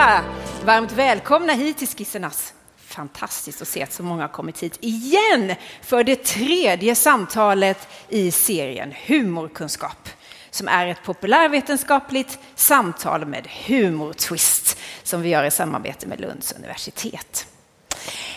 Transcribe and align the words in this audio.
allihopa! 0.00 0.24
Varmt 0.64 0.92
välkomna 0.92 1.52
hit 1.52 1.78
till 1.78 1.88
Skissernas. 1.88 2.54
Fantastiskt 2.76 3.62
att 3.62 3.68
se 3.68 3.82
att 3.82 3.92
så 3.92 4.02
många 4.02 4.22
har 4.22 4.28
kommit 4.28 4.62
hit 4.62 4.78
igen 4.80 5.54
för 5.82 6.04
det 6.04 6.24
tredje 6.24 6.94
samtalet 6.94 7.88
i 8.08 8.30
serien 8.30 8.94
Humorkunskap 9.06 10.08
som 10.50 10.68
är 10.68 10.86
ett 10.86 11.02
populärvetenskapligt 11.04 12.38
samtal 12.54 13.26
med 13.26 13.48
humortwist 13.66 14.78
som 15.02 15.22
vi 15.22 15.28
gör 15.28 15.44
i 15.44 15.50
samarbete 15.50 16.06
med 16.06 16.20
Lunds 16.20 16.52
universitet. 16.52 17.46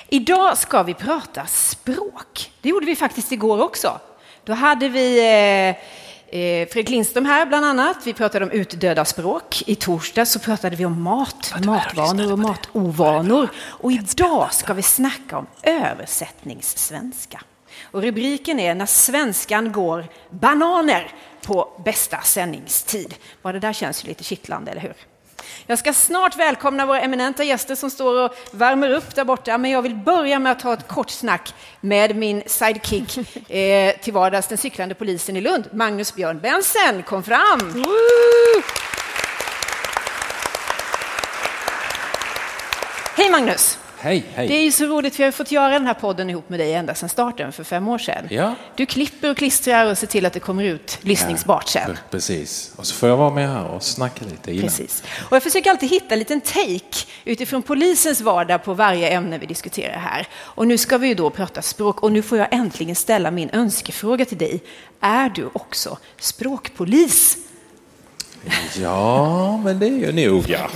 Idag 0.10 0.58
ska 0.58 0.84
vi 0.84 0.94
prata 0.94 1.46
språk. 1.46 2.52
Det 2.62 2.70
gjorde 2.70 2.86
vi 2.86 2.96
faktiskt 2.96 3.32
igår 3.32 3.62
också. 3.62 4.00
Då 4.44 4.54
hade 4.54 4.90
vi 4.90 5.20
eh, 5.70 5.76
eh, 6.34 6.68
Fredrik 6.68 6.90
Lindström 6.90 7.26
här 7.26 7.46
bland 7.46 7.66
annat. 7.66 7.98
Vi 8.04 8.14
pratade 8.14 8.46
om 8.46 8.52
utdöda 8.52 9.06
språk. 9.06 9.64
I 9.68 9.76
torsdag 9.76 10.26
så 10.26 10.40
pratade 10.40 10.76
vi 10.76 10.86
om 10.86 11.02
mat, 11.02 11.54
matvanor 11.66 12.32
och 12.32 12.40
matovanor. 12.40 13.50
Och 13.58 13.92
idag 13.92 14.54
ska 14.54 14.74
vi 14.74 14.82
snacka 14.82 15.38
om 15.38 15.48
översättningssvenska. 15.64 17.42
Och 17.82 18.02
rubriken 18.02 18.60
är 18.60 18.76
När 18.76 18.86
svenskan 18.86 19.72
går 19.72 20.06
bananer 20.30 21.12
på 21.46 21.82
bästa 21.86 22.22
sändningstid. 22.22 23.16
Bara 23.42 23.54
det 23.54 23.60
där 23.60 23.74
känns 23.74 24.04
ju 24.04 24.08
lite 24.08 24.24
kittlande, 24.24 24.72
eller 24.72 24.82
hur? 24.82 25.13
Jag 25.68 25.80
ska 25.80 25.94
snart 25.94 26.36
välkomna 26.36 26.86
våra 26.86 27.02
eminenta 27.02 27.44
gäster 27.44 27.76
som 27.76 27.90
står 27.90 28.26
och 28.26 28.36
värmer 28.52 28.90
upp 28.90 29.16
där 29.16 29.26
borta, 29.26 29.58
men 29.58 29.72
jag 29.72 29.82
vill 29.82 29.96
börja 29.96 30.40
med 30.40 30.52
att 30.52 30.60
ta 30.60 30.74
ett 30.74 30.88
kort 30.88 31.10
snack 31.10 31.54
med 31.82 32.16
min 32.16 32.44
sidekick 32.46 33.18
eh, 33.50 33.96
till 34.02 34.14
vardags, 34.14 34.48
den 34.48 34.58
cyklande 34.58 34.96
polisen 34.96 35.38
i 35.38 35.42
Lund, 35.42 35.70
Magnus 35.74 36.16
Björn 36.16 36.40
Bensen. 36.40 37.04
Kom 37.04 37.24
fram! 37.24 37.60
Woo! 37.74 38.62
Hej 43.16 43.30
Magnus! 43.30 43.83
Hej, 44.04 44.26
hej. 44.36 44.48
Det 44.48 44.54
är 44.54 44.64
ju 44.64 44.72
så 44.72 44.86
roligt, 44.86 45.16
för 45.16 45.24
jag 45.24 45.28
har 45.28 45.32
fått 45.32 45.52
göra 45.52 45.70
den 45.70 45.86
här 45.86 45.94
podden 45.94 46.30
ihop 46.30 46.50
med 46.50 46.60
dig 46.60 46.74
ända 46.74 46.96
sedan 46.96 47.10
starten 47.10 47.52
för 47.52 47.64
fem 47.64 47.88
år 47.88 47.98
sedan. 47.98 48.28
Ja. 48.30 48.56
Du 48.76 48.86
klipper 48.86 49.32
och 49.32 49.38
klistrar 49.38 49.86
och 49.86 49.98
ser 49.98 50.08
till 50.08 50.26
att 50.26 50.34
det 50.34 50.40
kommer 50.40 50.64
ut 50.64 50.98
lyssningsbart 51.02 51.68
sen. 51.68 51.98
Precis. 52.10 52.74
Och 52.76 52.88
så 52.88 52.96
får 52.96 53.10
jag 53.10 53.18
vara 53.18 53.30
med 53.30 53.50
här 53.50 53.66
och 53.66 53.84
snacka 53.84 54.26
lite 54.26 54.52
innan. 54.52 54.64
Precis. 54.64 55.04
Och 55.30 55.36
jag 55.36 55.44
försöker 55.44 55.70
alltid 55.70 55.90
hitta 55.90 56.14
en 56.14 56.20
liten 56.20 56.42
take 56.42 57.06
utifrån 57.26 57.62
polisens 57.62 58.22
vardag 58.22 58.64
på 58.64 58.74
varje 58.74 59.10
ämne 59.10 59.38
vi 59.38 59.46
diskuterar 59.46 59.98
här. 59.98 60.28
Och 60.36 60.68
nu 60.68 60.78
ska 60.78 60.98
vi 60.98 61.08
ju 61.08 61.14
då 61.14 61.30
prata 61.30 61.62
språk 61.62 62.04
och 62.04 62.12
nu 62.12 62.22
får 62.22 62.38
jag 62.38 62.48
äntligen 62.54 62.96
ställa 62.96 63.32
min 63.32 63.50
önskefråga 63.54 64.26
till 64.26 64.38
dig. 64.38 64.64
Är 65.00 65.30
du 65.30 65.50
också 65.54 65.98
språkpolis? 66.20 67.38
Ja, 68.82 69.58
men 69.58 69.80
det 69.80 69.86
är 69.86 69.90
ju 69.90 70.28
nog 70.28 70.44
ja. 70.48 70.70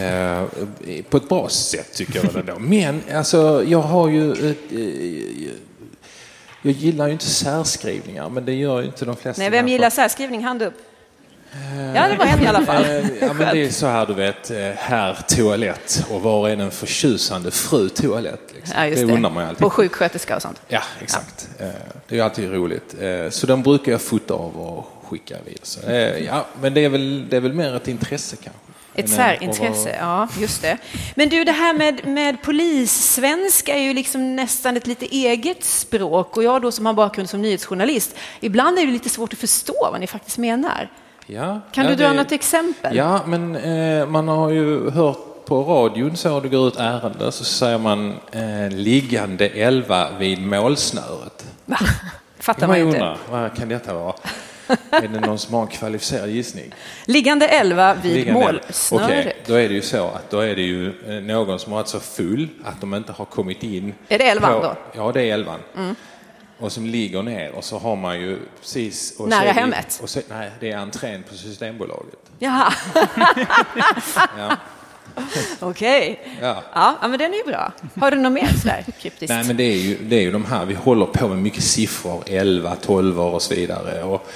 Eh, 0.00 0.42
på 1.10 1.16
ett 1.16 1.28
bra 1.28 1.48
sätt 1.48 1.94
tycker 1.94 2.20
jag 2.24 2.36
ändå. 2.36 2.58
Men 2.58 3.02
alltså, 3.14 3.64
jag 3.66 3.80
har 3.80 4.08
ju... 4.08 4.32
Eh, 4.32 5.52
jag 6.62 6.72
gillar 6.72 7.06
ju 7.06 7.12
inte 7.12 7.26
särskrivningar, 7.26 8.28
men 8.28 8.44
det 8.44 8.52
gör 8.54 8.80
ju 8.80 8.86
inte 8.86 9.04
de 9.04 9.16
flesta. 9.16 9.42
Nej, 9.42 9.50
vem 9.50 9.68
gillar 9.68 9.90
särskrivning? 9.90 10.44
Hand 10.44 10.62
upp. 10.62 10.74
Ja, 11.94 12.08
det 12.08 12.16
var 12.18 12.26
en 12.26 12.42
i 12.42 12.46
alla 12.46 12.66
fall. 12.66 12.84
Eh, 12.84 12.96
ja, 13.20 13.32
men 13.32 13.54
det 13.54 13.64
är 13.64 13.70
så 13.70 13.86
här, 13.86 14.06
du 14.06 14.14
vet, 14.14 14.50
herr 14.76 15.18
toalett 15.28 16.06
och 16.10 16.22
var 16.22 16.48
är 16.48 16.56
den 16.56 16.70
förtjusande 16.70 17.50
fru 17.50 17.88
toalett? 17.88 18.40
Liksom. 18.54 18.74
Ja, 18.78 18.86
just 18.86 19.06
det 19.06 19.12
undrar 19.12 19.30
man 19.30 19.42
ju 19.42 19.48
alltid. 19.48 19.64
Och 19.64 19.72
sjuksköterska 19.72 20.36
och 20.36 20.42
sånt. 20.42 20.60
Ja, 20.68 20.82
exakt. 21.02 21.48
Ja. 21.58 21.66
Det 22.08 22.18
är 22.18 22.22
alltid 22.22 22.52
roligt. 22.52 22.94
Så 23.30 23.46
den 23.46 23.62
brukar 23.62 23.92
jag 23.92 24.00
fota 24.00 24.34
av 24.34 24.56
och 24.60 24.97
skicka 25.08 25.34
vidare. 25.44 25.60
Så, 25.62 25.80
ja, 26.26 26.46
men 26.60 26.74
det 26.74 26.84
är, 26.84 26.88
väl, 26.88 27.28
det 27.28 27.36
är 27.36 27.40
väl 27.40 27.52
mer 27.52 27.76
ett 27.76 27.88
intresse 27.88 28.36
kanske. 28.36 28.60
Ett 28.94 29.10
särintresse, 29.10 29.96
ja 30.00 30.28
just 30.40 30.62
det. 30.62 30.78
Men 31.14 31.28
du, 31.28 31.44
det 31.44 31.52
här 31.52 31.74
med, 31.74 32.06
med 32.06 32.42
polissvenska 32.42 33.74
är 33.74 33.82
ju 33.82 33.94
liksom 33.94 34.36
nästan 34.36 34.76
ett 34.76 34.86
lite 34.86 35.06
eget 35.06 35.64
språk 35.64 36.36
och 36.36 36.42
jag 36.42 36.62
då 36.62 36.72
som 36.72 36.86
har 36.86 36.92
bakgrund 36.92 37.30
som 37.30 37.42
nyhetsjournalist, 37.42 38.16
ibland 38.40 38.78
är 38.78 38.86
det 38.86 38.92
lite 38.92 39.08
svårt 39.08 39.32
att 39.32 39.38
förstå 39.38 39.74
vad 39.92 40.00
ni 40.00 40.06
faktiskt 40.06 40.38
menar. 40.38 40.90
Ja, 41.26 41.60
kan 41.72 41.84
ja, 41.84 41.90
du 41.90 41.96
dra 41.96 42.08
det, 42.08 42.14
något 42.14 42.32
exempel? 42.32 42.96
Ja, 42.96 43.20
men 43.26 43.56
eh, 43.56 44.06
man 44.06 44.28
har 44.28 44.50
ju 44.50 44.90
hört 44.90 45.44
på 45.44 45.62
radion 45.62 46.16
så 46.16 46.40
det 46.40 46.48
går 46.48 46.68
ut 46.68 46.76
ärende 46.76 47.32
så 47.32 47.44
säger 47.44 47.78
man 47.78 48.14
eh, 48.32 48.70
liggande 48.70 49.48
elva 49.48 50.08
vid 50.18 50.46
målsnöret. 50.46 51.46
Va? 51.64 51.78
Fattar 52.38 52.66
man 52.66 52.78
ju 52.78 52.84
inte. 52.84 52.96
Undrar, 52.96 53.18
vad 53.30 53.56
kan 53.56 53.68
detta 53.68 53.94
vara? 53.94 54.14
Är 54.90 55.08
det 55.08 55.20
någon 55.20 55.38
som 55.38 55.54
har 55.54 55.62
en 55.62 55.68
kvalificerad 55.68 56.30
gissning? 56.30 56.74
Liggande 57.04 57.48
elva 57.48 57.94
vid 57.94 58.14
Liggande 58.14 58.40
målsnöret. 58.40 59.04
Okej, 59.04 59.20
okay, 59.20 59.32
då 59.46 59.54
är 59.54 59.68
det 59.68 59.74
ju 59.74 59.82
så 59.82 60.06
att 60.06 60.30
då 60.30 60.40
är 60.40 60.56
det 60.56 60.62
ju 60.62 60.86
eh, 61.08 61.22
någon 61.22 61.58
som 61.58 61.72
har 61.72 61.78
varit 61.78 61.88
så 61.88 62.00
full 62.00 62.48
att 62.64 62.80
de 62.80 62.94
inte 62.94 63.12
har 63.12 63.24
kommit 63.24 63.62
in. 63.62 63.94
Är 64.08 64.18
det 64.18 64.28
elvan 64.28 64.52
på, 64.52 64.62
då? 64.62 64.76
Ja, 64.92 65.12
det 65.12 65.22
är 65.22 65.34
elvan. 65.34 65.60
Mm. 65.76 65.94
Och 66.58 66.72
som 66.72 66.86
ligger 66.86 67.22
ner 67.22 67.52
och 67.52 67.64
så 67.64 67.78
har 67.78 67.96
man 67.96 68.20
ju 68.20 68.38
precis... 68.60 69.14
Och 69.18 69.28
Nära 69.28 69.52
hemmet? 69.52 70.00
Och 70.02 70.10
så, 70.10 70.20
nej, 70.28 70.50
det 70.60 70.70
är 70.70 70.76
entrén 70.76 71.22
på 71.22 71.34
Systembolaget. 71.34 72.18
Jaha. 72.38 72.72
ja. 74.38 74.56
Okej. 75.60 76.20
Okay. 76.20 76.34
Ja. 76.40 76.62
ja, 76.74 77.08
men 77.08 77.18
den 77.18 77.32
är 77.32 77.36
ju 77.36 77.44
bra. 77.44 77.72
Har 78.00 78.10
du 78.10 78.16
något 78.16 78.32
mer 78.32 78.46
sådär 78.46 78.84
kryptiskt? 79.00 79.28
Nej, 79.28 79.44
men 79.44 79.56
det 79.56 79.62
är, 79.62 79.76
ju, 79.76 79.98
det 80.02 80.16
är 80.16 80.20
ju 80.20 80.30
de 80.30 80.44
här, 80.44 80.64
vi 80.64 80.74
håller 80.74 81.06
på 81.06 81.28
med 81.28 81.38
mycket 81.38 81.62
siffror, 81.62 82.22
11, 82.26 82.76
12 82.76 83.20
och 83.20 83.42
så 83.42 83.54
vidare. 83.54 84.02
Och, 84.02 84.28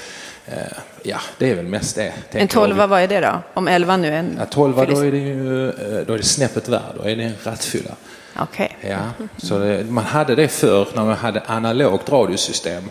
ja, 1.02 1.20
det 1.38 1.50
är 1.50 1.54
väl 1.54 1.64
mest 1.64 1.96
det. 1.96 2.12
En 2.30 2.48
12, 2.48 2.76
vad 2.76 3.00
är 3.00 3.08
det 3.08 3.20
då? 3.20 3.42
Om 3.54 3.68
11 3.68 3.96
nu 3.96 4.08
är 4.08 4.12
en... 4.12 4.36
Ja, 4.38 4.46
12, 4.46 4.76
då 4.76 5.00
är 5.00 5.12
det 5.12 5.18
ju 5.18 5.68
eh, 5.68 6.06
då 6.06 6.12
är 6.12 6.18
det 6.18 6.24
snäppet 6.24 6.68
värre, 6.68 6.92
då 6.96 7.08
är 7.08 7.16
det 7.16 7.22
en 7.22 7.34
rattfylla. 7.44 7.90
Okej. 8.38 8.76
Okay. 8.78 8.90
Ja, 8.90 9.26
så 9.36 9.58
det, 9.58 9.84
man 9.90 10.04
hade 10.04 10.34
det 10.34 10.48
förr 10.48 10.88
när 10.94 11.04
man 11.04 11.16
hade 11.16 11.40
analogt 11.40 12.12
radiosystem 12.12 12.90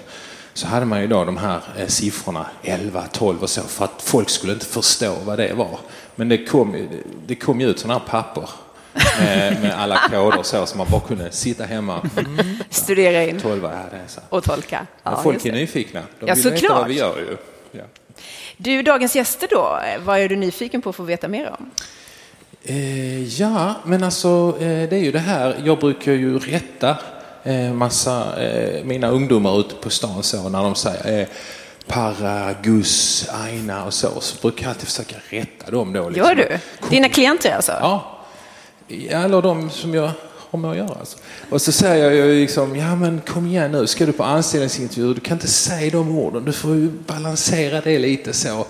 så 0.53 0.67
hade 0.67 0.85
man 0.85 1.01
ju 1.01 1.07
då 1.07 1.25
de 1.25 1.37
här 1.37 1.61
eh, 1.77 1.87
siffrorna 1.87 2.45
11, 2.63 3.03
12 3.11 3.43
och 3.43 3.49
så 3.49 3.61
för 3.61 3.85
att 3.85 4.01
folk 4.01 4.29
skulle 4.29 4.53
inte 4.53 4.65
förstå 4.65 5.15
vad 5.25 5.37
det 5.37 5.53
var. 5.53 5.79
Men 6.15 6.29
det 6.29 6.45
kom, 6.45 6.87
det 7.27 7.35
kom 7.35 7.61
ju 7.61 7.69
ut 7.69 7.79
sådana 7.79 7.99
här 7.99 8.07
papper 8.07 8.49
med, 8.93 9.61
med, 9.61 9.79
alla 9.79 9.97
koder 9.97 10.43
så, 10.43 10.65
så 10.65 10.77
man 10.77 10.87
bara 10.91 11.01
kunde 11.01 11.31
sitta 11.31 11.63
hemma. 11.63 12.09
Mm. 12.17 12.55
Studera 12.69 13.23
in 13.23 13.39
12, 13.39 13.63
ja, 13.63 13.99
och 14.29 14.43
tolka. 14.43 14.87
Ja, 15.03 15.21
folk 15.23 15.45
är 15.45 15.51
nyfikna. 15.51 16.01
De 16.19 16.27
ja, 16.27 16.33
vill 16.33 16.43
såklart. 16.43 16.63
veta 16.63 16.73
vad 16.73 16.87
vi 16.87 16.97
gör 16.97 17.17
ju. 17.17 17.37
Ja. 17.71 17.83
Du, 18.57 18.81
dagens 18.81 19.15
gäster 19.15 19.47
då, 19.51 19.79
vad 20.05 20.19
är 20.19 20.29
du 20.29 20.35
nyfiken 20.35 20.81
på 20.81 20.89
att 20.89 20.95
få 20.95 21.03
veta 21.03 21.27
mer 21.27 21.55
om? 21.59 21.71
Eh, 22.63 23.23
ja, 23.23 23.75
men 23.85 24.03
alltså 24.03 24.55
eh, 24.59 24.89
det 24.89 24.95
är 24.95 25.03
ju 25.03 25.11
det 25.11 25.19
här, 25.19 25.55
jag 25.65 25.79
brukar 25.79 26.11
ju 26.11 26.39
rätta 26.39 26.97
eh, 27.43 27.73
massa, 27.73 28.43
eh, 28.43 28.83
mina 28.83 29.07
ungdomar 29.07 29.59
ute 29.59 29.75
på 29.75 29.89
stan 29.89 30.23
så 30.23 30.49
när 30.49 30.63
de 30.63 30.75
säger 30.75 31.21
eh, 31.21 31.27
Para, 31.87 32.53
Gus, 32.61 33.27
Aina 33.29 33.85
och 33.85 33.93
så, 33.93 34.21
så 34.21 34.41
brukar 34.41 34.63
jag 34.63 34.69
alltid 34.69 34.87
försöka 34.87 35.15
rätta 35.29 35.71
dem 35.71 35.93
då. 35.93 36.09
Liksom. 36.09 36.27
Gör 36.27 36.35
du? 36.35 36.59
Dina 36.89 37.09
klienter 37.09 37.55
alltså? 37.55 37.71
Ja, 37.71 38.20
eller 39.09 39.41
de 39.41 39.69
som 39.69 39.93
jag 39.93 40.11
har 40.51 40.59
med 40.59 40.71
att 40.71 40.77
göra. 40.77 40.95
Alltså. 40.99 41.17
Och 41.49 41.61
så 41.61 41.71
säger 41.71 42.11
jag 42.11 42.27
liksom, 42.27 42.75
ja 42.75 42.95
men 42.95 43.21
kom 43.27 43.47
igen 43.47 43.71
nu, 43.71 43.87
ska 43.87 44.05
du 44.05 44.11
på 44.11 44.23
anställningsintervju, 44.23 45.13
du 45.13 45.21
kan 45.21 45.37
inte 45.37 45.47
säga 45.47 45.91
de 45.91 46.17
orden, 46.17 46.45
du 46.45 46.53
får 46.53 46.75
ju 46.75 46.89
balansera 46.89 47.81
det 47.81 47.99
lite 47.99 48.33
så. 48.33 48.65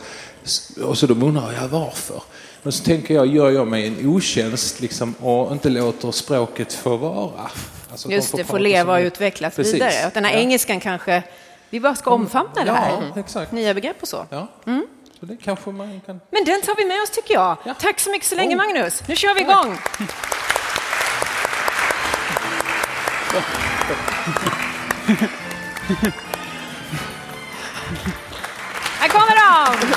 Och 0.83 0.97
så 0.97 1.07
då 1.07 1.13
undrar 1.13 1.51
jag 1.61 1.67
varför. 1.67 2.23
Men 2.63 2.71
så 2.71 2.83
tänker 2.83 3.13
jag, 3.13 3.27
gör 3.27 3.51
jag 3.51 3.67
mig 3.67 3.87
en 3.87 4.07
otjänst 4.07 4.81
liksom, 4.81 5.13
och 5.13 5.51
inte 5.51 5.69
låter 5.69 6.11
språket 6.11 6.73
få 6.73 6.97
vara? 6.97 7.49
Alltså, 7.91 8.11
Just 8.11 8.37
det, 8.37 8.43
få 8.43 8.57
leva 8.57 8.93
och 8.93 9.01
utvecklas 9.01 9.55
Precis. 9.55 9.73
vidare. 9.73 10.05
Att 10.05 10.13
den 10.13 10.25
här 10.25 10.33
ja. 10.33 10.39
engelskan 10.39 10.79
kanske, 10.79 11.23
vi 11.69 11.79
bara 11.79 11.95
ska 11.95 12.11
omfamna 12.11 12.63
det 12.65 12.71
här. 12.71 12.91
Ja, 12.91 13.19
exakt. 13.19 13.51
Nya 13.51 13.73
begrepp 13.73 14.01
och 14.01 14.07
så. 14.07 14.25
Ja. 14.29 14.47
Mm. 14.65 14.87
Så 15.21 15.27
det 15.27 15.37
kanske 15.37 15.71
man 15.71 16.01
kan... 16.05 16.21
Men 16.29 16.45
den 16.45 16.61
tar 16.61 16.75
vi 16.75 16.85
med 16.85 17.01
oss 17.01 17.09
tycker 17.09 17.33
jag. 17.33 17.57
Ja. 17.65 17.73
Tack 17.73 17.99
så 17.99 18.09
mycket 18.11 18.27
så 18.27 18.35
länge 18.35 18.55
oh. 18.55 18.57
Magnus. 18.57 19.03
Nu 19.07 19.15
kör 19.15 19.33
vi 19.33 19.41
igång. 19.41 19.77
Här 28.99 29.07
kommer 29.09 29.35
de! 29.35 29.87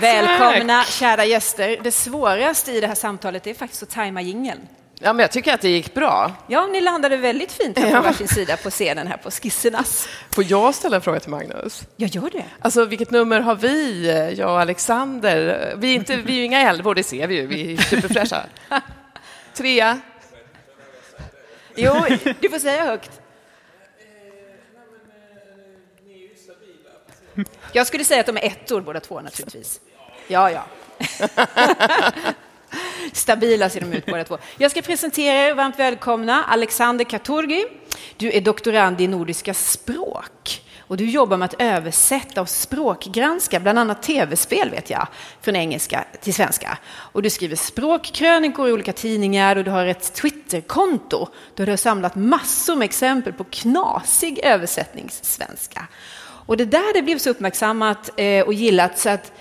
Välkomna 0.00 0.84
kära 0.84 1.24
gäster. 1.24 1.80
Det 1.82 1.92
svåraste 1.92 2.72
i 2.72 2.80
det 2.80 2.86
här 2.86 2.94
samtalet 2.94 3.46
är 3.46 3.54
faktiskt 3.54 3.82
att 3.82 3.90
tajma 3.90 4.22
jingeln. 4.22 4.60
Ja, 4.98 5.12
men 5.12 5.18
jag 5.18 5.30
tycker 5.32 5.54
att 5.54 5.60
det 5.60 5.68
gick 5.68 5.94
bra. 5.94 6.32
Ja, 6.46 6.66
ni 6.66 6.80
landade 6.80 7.16
väldigt 7.16 7.52
fint 7.52 7.78
här 7.78 7.90
på 7.90 7.96
ja. 7.96 8.02
varsin 8.02 8.28
sida 8.28 8.56
på 8.56 8.70
scenen 8.70 9.06
här 9.06 9.16
på 9.16 9.30
Skissernas. 9.30 10.08
Får 10.30 10.44
jag 10.44 10.74
ställa 10.74 10.96
en 10.96 11.02
fråga 11.02 11.20
till 11.20 11.30
Magnus? 11.30 11.82
Jag 11.96 12.10
gör 12.10 12.30
det. 12.32 12.44
Alltså, 12.60 12.84
vilket 12.84 13.10
nummer 13.10 13.40
har 13.40 13.54
vi, 13.54 14.34
jag 14.38 14.50
och 14.50 14.60
Alexander? 14.60 15.74
Vi 15.76 15.90
är, 15.90 15.94
inte, 15.94 16.16
vi 16.16 16.32
är 16.32 16.36
ju 16.36 16.44
inga 16.44 16.60
elvor, 16.60 16.94
det 16.94 17.02
ser 17.02 17.26
vi 17.26 17.34
ju, 17.34 17.46
vi 17.46 17.72
är 17.72 17.76
superfräscha. 17.76 18.46
Trea? 19.54 20.00
Jo, 21.74 21.94
du 22.40 22.50
får 22.50 22.58
säga 22.58 22.84
högt. 22.84 23.20
Jag 27.72 27.86
skulle 27.86 28.04
säga 28.04 28.20
att 28.20 28.26
de 28.26 28.36
är 28.36 28.44
ettor 28.44 28.80
båda 28.80 29.00
två 29.00 29.20
naturligtvis. 29.20 29.80
Ja, 30.28 30.50
ja. 30.50 30.66
Stabila 33.12 33.70
ser 33.70 33.80
de 33.80 33.92
ut 33.92 34.06
båda 34.06 34.24
två. 34.24 34.38
Jag 34.58 34.70
ska 34.70 34.82
presentera 34.82 35.48
er, 35.48 35.54
varmt 35.54 35.78
välkomna, 35.78 36.44
Alexander 36.44 37.04
Katurgi. 37.04 37.64
Du 38.16 38.32
är 38.32 38.40
doktorand 38.40 39.00
i 39.00 39.08
nordiska 39.08 39.54
språk 39.54 40.62
och 40.88 40.96
du 40.96 41.04
jobbar 41.04 41.36
med 41.36 41.46
att 41.46 41.60
översätta 41.60 42.40
och 42.40 42.48
språkgranska 42.48 43.60
bland 43.60 43.78
annat 43.78 44.02
tv-spel 44.02 44.70
vet 44.70 44.90
jag, 44.90 45.08
från 45.40 45.56
engelska 45.56 46.04
till 46.20 46.34
svenska. 46.34 46.78
Och 46.88 47.22
du 47.22 47.30
skriver 47.30 47.56
språkkrönikor 47.56 48.68
i 48.68 48.72
olika 48.72 48.92
tidningar 48.92 49.56
och 49.56 49.64
du 49.64 49.70
har 49.70 49.86
ett 49.86 50.14
Twitterkonto 50.14 51.28
där 51.54 51.66
du 51.66 51.72
har 51.72 51.76
samlat 51.76 52.14
massor 52.14 52.76
med 52.76 52.84
exempel 52.84 53.32
på 53.32 53.44
knasig 53.44 54.38
översättningssvenska. 54.38 55.86
Och 56.46 56.56
det 56.56 56.64
där 56.64 56.94
det 56.94 57.02
blev 57.02 57.18
så 57.18 57.30
uppmärksammat 57.30 58.10
eh, 58.16 58.44
och 58.44 58.54
gillat 58.54 58.98
så 58.98 59.08
att 59.08 59.32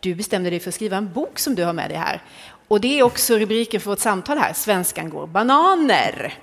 du 0.00 0.14
bestämde 0.14 0.50
dig 0.50 0.60
för 0.60 0.68
att 0.68 0.74
skriva 0.74 0.96
en 0.96 1.12
bok 1.12 1.38
som 1.38 1.54
du 1.54 1.64
har 1.64 1.72
med 1.72 1.90
dig 1.90 1.96
här. 1.96 2.22
Och 2.68 2.80
det 2.80 2.98
är 2.98 3.02
också 3.02 3.38
rubriken 3.38 3.80
för 3.80 3.90
vårt 3.90 3.98
samtal 3.98 4.38
här, 4.38 4.52
Svenskan 4.52 5.10
går 5.10 5.26
bananer. 5.26 6.34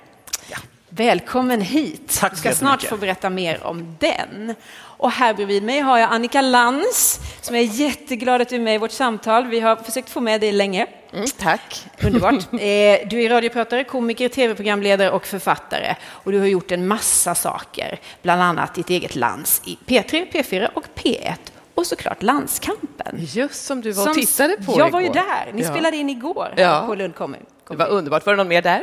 Ja. 0.50 0.56
Välkommen 0.88 1.60
hit. 1.60 2.18
Tack 2.20 2.32
du 2.32 2.36
ska 2.36 2.54
snart 2.54 2.82
få 2.82 2.96
berätta 2.96 3.30
mer 3.30 3.66
om 3.66 3.96
den. 4.00 4.54
Och 4.78 5.10
här 5.10 5.34
bredvid 5.34 5.62
mig 5.62 5.80
har 5.80 5.98
jag 5.98 6.12
Annika 6.12 6.40
Lantz 6.40 7.20
som 7.40 7.54
är 7.54 7.60
jätteglad 7.60 8.42
att 8.42 8.48
du 8.48 8.56
är 8.56 8.60
med 8.60 8.74
i 8.74 8.78
vårt 8.78 8.90
samtal. 8.90 9.46
Vi 9.46 9.60
har 9.60 9.76
försökt 9.76 10.10
få 10.10 10.20
med 10.20 10.40
dig 10.40 10.52
länge. 10.52 10.86
Mm, 11.12 11.26
tack. 11.38 11.86
Underbart. 12.02 12.34
Eh, 12.52 13.08
du 13.08 13.22
är 13.22 13.28
radiopratare, 13.28 13.84
komiker, 13.84 14.28
tv-programledare 14.28 15.10
och 15.10 15.26
författare. 15.26 15.94
Och 16.04 16.32
du 16.32 16.38
har 16.38 16.46
gjort 16.46 16.70
en 16.70 16.86
massa 16.86 17.34
saker, 17.34 18.00
bland 18.22 18.42
annat 18.42 18.74
ditt 18.74 18.90
eget 18.90 19.16
lands 19.16 19.62
i 19.64 19.78
P3, 19.86 20.32
P4 20.32 20.68
och 20.74 20.84
P1 20.94 21.34
och 21.76 21.86
såklart 21.86 22.22
landskampen. 22.22 23.16
Just 23.18 23.66
som 23.66 23.80
du 23.80 23.92
var 23.92 24.02
och 24.02 24.14
som, 24.14 24.22
tittade 24.22 24.56
på 24.56 24.72
Jag 24.72 24.78
igår. 24.78 24.90
var 24.90 25.00
ju 25.00 25.08
där. 25.08 25.52
Ni 25.52 25.62
ja. 25.62 25.70
spelade 25.70 25.96
in 25.96 26.10
igår 26.10 26.54
ja. 26.56 26.84
på 26.86 26.94
Lund 26.94 27.14
kommun. 27.14 27.46
Det 27.68 27.76
var 27.76 27.88
underbart. 27.88 28.26
Var 28.26 28.32
det 28.32 28.36
någon 28.36 28.48
mer 28.48 28.62
där? 28.62 28.82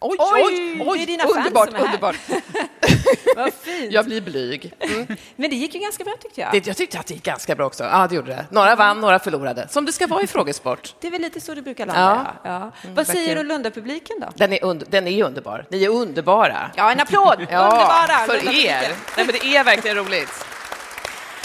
Oj, 0.00 0.16
oj, 0.18 0.82
oj, 0.86 0.98
det 0.98 1.02
är 1.02 1.06
dina 1.06 1.24
underbart, 1.24 1.70
fans 1.70 1.70
som 1.70 1.76
är 1.76 1.84
underbart. 1.84 2.16
Vad 3.36 3.54
fint. 3.54 3.92
Jag 3.92 4.04
blir 4.04 4.20
blyg. 4.20 4.74
Mm. 4.80 5.06
Men 5.36 5.50
det 5.50 5.56
gick 5.56 5.74
ju 5.74 5.80
ganska 5.80 6.04
bra 6.04 6.14
tyckte 6.22 6.40
jag. 6.40 6.52
Det, 6.52 6.66
jag 6.66 6.76
tyckte 6.76 6.98
att 6.98 7.06
det 7.06 7.14
gick 7.14 7.22
ganska 7.22 7.54
bra 7.54 7.66
också. 7.66 7.84
Ja, 7.84 8.06
det 8.08 8.14
gjorde 8.14 8.30
det. 8.30 8.46
Några 8.50 8.76
vann, 8.76 9.00
några 9.00 9.18
förlorade. 9.18 9.68
Som 9.68 9.84
det 9.84 9.92
ska 9.92 10.06
vara 10.06 10.22
i 10.22 10.26
frågesport. 10.36 10.94
Det 11.00 11.06
är 11.06 11.10
väl 11.10 11.20
lite 11.20 11.40
så 11.40 11.54
det 11.54 11.62
brukar 11.62 11.86
landa. 11.86 12.36
Ja. 12.44 12.50
ja. 12.50 12.56
Mm, 12.82 12.94
Vad 12.94 13.06
säger 13.06 13.36
du 13.36 13.42
Lunda-publiken 13.42 14.20
då? 14.20 14.26
Den 14.34 14.52
är, 14.52 14.64
under, 14.64 14.86
den 14.90 15.06
är 15.06 15.24
underbar. 15.24 15.66
Ni 15.70 15.84
är 15.84 15.88
underbara. 15.88 16.70
Ja, 16.76 16.92
en 16.92 17.00
applåd! 17.00 17.36
ja, 17.50 17.62
Underbara! 17.64 18.26
För 18.26 18.66
er. 18.66 18.92
Nej, 19.16 19.26
men 19.26 19.26
det 19.26 19.56
är 19.56 19.64
verkligen 19.64 19.96
roligt. 19.96 20.44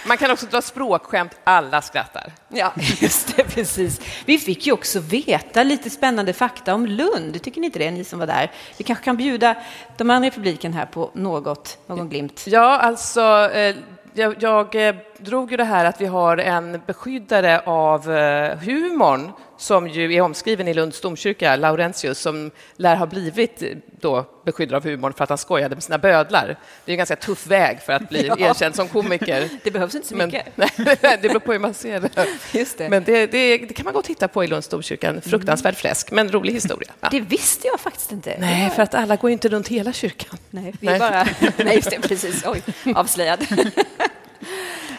Man 0.06 0.18
kan 0.18 0.32
också 0.32 0.46
dra 0.46 0.62
språkskämt, 0.62 1.36
alla 1.44 1.82
skrattar. 1.82 2.32
Ja, 2.48 2.74
just 3.02 3.36
det, 3.36 3.44
precis. 3.44 4.02
Vi 4.26 4.38
fick 4.38 4.68
ju 4.68 4.74
också 4.74 5.00
veta 5.00 5.64
lite 5.64 5.90
spännande 5.90 6.34
fakta 6.34 6.74
om 6.74 6.86
Lund. 6.86 7.42
Tycker 7.42 7.62
ni 7.62 7.66
inte 7.66 7.80
det, 7.80 7.92
ni 7.92 8.04
som 8.04 8.20
var 8.20 8.28
där? 8.28 8.52
Vi 8.78 8.84
kanske 8.84 9.06
kan 9.06 9.18
bjuda 9.18 9.56
de 9.98 10.10
andra 10.10 10.28
i 10.28 10.32
publiken 10.32 10.74
här 10.74 10.86
på 10.86 11.12
något, 11.14 11.78
någon 11.88 12.10
glimt. 12.10 12.44
Ja, 12.48 12.80
alltså, 12.80 13.50
eh, 13.54 13.76
jag, 14.14 14.36
jag 14.40 14.88
eh, 14.88 14.96
drog 15.18 15.52
ju 15.52 15.58
det 15.58 15.64
här 15.64 15.86
att 15.86 16.02
vi 16.02 16.06
har 16.06 16.38
en 16.38 16.82
beskyddare 16.86 17.60
av 17.60 18.12
eh, 18.12 18.58
humorn 18.58 19.32
som 19.60 19.88
ju 19.88 20.14
är 20.14 20.22
omskriven 20.22 20.68
i 20.68 20.74
Lunds 20.74 21.02
domkyrka, 21.02 21.56
Laurentius, 21.56 22.20
som 22.20 22.52
lär 22.76 22.96
ha 22.96 23.06
blivit 23.06 23.64
då 24.02 24.26
beskyddare 24.46 24.78
av 24.78 24.84
humorn 24.84 25.14
för 25.14 25.24
att 25.24 25.30
han 25.30 25.38
skojade 25.38 25.76
med 25.76 25.84
sina 25.84 25.98
bödlar. 25.98 26.58
Det 26.86 26.92
är 26.92 26.94
en 26.94 26.98
ganska 26.98 27.16
tuff 27.16 27.48
väg 27.48 27.80
för 27.82 27.94
att 27.94 28.10
bli 28.10 28.28
ja. 28.38 28.38
erkänd 28.40 28.76
som 28.76 28.88
komiker. 28.88 29.50
Det 29.64 29.72
behövs 29.72 29.96
inte 29.96 30.08
så 30.08 30.16
Men, 30.16 30.28
mycket. 30.28 30.58
Nej, 30.58 31.20
det 31.22 31.28
beror 31.28 31.40
på 31.40 31.52
hur 31.52 31.60
man 31.60 31.74
ser 31.74 32.00
det. 32.00 32.10
Just 32.60 32.78
det. 32.78 32.90
Men 32.90 33.04
det, 33.04 33.28
det, 33.28 33.58
det 33.58 33.74
kan 33.74 33.84
man 33.84 33.94
gå 33.94 34.00
och 34.00 34.06
titta 34.06 34.28
på 34.28 34.44
i 34.44 34.48
Lunds 34.48 34.68
domkyrka. 34.68 35.10
En 35.10 35.22
fruktansvärd 35.22 35.76
fläsk, 35.76 36.12
men 36.12 36.32
rolig 36.32 36.54
historia. 36.54 36.92
Ja. 37.00 37.08
Det 37.12 37.22
visste 37.22 37.68
jag 37.68 37.80
faktiskt 37.80 38.12
inte. 38.12 38.36
Nej, 38.40 38.70
för 38.70 38.84
att 38.84 38.94
alla 38.94 39.16
går 39.16 39.32
inte 39.32 39.50
runt 39.50 39.68
hela 39.68 39.94
kyrkan. 39.94 40.38
Nej, 40.50 40.74
vi 40.80 40.88
nej. 40.88 41.00
bara... 41.00 41.28
Nej, 41.58 41.76
just 41.76 41.90
det, 41.90 42.02
precis. 42.02 42.44
Oj, 42.46 42.64
avslöjad. 42.96 43.48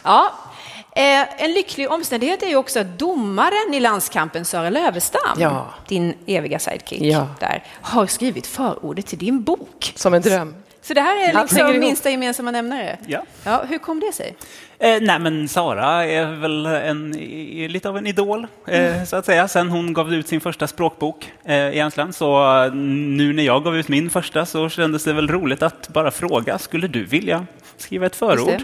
Ja, 0.02 0.32
Eh, 0.32 0.49
en 0.94 1.52
lycklig 1.52 1.90
omständighet 1.90 2.42
är 2.42 2.46
ju 2.46 2.56
också 2.56 2.80
att 2.80 2.98
domaren 2.98 3.74
i 3.74 3.80
landskampen, 3.80 4.44
Sara 4.44 4.70
Lövestam, 4.70 5.38
ja. 5.38 5.74
din 5.88 6.14
eviga 6.26 6.58
sidekick, 6.58 7.02
ja. 7.02 7.28
där, 7.40 7.64
har 7.80 8.06
skrivit 8.06 8.46
förordet 8.46 9.06
till 9.06 9.18
din 9.18 9.42
bok. 9.42 9.92
Som 9.96 10.14
en 10.14 10.22
dröm. 10.22 10.54
Så 10.82 10.94
det 10.94 11.00
här 11.00 11.28
är 11.28 11.40
liksom 11.42 11.80
minsta 11.80 12.10
gemensamma 12.10 12.50
nämnare? 12.50 12.98
Ja. 13.06 13.22
ja. 13.44 13.64
Hur 13.68 13.78
kom 13.78 14.00
det 14.00 14.12
sig? 14.12 14.36
Eh, 14.82 15.00
nej, 15.00 15.18
men 15.18 15.48
Sara 15.48 16.06
är 16.06 16.26
väl 16.26 16.66
en, 16.66 17.14
är 17.18 17.68
lite 17.68 17.88
av 17.88 17.96
en 17.96 18.06
idol, 18.06 18.46
eh, 18.66 18.94
mm. 18.94 19.06
så 19.06 19.16
att 19.16 19.26
säga. 19.26 19.48
Sen 19.48 19.68
hon 19.68 19.92
gav 19.92 20.14
ut 20.14 20.28
sin 20.28 20.40
första 20.40 20.66
språkbok 20.66 21.32
eh, 21.44 21.56
i 21.56 21.80
Ansland. 21.80 22.14
Så 22.14 22.68
nu 22.74 23.32
när 23.32 23.42
jag 23.42 23.64
gav 23.64 23.76
ut 23.76 23.88
min 23.88 24.10
första 24.10 24.46
så 24.46 24.68
kändes 24.68 25.04
det 25.04 25.12
väl 25.12 25.28
roligt 25.28 25.62
att 25.62 25.88
bara 25.88 26.10
fråga, 26.10 26.58
skulle 26.58 26.88
du 26.88 27.04
vilja 27.04 27.46
skriva 27.76 28.06
ett 28.06 28.16
förord? 28.16 28.62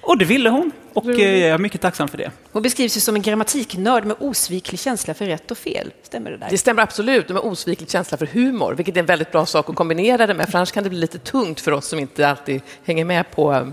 Och 0.00 0.18
det 0.18 0.24
ville 0.24 0.50
hon 0.50 0.72
och 0.92 1.06
eh, 1.06 1.38
jag 1.38 1.50
är 1.50 1.58
mycket 1.58 1.80
tacksam 1.80 2.08
för 2.08 2.18
det. 2.18 2.30
Hon 2.52 2.62
beskrivs 2.62 2.96
ju 2.96 3.00
som 3.00 3.16
en 3.16 3.22
grammatiknörd 3.22 4.04
med 4.04 4.16
osviklig 4.20 4.80
känsla 4.80 5.14
för 5.14 5.26
rätt 5.26 5.50
och 5.50 5.58
fel. 5.58 5.92
Stämmer 6.02 6.30
det 6.30 6.36
där? 6.36 6.46
Det 6.50 6.58
stämmer 6.58 6.82
absolut, 6.82 7.28
med 7.28 7.42
osviklig 7.42 7.90
känsla 7.90 8.18
för 8.18 8.26
humor, 8.26 8.74
vilket 8.74 8.96
är 8.96 9.00
en 9.00 9.06
väldigt 9.06 9.32
bra 9.32 9.46
sak 9.46 9.70
att 9.70 9.76
kombinera 9.76 10.26
det 10.26 10.34
med, 10.34 10.48
för 10.48 10.58
annars 10.58 10.72
kan 10.72 10.84
det 10.84 10.90
bli 10.90 10.98
lite 10.98 11.18
tungt 11.18 11.60
för 11.60 11.72
oss 11.72 11.88
som 11.88 11.98
inte 11.98 12.28
alltid 12.28 12.60
hänger 12.84 13.04
med 13.04 13.30
på 13.30 13.52
eh, 13.52 13.66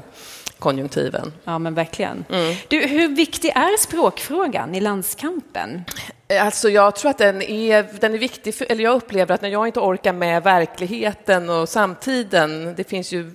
konjunktiven. 0.63 1.33
Ja, 1.43 1.59
men 1.59 1.73
verkligen. 1.73 2.25
Mm. 2.29 2.55
Du, 2.67 2.79
hur 2.79 3.07
viktig 3.07 3.49
är 3.49 3.77
språkfrågan 3.77 4.75
i 4.75 4.79
landskampen? 4.79 5.83
Alltså 6.41 6.69
jag 6.69 6.95
tror 6.95 7.11
att 7.11 7.17
den 7.17 7.41
är, 7.41 7.87
den 7.99 8.13
är 8.13 8.17
viktig, 8.17 8.55
för, 8.55 8.71
eller 8.71 8.83
jag 8.83 8.95
upplever 8.95 9.35
att 9.35 9.41
när 9.41 9.49
jag 9.49 9.67
inte 9.67 9.79
orkar 9.79 10.13
med 10.13 10.43
verkligheten 10.43 11.49
och 11.49 11.69
samtiden, 11.69 12.73
det 12.77 12.83
finns 12.83 13.11
ju 13.11 13.31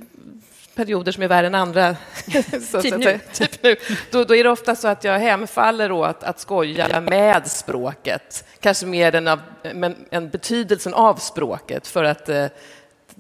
perioder 0.75 1.13
som 1.13 1.23
är 1.23 1.29
värre 1.29 1.47
än 1.47 1.55
andra. 1.55 1.97
så, 2.71 2.83
typ, 2.83 2.99
nu. 2.99 3.21
typ 3.33 3.63
nu. 3.63 3.77
Då, 4.11 4.25
då, 4.25 4.37
är 4.37 4.45
det 4.45 4.51
ofta 4.51 4.77
så 4.77 4.89
att 4.89 5.05
jag 5.05 5.19
hemfaller 5.19 5.93
åt 5.93 6.23
att 6.23 6.41
skoja 6.41 7.01
med 7.01 7.51
språket. 7.51 8.45
Kanske 8.61 8.87
mer 8.87 9.15
än, 9.15 9.29
av, 9.29 9.41
men, 9.75 9.97
än 10.11 10.29
betydelsen 10.29 10.95
av 10.95 11.15
språket. 11.15 11.87
För 11.87 12.05
att 12.05 12.29
eh, 12.29 12.47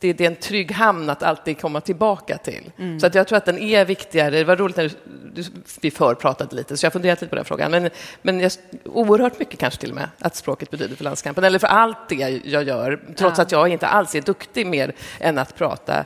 det, 0.00 0.12
det, 0.12 0.24
är 0.24 0.30
en 0.30 0.36
trygg 0.36 0.72
hamn 0.72 1.10
att 1.10 1.22
alltid 1.22 1.60
komma 1.60 1.80
tillbaka 1.80 2.38
till. 2.38 2.70
Mm. 2.78 3.00
Så 3.00 3.06
att 3.06 3.14
jag 3.14 3.28
tror 3.28 3.36
att 3.36 3.44
den 3.44 3.58
är 3.58 3.84
viktigare. 3.84 4.30
Det 4.30 4.44
var 4.44 4.56
roligt 4.56 4.76
när 4.76 4.90
du, 5.34 5.44
vi 5.80 5.90
förpratade 5.90 6.56
lite, 6.56 6.76
så 6.76 6.86
jag 6.86 6.92
funderat 6.92 7.20
lite 7.20 7.30
på 7.30 7.36
den 7.36 7.44
frågan. 7.44 7.70
Men, 7.70 7.90
men 8.22 8.40
jag, 8.40 8.52
oerhört 8.84 9.38
mycket 9.38 9.60
kanske 9.60 9.80
till 9.80 9.90
och 9.90 9.96
med, 9.96 10.08
att 10.18 10.36
språket 10.36 10.70
betyder 10.70 10.96
för 10.96 11.04
landskampen. 11.04 11.44
Eller 11.44 11.58
för 11.58 11.66
allt 11.66 12.08
det 12.08 12.40
jag 12.44 12.62
gör, 12.62 13.00
trots 13.16 13.38
ja. 13.38 13.42
att 13.42 13.52
jag 13.52 13.68
inte 13.68 13.86
alls 13.86 14.14
är 14.14 14.20
duktig 14.20 14.66
mer 14.66 14.92
än 15.20 15.38
att 15.38 15.56
prata 15.56 16.04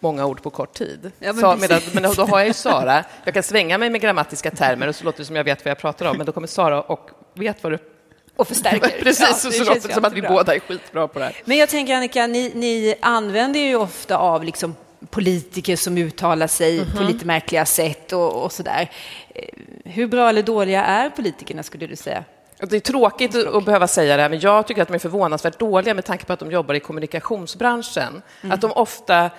många 0.00 0.26
ord 0.26 0.42
på 0.42 0.50
kort 0.50 0.74
tid. 0.74 1.12
Ja, 1.18 1.32
men, 1.32 1.40
så, 1.40 1.56
medan, 1.60 1.80
men 1.92 2.02
då 2.02 2.22
har 2.22 2.38
jag 2.38 2.48
ju 2.48 2.54
Sara. 2.54 3.04
Jag 3.24 3.34
kan 3.34 3.42
svänga 3.42 3.78
mig 3.78 3.90
med 3.90 4.00
grammatiska 4.00 4.50
termer 4.50 4.88
och 4.88 4.96
så 4.96 5.04
låter 5.04 5.18
det 5.18 5.24
som 5.24 5.36
jag 5.36 5.44
vet 5.44 5.64
vad 5.64 5.70
jag 5.70 5.78
pratar 5.78 6.06
om, 6.06 6.16
men 6.16 6.26
då 6.26 6.32
kommer 6.32 6.46
Sara 6.46 6.82
och 6.82 7.10
vet 7.34 7.62
vad 7.62 7.72
du 7.72 7.78
och 8.36 8.48
förstärker. 8.48 8.88
Precis, 9.02 9.26
ja, 9.28 9.34
så, 9.34 9.50
så 9.50 9.64
låter 9.64 9.88
det 9.88 9.94
som 9.94 10.04
att 10.04 10.12
vi 10.12 10.22
båda 10.22 10.54
är 10.54 10.60
skitbra 10.60 11.08
på 11.08 11.18
det 11.18 11.24
här. 11.24 11.36
Men 11.44 11.56
jag 11.56 11.68
tänker 11.68 11.96
Annika, 11.96 12.26
ni, 12.26 12.52
ni 12.54 12.94
använder 13.00 13.60
ju 13.60 13.76
ofta 13.76 14.16
av 14.16 14.44
liksom 14.44 14.74
politiker 15.10 15.76
som 15.76 15.98
uttalar 15.98 16.46
sig 16.46 16.78
mm 16.78 16.88
-hmm. 16.88 16.96
på 16.96 17.02
lite 17.02 17.26
märkliga 17.26 17.66
sätt 17.66 18.12
och, 18.12 18.44
och 18.44 18.52
där. 18.64 18.90
Eh, 19.34 19.44
hur 19.84 20.06
bra 20.06 20.28
eller 20.28 20.42
dåliga 20.42 20.84
är 20.84 21.10
politikerna 21.10 21.62
skulle 21.62 21.86
du 21.86 21.96
säga? 21.96 22.24
Det 22.58 22.76
är 22.76 22.80
tråkigt 22.80 23.34
att 23.34 23.64
behöva 23.64 23.86
säga 23.86 24.16
det, 24.16 24.28
men 24.28 24.40
jag 24.40 24.66
tycker 24.66 24.82
att 24.82 24.88
de 24.88 24.94
är 24.94 24.98
förvånansvärt 24.98 25.58
dåliga 25.58 25.94
med 25.94 26.04
tanke 26.04 26.24
på 26.24 26.32
att 26.32 26.38
de 26.38 26.50
jobbar 26.50 26.74
i 26.74 26.80
kommunikationsbranschen. 26.80 28.22
Mm. 28.42 28.54
Att 28.54 28.60
de 28.60 28.72
ofta 28.72 29.30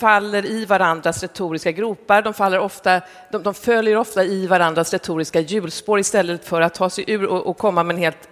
faller 0.00 0.46
i 0.46 0.64
varandras 0.64 1.22
retoriska 1.22 1.72
gropar. 1.72 2.22
De, 2.22 2.34
faller 2.34 2.58
ofta, 2.58 3.00
de, 3.32 3.42
de, 3.42 3.54
följer 3.54 3.96
ofta 3.96 4.24
i 4.24 4.46
varandras 4.46 4.92
retoriska 4.92 5.40
hjulspår 5.40 5.98
istället 5.98 6.44
för 6.44 6.60
att 6.60 6.74
ta 6.74 6.90
sig 6.90 7.04
ur 7.06 7.26
och, 7.26 7.46
och 7.46 7.58
komma 7.58 7.82
med 7.82 7.94
en 7.94 8.02
helt 8.02 8.28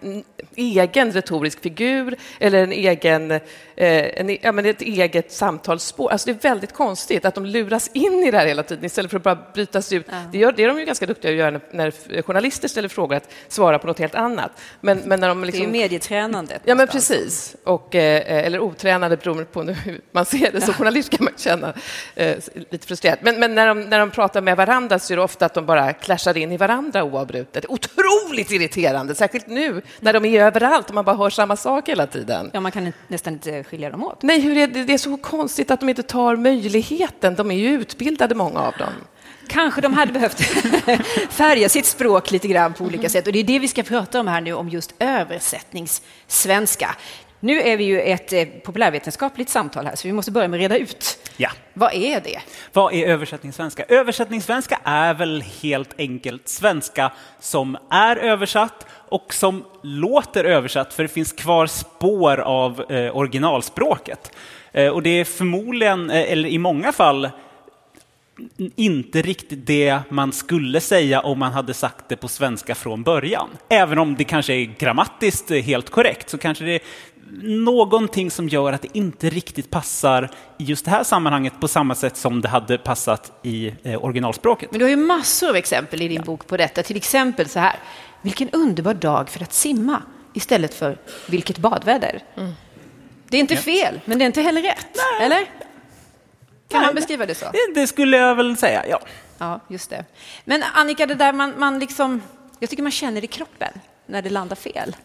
egen 0.57 1.13
retorisk 1.13 1.61
figur 1.61 2.17
eller 2.41 2.63
en 2.63 2.73
egen, 2.73 3.31
eh, 3.31 3.41
en, 3.77 4.39
ja, 4.43 4.53
men 4.53 4.67
ett 4.67 4.83
eget 4.83 5.33
samtalsspår. 5.33 6.11
Alltså 6.11 6.27
det 6.27 6.33
är 6.33 6.49
väldigt 6.49 6.73
konstigt 6.73 7.25
att 7.25 7.35
de 7.35 7.47
luras 7.47 7.91
in 7.93 8.13
i 8.13 8.31
det 8.31 8.39
här 8.39 8.47
hela 8.47 8.63
tiden 8.63 8.85
istället 8.85 9.11
för 9.11 9.17
att 9.17 9.23
bara 9.23 9.39
bryta 9.55 9.83
sig 9.83 9.99
ut. 9.99 10.07
Ja. 10.09 10.17
Det, 10.33 10.39
gör, 10.39 10.53
det 10.53 10.65
är 10.65 10.69
de 10.69 10.79
ju 10.79 10.85
ganska 10.85 11.07
duktiga 11.07 11.31
att 11.31 11.37
göra 11.37 11.51
när, 11.51 11.61
när, 11.71 12.23
journalister 12.23 12.69
ställer 12.69 12.89
frågor, 12.89 13.17
att 13.17 13.33
svara 13.49 13.79
på 13.79 13.87
något 13.87 13.99
helt 13.99 14.15
annat. 14.15 14.51
Men, 14.81 14.99
men 14.99 15.21
när 15.21 15.29
de 15.29 15.45
liksom, 15.45 15.61
det 15.61 15.65
är 15.65 15.69
liksom- 15.69 15.73
medietränandet. 15.73 16.63
Ja, 16.65 16.75
men 16.75 16.87
precis. 16.87 17.57
Och, 17.65 17.95
eh, 17.95 18.47
eller 18.47 18.61
otränade, 18.61 19.17
beroende 19.17 19.45
på 19.45 19.63
hur 19.63 20.01
man 20.13 20.25
ser 20.25 20.53
det. 20.53 20.61
Som 20.61 20.75
journalist 20.75 21.14
kan 21.17 21.25
man 21.25 21.35
känna 21.37 21.73
eh, 22.15 22.37
lite 22.71 22.87
frustrerat. 22.87 23.19
Men, 23.23 23.41
men, 23.41 23.55
när, 23.55 23.67
de, 23.67 23.81
när 23.81 23.99
de 23.99 24.11
pratar 24.11 24.41
med 24.41 24.57
varandra 24.57 24.99
så 24.99 25.13
är 25.13 25.17
det 25.17 25.23
ofta 25.23 25.47
att 25.47 25.55
de 25.55 25.67
bara 25.67 25.93
clashar 25.93 26.37
in 26.37 26.53
i 26.53 26.57
varandra 26.57 27.05
oavbrutet. 27.05 27.65
Otroligt 27.69 28.51
irriterande, 28.51 29.15
särskilt 29.15 29.47
nu 29.47 29.83
när 30.01 30.13
de 30.13 30.25
är 30.25 30.41
överallt 30.41 30.89
och 30.89 30.95
man 30.95 31.05
bara 31.05 31.17
hör 31.17 31.31
samma 31.31 31.57
sak 31.57 31.89
hela 31.89 32.07
tiden. 32.07 32.51
Ja, 32.53 32.61
man 32.61 32.73
kan 32.73 32.93
nästan 33.09 33.33
inte 33.33 33.65
skilja 33.65 33.91
dem 33.91 34.05
åt. 34.05 34.23
Nej, 34.23 34.41
hur 34.41 34.57
är 34.57 34.67
det, 34.67 34.85
det 34.85 34.93
är 34.93 34.99
så 34.99 35.17
konstigt 35.17 35.71
att 35.71 35.81
de 35.81 35.89
inte 35.89 36.03
tar 36.03 36.37
möjligheten. 36.37 37.35
De 37.35 37.51
är 37.51 37.55
ju 37.55 37.69
utbildade, 37.69 38.35
många 38.35 38.61
av 38.61 38.73
dem. 38.79 38.93
Kanske 39.49 39.81
de 39.81 39.95
hade 39.95 40.13
behövt 40.13 40.41
färga 41.31 41.69
sitt 41.69 41.87
språk 41.87 42.31
lite 42.31 42.49
grann 42.49 42.73
på 42.73 42.85
olika 42.85 43.09
sätt. 43.09 43.27
Och 43.27 43.33
det 43.33 43.39
är 43.39 43.45
det 43.45 43.59
vi 43.59 43.69
ska 43.69 43.83
prata 43.83 44.21
om 44.21 44.29
här 44.29 44.41
nu, 44.41 44.53
om 44.53 44.69
just 44.69 44.95
översättningssvenska. 44.99 46.97
Nu 47.45 47.63
är 47.63 47.77
vi 47.77 47.85
ju 47.85 48.01
ett 48.01 48.33
eh, 48.33 48.45
populärvetenskapligt 48.45 49.51
samtal 49.51 49.87
här, 49.87 49.97
så 49.97 50.09
vi 50.09 50.13
måste 50.13 50.31
börja 50.31 50.49
med 50.49 50.59
att 50.59 50.61
reda 50.61 50.77
ut. 50.77 51.19
Ja. 51.37 51.51
Vad 51.75 51.95
är 51.95 52.21
det? 52.21 52.41
Vad 52.73 52.95
är 52.95 53.07
översättningssvenska? 53.07 53.85
Översättningssvenska 53.89 54.81
är 54.85 55.15
väl 55.15 55.45
helt 55.63 55.95
enkelt 55.99 56.49
svenska 56.49 57.13
som 57.41 57.77
är 57.91 58.17
översatt 58.17 58.87
och 58.91 59.35
som 59.35 59.65
låter 59.83 60.45
översatt, 60.45 60.95
för 60.95 61.03
det 61.03 61.09
finns 61.09 61.33
kvar 61.33 61.67
spår 61.67 62.41
av 62.41 62.93
eh, 62.93 63.17
originalspråket. 63.17 64.33
Eh, 64.73 64.89
och 64.89 65.03
det 65.03 65.21
är 65.21 65.25
förmodligen, 65.25 66.11
eh, 66.11 66.33
eller 66.33 66.49
i 66.49 66.59
många 66.59 66.93
fall, 66.93 67.31
inte 68.77 69.23
riktigt 69.23 69.67
det 69.67 70.01
man 70.09 70.33
skulle 70.33 70.81
säga 70.81 71.21
om 71.21 71.39
man 71.39 71.53
hade 71.53 71.75
sagt 71.75 72.09
det 72.09 72.17
på 72.17 72.29
svenska 72.29 72.75
från 72.75 73.03
början. 73.03 73.49
Även 73.69 73.99
om 73.99 74.15
det 74.15 74.25
kanske 74.25 74.55
är 74.55 74.65
grammatiskt 74.79 75.51
helt 75.51 75.91
korrekt 75.91 76.31
så 76.31 76.39
kanske 76.39 76.65
det 76.65 76.81
någonting 77.43 78.31
som 78.31 78.49
gör 78.49 78.73
att 78.73 78.83
det 78.83 78.89
inte 78.93 79.31
riktigt 79.31 79.71
passar 79.71 80.31
i 80.59 80.65
just 80.65 80.85
det 80.85 80.91
här 80.91 81.05
sammanhanget 81.05 81.61
på 81.61 81.69
samma 81.69 81.95
sätt 81.95 82.17
som 82.17 82.41
det 82.41 82.49
hade 82.49 82.79
passat 82.79 83.33
i 83.43 83.75
eh, 83.83 84.05
originalspråket. 84.05 84.71
Men 84.71 84.79
du 84.79 84.85
har 84.85 84.91
ju 84.91 84.97
massor 84.97 85.49
av 85.49 85.57
exempel 85.57 86.03
i 86.03 86.09
din 86.09 86.23
bok 86.23 86.47
på 86.47 86.57
detta. 86.57 86.83
Till 86.83 86.97
exempel 86.97 87.49
så 87.49 87.59
här. 87.59 87.77
Vilken 88.23 88.51
underbar 88.51 88.95
dag 88.95 89.29
för 89.29 89.43
att 89.43 89.53
simma 89.53 90.03
istället 90.35 90.75
för 90.75 90.99
vilket 91.29 91.59
badväder. 91.59 92.23
Mm. 92.37 92.53
Det 93.29 93.37
är 93.37 93.41
inte 93.41 93.57
fel, 93.57 94.01
men 94.05 94.19
det 94.19 94.25
är 94.25 94.27
inte 94.27 94.43
heller 94.43 94.63
rätt. 94.63 94.87
Nej. 94.97 95.27
Eller? 95.27 95.45
Kan 96.69 96.81
Nej, 96.81 96.87
man 96.87 96.95
beskriva 96.95 97.27
det 97.27 97.35
så? 97.35 97.47
Det, 97.53 97.81
det, 97.81 97.87
skulle 97.87 98.17
jag 98.17 98.35
väl 98.35 98.57
säga, 98.57 98.85
ja. 98.89 99.01
Ja, 99.39 99.61
just 99.69 99.91
det. 99.91 100.05
Men 100.45 100.63
Annika, 100.75 101.07
det 101.07 101.15
där 101.15 101.33
man, 101.33 101.55
man 101.59 101.79
liksom... 101.79 102.23
Jag 102.59 102.71
tycker 102.71 102.83
man 102.83 102.93
känner 102.93 103.25
i 103.25 103.27
kroppen 103.27 103.73
när 104.07 104.23
det 104.23 104.31
landar 104.31 104.57
fel. 104.57 104.97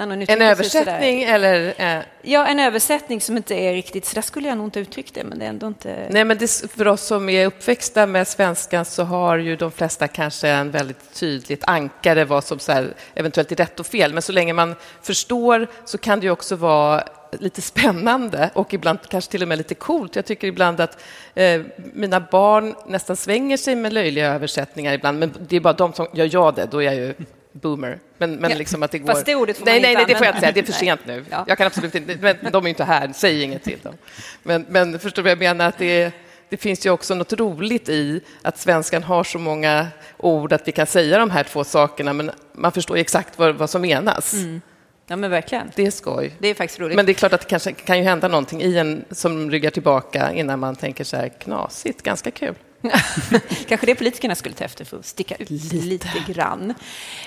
En 0.00 0.42
översättning 0.42 1.22
eller? 1.22 1.74
Eh... 1.78 2.02
Ja, 2.22 2.46
en 2.46 2.58
översättning 2.60 3.20
som 3.20 3.36
inte 3.36 3.54
är 3.54 3.72
riktigt, 3.72 4.04
så 4.04 4.14
där 4.14 4.22
skulle 4.22 4.48
jag 4.48 4.58
nog 4.58 4.66
inte 4.66 4.80
uttryckt 4.80 5.14
det, 5.14 5.24
men 5.24 5.38
det 5.38 5.44
är 5.44 5.48
ändå 5.48 5.66
inte... 5.66 6.06
Nej, 6.10 6.24
men 6.24 6.38
det, 6.38 6.70
för 6.76 6.88
oss 6.88 7.02
som 7.02 7.28
är 7.28 7.46
uppväxta 7.46 8.06
med 8.06 8.28
svenskan 8.28 8.84
så 8.84 9.02
har 9.02 9.36
ju 9.38 9.56
de 9.56 9.70
flesta 9.70 10.08
kanske 10.08 10.48
en 10.48 10.70
väldigt 10.70 11.14
tydligt 11.14 11.64
ankare 11.66 12.24
vad 12.24 12.44
som 12.44 12.58
så 12.58 12.72
här, 12.72 12.94
eventuellt 13.14 13.52
är 13.52 13.56
rätt 13.56 13.80
och 13.80 13.86
fel, 13.86 14.12
men 14.12 14.22
så 14.22 14.32
länge 14.32 14.52
man 14.52 14.74
förstår 15.02 15.66
så 15.84 15.98
kan 15.98 16.20
det 16.20 16.26
ju 16.26 16.30
också 16.30 16.56
vara 16.56 17.04
lite 17.32 17.62
spännande 17.62 18.50
och 18.54 18.74
ibland 18.74 18.98
kanske 19.08 19.30
till 19.30 19.42
och 19.42 19.48
med 19.48 19.58
lite 19.58 19.74
coolt. 19.74 20.16
Jag 20.16 20.24
tycker 20.24 20.48
ibland 20.48 20.80
att 20.80 21.02
eh, 21.34 21.62
mina 21.76 22.20
barn 22.20 22.74
nästan 22.86 23.16
svänger 23.16 23.56
sig 23.56 23.76
med 23.76 23.92
löjliga 23.92 24.34
översättningar 24.34 24.92
ibland, 24.92 25.18
men 25.18 25.34
det 25.48 25.56
är 25.56 25.60
bara 25.60 25.72
de 25.72 25.92
som 25.92 26.06
gör 26.12 26.28
jag 26.32 26.54
det, 26.54 26.68
då 26.70 26.82
är 26.82 26.84
jag 26.84 26.94
ju 26.94 27.14
boomer. 27.52 27.98
Men, 28.18 28.34
men 28.34 28.50
ja, 28.50 28.56
liksom 28.56 28.82
att 28.82 28.90
det 28.90 28.98
går... 28.98 29.12
Fast 29.12 29.26
det 29.26 29.34
ordet 29.34 29.58
får 29.58 29.64
nej, 29.64 29.74
man 29.74 29.82
nej, 29.82 29.90
inte 29.90 30.02
nej, 30.02 30.12
det 30.12 30.18
får 30.18 30.26
jag 30.26 30.32
inte 30.32 30.40
säga. 30.40 30.52
Det 30.52 30.60
är 30.60 30.64
för 30.64 30.72
sent 30.72 31.00
nu. 31.06 31.24
Ja. 31.30 31.44
Jag 31.48 31.58
kan 31.58 31.66
absolut 31.66 31.94
inte... 31.94 32.36
Men 32.42 32.52
de 32.52 32.64
är 32.64 32.68
inte 32.68 32.84
här. 32.84 33.10
Säg 33.14 33.42
inget 33.42 33.62
till 33.62 33.78
dem. 33.82 33.94
Men, 34.42 34.66
men 34.68 34.98
förstår 34.98 35.22
du 35.22 35.24
vad 35.24 35.30
jag 35.30 35.38
menar? 35.38 35.68
Att 35.68 35.78
det, 35.78 36.12
det 36.48 36.56
finns 36.56 36.86
ju 36.86 36.90
också 36.90 37.14
något 37.14 37.32
roligt 37.32 37.88
i 37.88 38.20
att 38.42 38.58
svenskan 38.58 39.02
har 39.02 39.24
så 39.24 39.38
många 39.38 39.86
ord 40.16 40.52
att 40.52 40.68
vi 40.68 40.72
kan 40.72 40.86
säga 40.86 41.18
de 41.18 41.30
här 41.30 41.44
två 41.44 41.64
sakerna, 41.64 42.12
men 42.12 42.30
man 42.52 42.72
förstår 42.72 42.96
exakt 42.96 43.38
vad, 43.38 43.54
vad 43.54 43.70
som 43.70 43.82
menas. 43.82 44.32
Mm. 44.32 44.60
Ja, 45.06 45.16
men 45.16 45.30
verkligen. 45.30 45.70
Det 45.74 45.86
är 45.86 45.90
skoj. 45.90 46.34
Det 46.38 46.48
är 46.48 46.54
faktiskt 46.54 46.80
roligt. 46.80 46.96
Men 46.96 47.06
det 47.06 47.12
är 47.12 47.14
klart 47.14 47.32
att 47.32 47.40
det 47.40 47.46
kanske 47.46 47.72
kan 47.72 47.98
ju 47.98 48.04
hända 48.04 48.28
någonting 48.28 48.62
i 48.62 48.78
en 48.78 49.04
som 49.10 49.50
ryggar 49.50 49.70
tillbaka 49.70 50.32
innan 50.32 50.58
man 50.58 50.76
tänker 50.76 51.04
så 51.04 51.16
här 51.16 51.28
knasigt, 51.28 52.02
ganska 52.02 52.30
kul. 52.30 52.54
Kanske 53.68 53.86
det 53.86 53.94
politikerna 53.94 54.34
skulle 54.34 54.54
ta 54.54 54.64
efter 54.64 54.84
för 54.84 54.98
att 54.98 55.06
sticka 55.06 55.34
ut 55.34 55.50
lite, 55.50 55.76
lite 55.76 56.32
grann. 56.32 56.74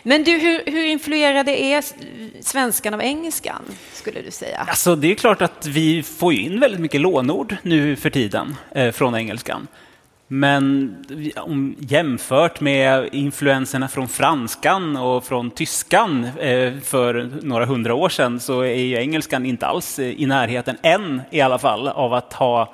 Men 0.04 0.24
du, 0.24 0.32
hur, 0.32 0.72
hur 0.72 0.84
influerade 0.86 1.52
är 1.52 1.84
svenskan 2.44 2.94
av 2.94 3.02
engelskan, 3.02 3.64
skulle 3.94 4.22
du 4.22 4.32
säga? 4.32 4.66
Alltså, 4.68 4.96
det 4.96 5.12
är 5.12 5.16
klart 5.16 5.42
att 5.42 5.66
vi 5.66 6.04
får 6.04 6.34
in 6.34 6.60
väldigt 6.60 6.80
mycket 6.80 7.02
lånord 7.02 7.56
nu 7.62 7.96
för 7.96 8.10
tiden 8.10 8.56
eh, 8.72 8.92
från 8.92 9.16
engelskan. 9.16 9.68
Men 10.28 10.96
om, 11.38 11.76
jämfört 11.80 12.62
med 12.62 13.10
influenserna 13.12 13.88
från 13.88 14.08
franskan 14.08 14.98
och 14.98 15.24
från 15.24 15.52
tyskan 15.52 16.24
eh, 16.24 16.74
för 16.80 17.30
några 17.42 17.66
hundra 17.66 17.94
år 17.94 18.10
sedan 18.10 18.40
så 18.40 18.62
är 18.62 18.76
ju 18.76 18.96
engelskan 18.96 19.46
inte 19.46 19.68
alls 19.68 20.00
i 20.00 20.26
närheten, 20.26 20.78
än 20.82 21.22
i 21.32 21.42
alla 21.42 21.60
fall, 21.60 21.88
av 21.88 22.14
att 22.14 22.34
ha 22.34 22.74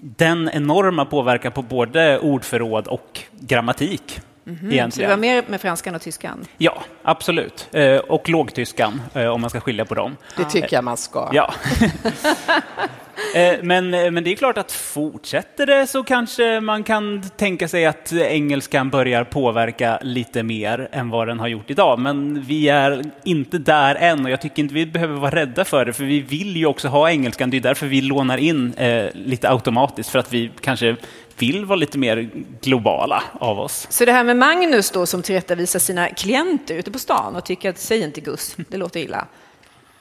den 0.00 0.50
enorma 0.52 1.04
påverkan 1.04 1.52
på 1.52 1.62
både 1.62 2.18
ordförråd 2.18 2.86
och 2.86 3.20
grammatik. 3.40 4.20
Mm 4.46 4.58
-hmm. 4.58 4.90
Så 4.90 5.00
det 5.00 5.06
var 5.06 5.16
mer 5.16 5.44
med 5.48 5.60
franskan 5.60 5.94
och 5.94 6.02
tyskan? 6.02 6.44
Ja, 6.58 6.82
absolut. 7.02 7.68
Eh, 7.72 7.96
och 7.96 8.28
lågtyskan, 8.28 9.02
eh, 9.14 9.26
om 9.26 9.40
man 9.40 9.50
ska 9.50 9.60
skilja 9.60 9.84
på 9.84 9.94
dem. 9.94 10.16
Det 10.36 10.44
tycker 10.44 10.76
jag 10.76 10.84
man 10.84 10.96
ska. 10.96 11.30
Ja. 11.32 11.54
Eh, 13.34 13.58
men, 13.62 13.94
eh, 13.94 14.10
men 14.10 14.24
det 14.24 14.32
är 14.32 14.36
klart 14.36 14.58
att 14.58 14.72
fortsätter 14.72 15.66
det 15.66 15.86
så 15.86 16.02
kanske 16.02 16.60
man 16.60 16.84
kan 16.84 17.22
tänka 17.36 17.68
sig 17.68 17.86
att 17.86 18.12
engelskan 18.12 18.90
börjar 18.90 19.24
påverka 19.24 19.98
lite 20.02 20.42
mer 20.42 20.88
än 20.92 21.10
vad 21.10 21.28
den 21.28 21.40
har 21.40 21.48
gjort 21.48 21.70
idag. 21.70 21.98
Men 21.98 22.42
vi 22.42 22.68
är 22.68 23.02
inte 23.24 23.58
där 23.58 23.94
än 23.94 24.24
och 24.24 24.30
jag 24.30 24.40
tycker 24.40 24.62
inte 24.62 24.74
vi 24.74 24.86
behöver 24.86 25.14
vara 25.14 25.34
rädda 25.34 25.64
för 25.64 25.84
det, 25.84 25.92
för 25.92 26.04
vi 26.04 26.20
vill 26.20 26.56
ju 26.56 26.66
också 26.66 26.88
ha 26.88 27.10
engelskan. 27.10 27.50
Det 27.50 27.56
är 27.56 27.60
därför 27.60 27.86
vi 27.86 28.00
lånar 28.00 28.38
in 28.38 28.74
eh, 28.74 29.06
lite 29.14 29.50
automatiskt, 29.50 30.10
för 30.10 30.18
att 30.18 30.32
vi 30.32 30.50
kanske 30.60 30.96
vill 31.38 31.64
vara 31.64 31.76
lite 31.76 31.98
mer 31.98 32.30
globala 32.60 33.22
av 33.32 33.60
oss. 33.60 33.86
Så 33.90 34.04
det 34.04 34.12
här 34.12 34.24
med 34.24 34.36
Magnus 34.36 34.90
då 34.90 35.06
som 35.06 35.22
tillrättavisar 35.22 35.78
sina 35.78 36.08
klienter 36.08 36.74
ute 36.74 36.90
på 36.90 36.98
stan 36.98 37.36
och 37.36 37.44
tycker 37.44 37.70
att 37.70 37.78
säg 37.78 38.02
inte 38.02 38.20
Gus, 38.20 38.56
det 38.68 38.76
låter 38.76 39.00
illa. 39.00 39.26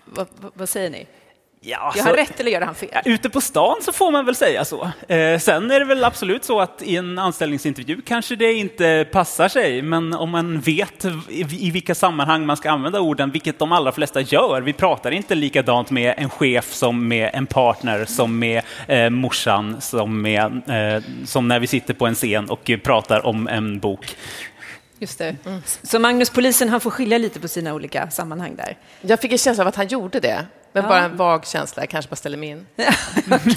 vad, 0.05 0.27
vad 0.53 0.70
säger 0.70 0.89
ni? 0.89 1.08
Ja, 1.65 1.93
gör 1.96 2.03
han 2.03 2.12
så, 2.12 2.17
rätt 2.17 2.39
eller 2.39 2.51
gör 2.51 2.62
han 2.62 2.75
fel? 2.75 3.01
ute 3.05 3.29
på 3.29 3.41
stan 3.41 3.75
så 3.82 3.91
får 3.91 4.12
man 4.12 4.25
väl 4.25 4.36
säga 4.36 4.65
så. 4.65 4.91
Eh, 5.08 5.39
sen 5.39 5.72
är 5.72 5.79
det 5.79 5.86
väl 5.86 6.03
absolut 6.03 6.43
så 6.43 6.60
att 6.60 6.82
i 6.82 6.98
en 6.98 7.20
anställningsintervju 7.20 8.01
kanske 8.01 8.36
det 8.36 8.53
inte 8.53 9.08
passar 9.12 9.48
sig, 9.48 9.82
men 9.82 10.13
om 10.13 10.29
man 10.29 10.60
vet 10.60 11.05
i, 11.29 11.46
i 11.67 11.72
vilka 11.72 11.96
sammanhang 11.96 12.46
man 12.46 12.58
ska 12.58 12.72
använda 12.72 13.00
orden, 13.00 13.32
vilket 13.32 13.60
de 13.60 13.72
allra 13.72 13.91
flesta 13.91 14.22
gör. 14.22 14.62
Vi 14.62 14.74
pratar 14.74 15.12
inte 15.12 15.36
likadant 15.36 15.91
med 15.91 16.13
en 16.17 16.29
chef 16.29 16.74
som 16.74 17.08
med 17.08 17.29
en 17.34 17.46
partner, 17.46 18.05
som 18.05 18.39
med 18.39 18.63
eh, 18.88 19.10
morsan, 19.10 19.82
som, 19.82 20.22
med, 20.22 20.62
eh, 20.67 21.03
som 21.25 21.48
när 21.48 21.60
vi 21.60 21.67
sitter 21.67 21.93
på 21.93 22.08
en 22.08 22.15
scen 22.15 22.50
och 22.50 22.72
pratar 22.84 23.25
om 23.25 23.48
en 23.48 23.79
bok. 23.79 24.15
Just 25.00 25.17
det. 25.17 25.36
Mm. 25.46 25.62
Så 25.84 26.00
Magnus, 26.00 26.29
polisen, 26.29 26.70
han 26.70 26.82
får 26.82 26.91
skilja 26.91 27.17
lite 27.17 27.39
på 27.39 27.48
sina 27.48 27.74
olika 27.74 28.10
sammanhang 28.10 28.55
där? 28.55 28.77
Jag 29.01 29.20
fick 29.20 29.32
en 29.32 29.38
känsla 29.38 29.63
av 29.63 29.67
att 29.67 29.75
han 29.75 29.88
gjorde 29.88 30.20
det. 30.20 30.46
Men 30.74 30.84
ja. 30.84 30.89
bara 30.89 31.00
en 31.00 31.18
vag 31.18 31.48
känsla, 31.48 31.82
jag 31.82 31.89
kanske 31.89 32.10
bara 32.10 32.15
ställer 32.15 32.38
mig 32.38 32.50
in. 32.50 32.65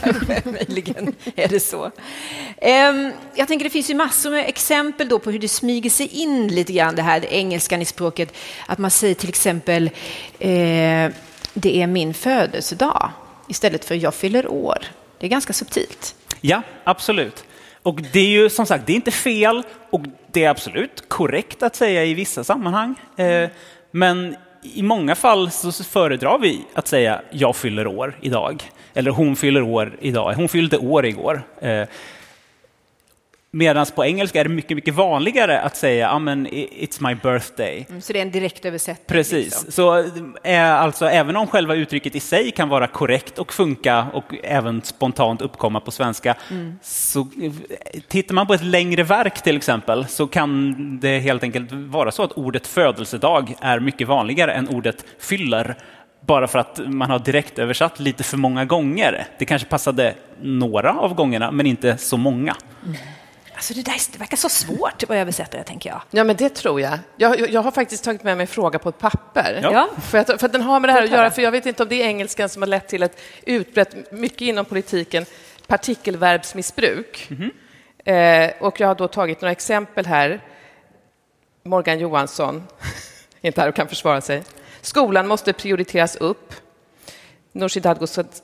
kanske, 0.02 0.42
möjligen 0.44 1.14
är 1.36 1.48
det 1.48 1.60
så. 1.60 1.84
Um, 1.84 3.12
jag 3.34 3.48
tänker 3.48 3.64
det 3.64 3.70
finns 3.70 3.90
ju 3.90 3.94
massor 3.94 4.30
med 4.30 4.48
exempel 4.48 5.08
då 5.08 5.18
på 5.18 5.30
hur 5.30 5.38
det 5.38 5.48
smyger 5.48 5.90
sig 5.90 6.06
in 6.06 6.48
lite 6.48 6.72
grann 6.72 6.96
det 6.96 7.02
här 7.02 7.20
det 7.20 7.34
engelskan 7.34 7.82
i 7.82 7.84
språket. 7.84 8.34
Att 8.66 8.78
man 8.78 8.90
säger 8.90 9.14
till 9.14 9.28
exempel 9.28 9.90
eh, 10.38 11.10
det 11.54 11.82
är 11.82 11.86
min 11.86 12.14
födelsedag 12.14 13.10
istället 13.48 13.84
för 13.84 13.94
jag 13.94 14.14
fyller 14.14 14.48
år. 14.48 14.78
Det 15.18 15.26
är 15.26 15.30
ganska 15.30 15.52
subtilt. 15.52 16.14
Ja, 16.40 16.62
absolut. 16.84 17.44
Och 17.82 18.02
det 18.12 18.20
är 18.20 18.28
ju 18.28 18.50
som 18.50 18.66
sagt, 18.66 18.86
det 18.86 18.92
är 18.92 18.96
inte 18.96 19.10
fel 19.10 19.62
och 19.90 20.00
det 20.32 20.44
är 20.44 20.50
absolut 20.50 21.08
korrekt 21.08 21.62
att 21.62 21.76
säga 21.76 22.04
i 22.04 22.14
vissa 22.14 22.44
sammanhang. 22.44 22.94
Eh, 23.16 23.50
men 23.90 24.36
i 24.74 24.82
många 24.82 25.14
fall 25.14 25.50
så 25.50 25.84
föredrar 25.84 26.38
vi 26.38 26.60
att 26.74 26.88
säga 26.88 27.20
jag 27.30 27.56
fyller 27.56 27.86
år 27.86 28.16
idag. 28.20 28.62
Eller 28.94 29.10
hon 29.10 29.36
fyller 29.36 29.62
år 29.62 29.92
idag. 30.00 30.34
Hon 30.34 30.48
fyllde 30.48 30.78
år 30.78 31.06
igår. 31.06 31.42
Eh, 31.60 31.82
Medan 33.56 33.86
på 33.94 34.04
engelska 34.04 34.40
är 34.40 34.44
det 34.44 34.50
mycket, 34.50 34.76
mycket 34.76 34.94
vanligare 34.94 35.60
att 35.60 35.76
säga 35.76 36.10
ah, 36.10 36.18
it's 36.18 37.08
my 37.08 37.14
birthday. 37.14 37.86
Mm, 37.88 38.00
så 38.00 38.12
det 38.12 38.18
är 38.18 38.22
en 38.22 38.30
direkt 38.30 38.64
översättning? 38.64 39.04
Precis. 39.06 39.44
Liksom. 39.44 39.72
Så 39.72 39.98
eh, 40.42 40.74
alltså, 40.74 41.06
även 41.06 41.36
om 41.36 41.46
själva 41.46 41.74
uttrycket 41.74 42.14
i 42.14 42.20
sig 42.20 42.50
kan 42.50 42.68
vara 42.68 42.86
korrekt 42.86 43.38
och 43.38 43.52
funka 43.52 44.06
och 44.12 44.34
även 44.42 44.82
spontant 44.82 45.42
uppkomma 45.42 45.80
på 45.80 45.90
svenska, 45.90 46.36
mm. 46.50 46.78
så 46.82 47.28
tittar 48.08 48.34
man 48.34 48.46
på 48.46 48.54
ett 48.54 48.64
längre 48.64 49.02
verk 49.02 49.42
till 49.42 49.56
exempel 49.56 50.06
så 50.06 50.26
kan 50.26 50.74
det 51.00 51.18
helt 51.18 51.42
enkelt 51.42 51.72
vara 51.72 52.10
så 52.10 52.22
att 52.22 52.32
ordet 52.32 52.66
födelsedag 52.66 53.54
är 53.60 53.80
mycket 53.80 54.08
vanligare 54.08 54.52
än 54.52 54.68
ordet 54.68 55.04
fyller 55.18 55.76
bara 56.26 56.48
för 56.48 56.58
att 56.58 56.80
man 56.86 57.10
har 57.10 57.18
direkt 57.18 57.58
översatt 57.58 58.00
lite 58.00 58.22
för 58.22 58.36
många 58.36 58.64
gånger. 58.64 59.26
Det 59.38 59.44
kanske 59.44 59.68
passade 59.68 60.14
några 60.42 60.92
av 60.98 61.14
gångerna, 61.14 61.50
men 61.50 61.66
inte 61.66 61.96
så 61.96 62.16
många. 62.16 62.56
Mm. 62.84 62.96
Alltså 63.56 63.74
det, 63.74 63.82
där, 63.82 64.12
det 64.12 64.18
verkar 64.18 64.36
så 64.36 64.48
svårt 64.48 65.02
att 65.02 65.10
översätta 65.10 65.58
det, 65.58 65.64
tänker 65.64 65.90
jag. 65.90 66.02
Ja, 66.10 66.24
men 66.24 66.36
det 66.36 66.48
tror 66.48 66.80
jag. 66.80 66.98
Jag, 67.16 67.50
jag 67.50 67.62
har 67.62 67.70
faktiskt 67.70 68.04
tagit 68.04 68.22
med 68.22 68.36
mig 68.36 68.44
en 68.44 68.48
fråga 68.48 68.78
på 68.78 68.88
ett 68.88 68.98
papper. 68.98 69.60
Ja. 69.62 69.88
För, 70.02 70.18
att, 70.18 70.26
för 70.26 70.46
att 70.46 70.52
den 70.52 70.62
har 70.62 70.80
med 70.80 70.88
det 70.88 70.92
här 70.92 71.02
att 71.02 71.10
göra, 71.10 71.30
för 71.30 71.42
jag 71.42 71.50
vet 71.50 71.66
inte 71.66 71.82
om 71.82 71.88
det 71.88 72.02
är 72.02 72.06
engelskan 72.06 72.48
som 72.48 72.62
har 72.62 72.66
lett 72.66 72.88
till 72.88 73.02
ett 73.02 73.20
utbrett, 73.46 74.12
mycket 74.12 74.40
inom 74.40 74.64
politiken, 74.64 75.26
partikelverbsmissbruk. 75.66 77.26
Mm 77.30 77.42
-hmm. 77.42 77.50
Eh, 78.06 78.52
och 78.60 78.80
jag 78.80 78.88
har 78.88 78.94
då 78.94 79.08
tagit 79.08 79.40
några 79.40 79.52
exempel 79.52 80.06
här. 80.06 80.40
Morgan 81.62 81.98
Johansson 81.98 82.62
inte 83.40 83.60
här 83.60 83.68
och 83.68 83.74
kan 83.74 83.88
försvara 83.88 84.20
sig. 84.20 84.42
Skolan 84.80 85.28
måste 85.28 85.52
prioriteras 85.52 86.16
upp. 86.16 86.54
Nooshi 87.52 87.80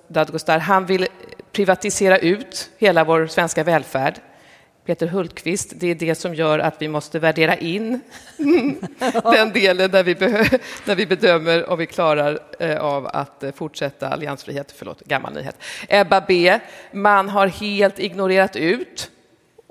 Dadgostar, 0.09 0.59
han 0.59 0.87
vill 0.87 1.07
privatisera 1.52 2.19
ut 2.19 2.71
hela 2.78 3.04
vår 3.04 3.26
svenska 3.26 3.64
välfärd. 3.64 4.21
Peter 4.85 5.07
Hultqvist, 5.07 5.73
det 5.77 5.87
är 5.87 5.95
det 5.95 6.15
som 6.15 6.35
gör 6.35 6.59
att 6.59 6.75
vi 6.79 6.89
måste 6.89 7.19
värdera 7.19 7.57
in 7.57 8.01
den 9.23 9.53
delen 9.53 9.91
där 9.91 10.03
vi, 10.03 10.15
där 10.85 10.95
vi 10.95 11.07
bedömer 11.07 11.71
om 11.71 11.79
vi 11.79 11.87
klarar 11.87 12.39
eh, 12.59 12.81
av 12.81 13.07
att 13.07 13.43
eh, 13.43 13.53
fortsätta 13.53 14.09
alliansfrihet. 14.09 14.75
Förlåt, 14.77 15.01
gammal 15.01 15.35
nyhet. 15.35 15.57
Ebba 15.89 16.21
B. 16.29 16.59
Man 16.93 17.29
har 17.29 17.47
helt 17.47 17.99
ignorerat 17.99 18.57
ut 18.57 19.11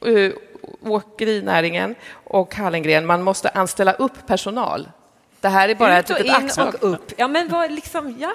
uh, 0.05 0.33
åkerinäringen 0.81 1.95
och 2.23 2.55
Hallengren. 2.55 3.05
Man 3.05 3.23
måste 3.23 3.49
anställa 3.49 3.93
upp 3.93 4.27
personal. 4.27 4.89
Det 5.41 5.49
här 5.49 5.69
är 5.69 5.75
bara 5.75 5.99
ut 5.99 6.09
ett 6.09 6.19
litet 6.19 6.43
axplock. 6.43 6.75
upp. 6.79 7.13
Ja, 7.17 7.27
men 7.27 7.49
vad 7.49 7.71
liksom, 7.71 8.15
ja. 8.19 8.33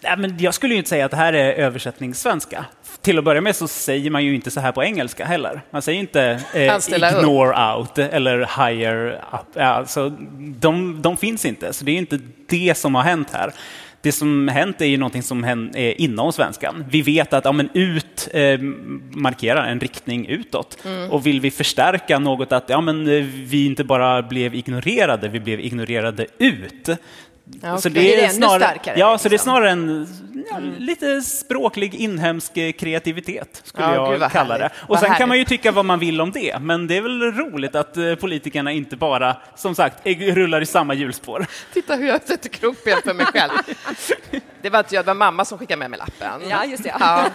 Nej, 0.00 0.16
men 0.18 0.38
jag 0.38 0.54
skulle 0.54 0.74
ju 0.74 0.78
inte 0.78 0.90
säga 0.90 1.04
att 1.04 1.10
det 1.10 1.16
här 1.16 1.32
är 1.32 1.52
översättningssvenska. 1.52 2.64
Till 3.00 3.18
att 3.18 3.24
börja 3.24 3.40
med 3.40 3.56
så 3.56 3.68
säger 3.68 4.10
man 4.10 4.24
ju 4.24 4.34
inte 4.34 4.50
så 4.50 4.60
här 4.60 4.72
på 4.72 4.84
engelska 4.84 5.24
heller. 5.24 5.60
Man 5.70 5.82
säger 5.82 6.00
inte 6.00 6.40
eh, 6.54 6.62
ignore 6.62 7.72
upp. 7.72 7.78
out 7.78 7.98
eller 7.98 8.66
higher 8.66 9.20
up. 9.32 9.56
Alltså, 9.56 10.08
de, 10.38 11.02
de 11.02 11.16
finns 11.16 11.44
inte, 11.44 11.72
så 11.72 11.84
det 11.84 11.92
är 11.92 11.98
inte 11.98 12.18
det 12.48 12.76
som 12.76 12.94
har 12.94 13.02
hänt 13.02 13.28
här. 13.32 13.52
Det 14.00 14.12
som 14.12 14.48
hänt 14.48 14.80
är 14.80 14.86
ju 14.86 14.96
någonting 14.96 15.22
som 15.22 15.44
är 15.44 16.00
inom 16.00 16.32
svenskan. 16.32 16.84
Vi 16.90 17.02
vet 17.02 17.32
att 17.32 17.44
ja, 17.44 17.52
men 17.52 17.70
ut 17.74 18.28
eh, 18.32 18.58
markerar 19.10 19.66
en 19.66 19.80
riktning 19.80 20.26
utåt. 20.26 20.78
Mm. 20.84 21.10
Och 21.10 21.26
vill 21.26 21.40
vi 21.40 21.50
förstärka 21.50 22.18
något 22.18 22.52
att 22.52 22.64
ja, 22.68 22.80
men, 22.80 23.08
eh, 23.08 23.24
vi 23.24 23.66
inte 23.66 23.84
bara 23.84 24.22
blev 24.22 24.54
ignorerade, 24.54 25.28
vi 25.28 25.40
blev 25.40 25.60
ignorerade 25.60 26.26
ut. 26.38 26.88
Ja, 27.50 27.68
okay. 27.68 27.80
Så 27.82 27.88
det 27.88 28.14
är, 28.14 28.16
det 28.16 28.24
är 28.24 28.28
snarare, 28.28 28.60
starkare. 28.60 28.98
Ja, 28.98 29.18
så 29.18 29.28
det 29.28 29.28
är 29.28 29.30
liksom. 29.30 29.44
snarare 29.44 29.70
en 29.70 30.06
ja, 30.50 30.58
lite 30.78 31.22
språklig 31.22 31.94
inhemsk 31.94 32.54
kreativitet, 32.54 33.62
skulle 33.64 33.84
ja, 33.84 34.16
jag 34.16 34.32
kalla 34.32 34.54
härligt. 34.54 34.72
det. 34.72 34.82
Och 34.82 34.88
vad 34.88 34.98
sen 34.98 35.06
härligt. 35.06 35.18
kan 35.18 35.28
man 35.28 35.38
ju 35.38 35.44
tycka 35.44 35.72
vad 35.72 35.84
man 35.84 35.98
vill 35.98 36.20
om 36.20 36.32
det, 36.32 36.58
men 36.60 36.86
det 36.86 36.96
är 36.96 37.02
väl 37.02 37.22
roligt 37.22 37.74
att 37.74 37.96
eh, 37.96 38.14
politikerna 38.14 38.72
inte 38.72 38.96
bara, 38.96 39.36
som 39.54 39.74
sagt, 39.74 40.06
rullar 40.06 40.60
i 40.60 40.66
samma 40.66 40.94
hjulspår. 40.94 41.46
Titta 41.72 41.94
hur 41.94 42.06
jag 42.06 42.22
sätter 42.22 42.48
krokben 42.48 42.98
för 43.04 43.14
mig 43.14 43.26
själv. 43.26 43.52
Det 44.66 44.70
var 44.70 44.78
inte 44.78 44.94
jag, 44.94 45.04
det 45.04 45.06
var 45.06 45.14
mamma 45.14 45.44
som 45.44 45.58
skickade 45.58 45.78
med 45.78 45.90
mig 45.90 45.98
lappen. 45.98 46.48
Ja, 46.48 46.64
just 46.64 46.82
det. 46.82 46.94
Ja, 47.00 47.30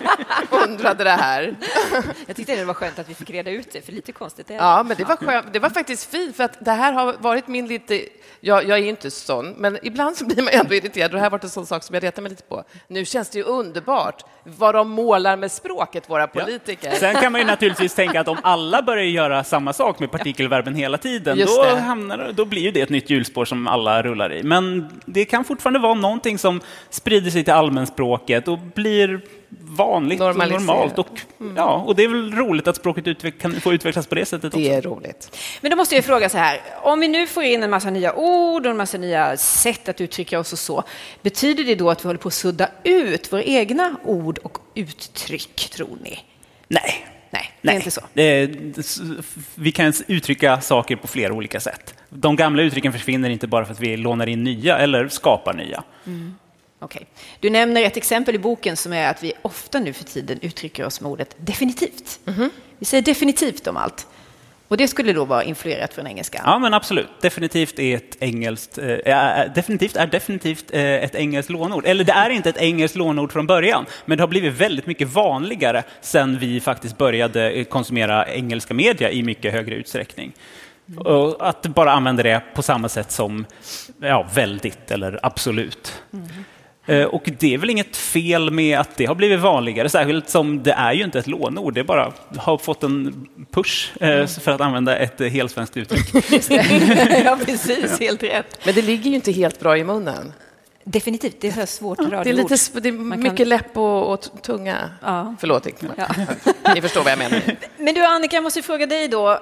undrade 0.50 1.03
det 1.03 1.10
här. 1.10 1.56
Jag 2.27 2.36
tyckte 2.36 2.56
det 2.56 2.65
var 2.65 2.74
skönt 2.74 3.00
att 3.00 3.10
vi 3.10 3.13
fick 3.13 3.30
reda 3.30 3.51
ut 3.51 3.72
det, 3.74 3.86
för 3.86 3.91
lite 3.91 4.12
konstigt 4.12 4.50
är 4.50 4.53
det. 4.53 4.60
Ja, 4.60 4.84
men 4.84 4.98
det 4.98 5.03
var, 5.03 5.15
skönt. 5.15 5.53
det 5.53 5.60
var 5.60 5.70
faktiskt 5.70 6.12
fint, 6.12 6.36
för 6.36 6.44
att 6.44 6.65
det 6.65 6.72
här 6.72 6.94
har 6.94 7.13
varit 7.13 7.48
min 7.48 7.68
lite... 7.68 8.01
Jag, 8.39 8.68
jag 8.68 8.80
är 8.80 8.84
inte 8.84 9.12
sån, 9.12 9.50
men 9.50 9.77
ibland 9.84 10.00
så 10.15 10.25
blir 10.25 10.43
man 10.43 10.53
ändå 10.53 10.74
irriterad. 10.74 11.12
Och 11.12 11.13
det 11.13 11.17
här 11.17 11.25
har 11.25 11.31
varit 11.31 11.43
en 11.43 11.50
sån 11.50 11.65
sak 11.65 11.84
som 11.84 11.93
jag 11.93 12.03
retar 12.03 12.22
mig 12.22 12.29
lite 12.29 12.43
på. 12.43 12.63
Nu 12.88 13.05
känns 13.05 13.29
det 13.29 13.38
ju 13.38 13.43
underbart 13.43 14.24
vad 14.43 14.75
de 14.75 14.89
målar 14.89 15.38
med 15.38 15.51
språket, 15.51 16.10
våra 16.10 16.27
politiker. 16.27 16.89
Ja. 16.91 17.00
Sen 17.00 17.15
kan 17.15 17.31
man 17.31 17.41
ju 17.41 17.48
naturligtvis 17.48 17.95
tänka 17.95 18.21
att 18.21 18.28
om 18.28 18.38
alla 18.43 18.82
börjar 18.82 19.04
göra 19.04 19.43
samma 19.43 19.73
sak 19.73 19.99
med 19.99 20.12
partikelverben 20.12 20.76
hela 20.76 20.97
tiden, 20.97 21.38
då, 21.38 21.76
hamnar, 21.76 22.32
då 22.34 22.45
blir 22.45 22.62
ju 22.62 22.71
det 22.71 22.82
ett 22.82 22.89
nytt 22.89 23.10
hjulspår 23.10 23.45
som 23.45 23.67
alla 23.67 24.04
rullar 24.04 24.34
i. 24.34 24.43
Men 24.43 24.89
det 25.06 25.26
kan 25.26 25.43
fortfarande 25.43 25.80
vara 25.80 25.93
någonting 25.93 26.38
som 26.38 26.62
sprider 26.89 27.32
sig 27.32 27.43
till 27.43 27.54
allmänspråket 27.54 28.47
och 28.47 28.60
blir 28.60 29.21
vanligt 29.60 30.22
och 30.22 30.38
normalt. 30.38 31.00
Och, 31.00 31.22
mm. 31.40 31.58
ja, 31.58 31.84
och 31.88 31.96
det 31.96 32.04
är 32.04 32.08
väl 32.08 32.34
roligt 32.34 32.68
att 32.68 32.76
språket 32.76 33.08
utveck 33.08 33.40
kan 33.40 33.62
få 33.62 33.74
utvecklas 33.74 34.08
på 34.08 34.16
det 34.16 34.26
sättet 34.26 34.52
Det 34.52 34.70
är 34.70 34.82
roligt. 34.82 35.38
Men 35.62 35.72
då 35.72 35.78
måste 35.78 35.96
jag 35.96 36.06
fråga 36.06 36.30
så 36.30 36.38
här, 36.38 36.62
om 36.84 37.00
vi 37.00 37.08
nu 37.08 37.28
får 37.28 37.44
in 37.44 37.64
en 37.64 37.70
massa 37.70 37.90
nya 37.90 38.16
ord 38.16 38.66
och 38.66 38.72
en 38.72 38.78
massa 38.78 38.98
nya 38.98 39.38
sätt 39.38 39.90
att 39.90 40.02
uttrycka 40.02 40.40
oss 40.40 40.54
och 40.54 40.60
så, 40.60 40.84
betyder 41.22 41.64
det 41.64 41.76
då 41.76 41.90
att 41.90 42.04
vi 42.04 42.08
håller 42.08 42.20
på 42.20 42.28
att 42.28 42.34
sudda 42.34 42.70
ut 42.84 43.34
våra 43.34 43.44
egna 43.44 43.96
ord 44.06 44.38
och 44.38 44.58
uttryck, 44.76 45.70
tror 45.74 45.98
ni? 46.04 46.20
Nej. 46.68 47.08
Nej, 47.34 47.52
det 47.62 47.72
är 47.72 47.76
inte 47.76 48.84
så. 48.84 49.02
vi 49.56 49.72
kan 49.72 49.94
uttrycka 50.08 50.62
saker 50.62 50.96
på 50.96 51.08
flera 51.08 51.34
olika 51.34 51.60
sätt. 51.60 51.96
De 52.10 52.36
gamla 52.36 52.62
uttrycken 52.62 52.94
försvinner 52.94 53.30
inte 53.30 53.48
bara 53.48 53.66
för 53.66 53.74
att 53.74 53.80
vi 53.80 53.98
lånar 53.98 54.28
in 54.28 54.44
nya 54.44 54.78
eller 54.78 55.08
skapar 55.08 55.54
nya. 55.54 55.84
Mm. 56.06 56.36
Okay. 56.82 57.02
Du 57.39 57.50
nämner 57.50 57.82
ett 57.82 57.98
exempel 57.98 58.36
i 58.36 58.39
boken 58.39 58.78
som 58.78 58.94
är 58.94 59.10
att 59.10 59.24
vi 59.24 59.34
ofta 59.41 59.80
nu 59.80 59.94
för 59.94 60.04
tiden 60.04 60.39
uttrycker 60.41 60.86
oss 60.86 61.02
med 61.02 61.12
ordet 61.12 61.36
definitivt. 61.38 62.20
Mm 62.26 62.39
-hmm. 62.39 62.50
Vi 62.80 62.86
säger 62.86 63.04
definitivt 63.04 63.67
om 63.67 63.78
allt. 63.78 64.08
Och 64.67 64.78
det 64.78 64.88
skulle 64.88 65.13
då 65.13 65.26
vara 65.26 65.44
influerat 65.44 65.94
från 65.94 66.08
engelska? 66.08 66.41
Ja, 66.46 66.60
men 66.60 66.74
absolut. 66.74 67.10
Definitivt 67.22 67.80
är 67.80 67.96
ett 67.96 68.17
engelskt, 68.20 68.78
äh, 68.78 69.54
definitivt 69.56 69.96
är 69.96 70.08
definitivt 70.08 70.74
äh, 70.74 70.82
ett 70.82 71.15
engelskt 71.15 71.52
lånord. 71.52 71.86
Eller 71.86 72.04
det 72.04 72.12
är 72.12 72.30
inte 72.30 72.50
ett 72.50 72.58
engelskt 72.58 72.98
lånord 72.98 73.32
från 73.32 73.48
början, 73.48 73.86
men 74.06 74.17
det 74.17 74.24
har 74.24 74.28
blivit 74.28 74.54
väldigt 74.54 74.86
mycket 74.86 75.08
vanligare 75.08 75.84
sen 76.02 76.39
vi 76.39 76.60
faktiskt 76.60 76.98
började 76.98 77.63
konsumera 77.63 78.28
engelska 78.28 78.74
media 78.74 79.12
i 79.12 79.24
mycket 79.24 79.54
högre 79.54 79.76
utsträckning. 79.76 80.34
Mm. 80.88 81.00
Och 81.00 81.50
att 81.50 81.62
bara 81.62 81.91
använda 81.91 82.24
det 82.24 82.41
på 82.54 82.62
samma 82.62 82.89
sätt 82.89 83.12
som 83.12 83.46
ja, 84.02 84.28
väldigt 84.34 84.91
eller 84.91 85.20
absolut. 85.24 86.02
Mm. 86.13 86.28
Eh, 86.86 87.04
och 87.04 87.30
det 87.39 87.54
är 87.54 87.58
väl 87.58 87.70
inget 87.70 87.98
fel 87.98 88.52
med 88.52 88.80
att 88.80 88.98
det 88.98 89.06
har 89.06 89.15
blivit 89.15 89.39
vanligare, 89.39 89.89
särskilt 89.89 90.30
som 90.30 90.63
det 90.63 90.72
är 90.72 90.94
ju 90.94 91.04
inte 91.04 91.20
ett 91.20 91.28
lånord, 91.28 91.74
det 91.74 91.84
bara 91.84 92.13
har 92.38 92.58
fått 92.58 92.84
en 92.84 93.28
push 93.52 93.91
eh, 94.00 94.10
mm. 94.10 94.28
för 94.28 94.52
att 94.52 94.62
använda 94.62 94.98
ett 94.98 95.20
helsvenskt 95.20 95.78
uttryck. 95.78 96.06
ja, 97.26 97.38
precis, 97.46 98.00
helt 98.00 98.24
rätt. 98.24 98.65
Men 98.65 98.76
det 98.76 98.82
ligger 98.82 99.10
ju 99.10 99.15
inte 99.15 99.32
helt 99.32 99.60
bra 99.60 99.78
i 99.78 99.84
munnen. 99.84 100.34
Definitivt, 100.84 101.41
det 101.41 101.58
är 101.58 101.65
svårt 101.65 102.00
ja, 102.12 102.24
Det 102.24 102.30
är, 102.30 102.34
lite, 102.34 102.80
det 102.80 102.89
är 102.89 102.94
mycket 102.94 103.38
kan... 103.38 103.50
läpp 103.50 103.78
och, 103.78 104.13
och 104.13 104.28
tunga. 104.41 104.89
Ja. 105.02 105.36
Förlåt, 105.39 105.67
ja. 105.98 106.08
ni 106.76 106.82
förstår 106.82 107.04
vad 107.04 107.12
jag 107.12 107.20
menar. 107.20 107.41
Men 107.78 107.94
du 107.94 108.06
Annika, 108.06 108.36
jag 108.36 108.44
måste 108.44 108.62
fråga 108.62 108.86
dig 108.86 109.08
då. 109.08 109.39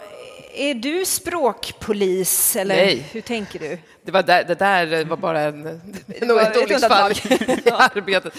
Är 0.60 0.74
du 0.74 1.06
språkpolis 1.06 2.56
eller 2.56 2.76
Nej. 2.76 3.06
hur 3.12 3.22
tänker 3.22 3.60
du? 3.60 3.78
Det, 4.04 4.12
var 4.12 4.24
där, 4.24 4.44
det 4.44 4.56
där 4.56 5.06
var 5.06 5.18
bara 5.18 5.42
en, 5.42 5.82
nog 6.22 6.40
ett 6.40 6.58
olycksfall 6.58 7.12
i 7.12 7.70
arbetet. 7.72 8.34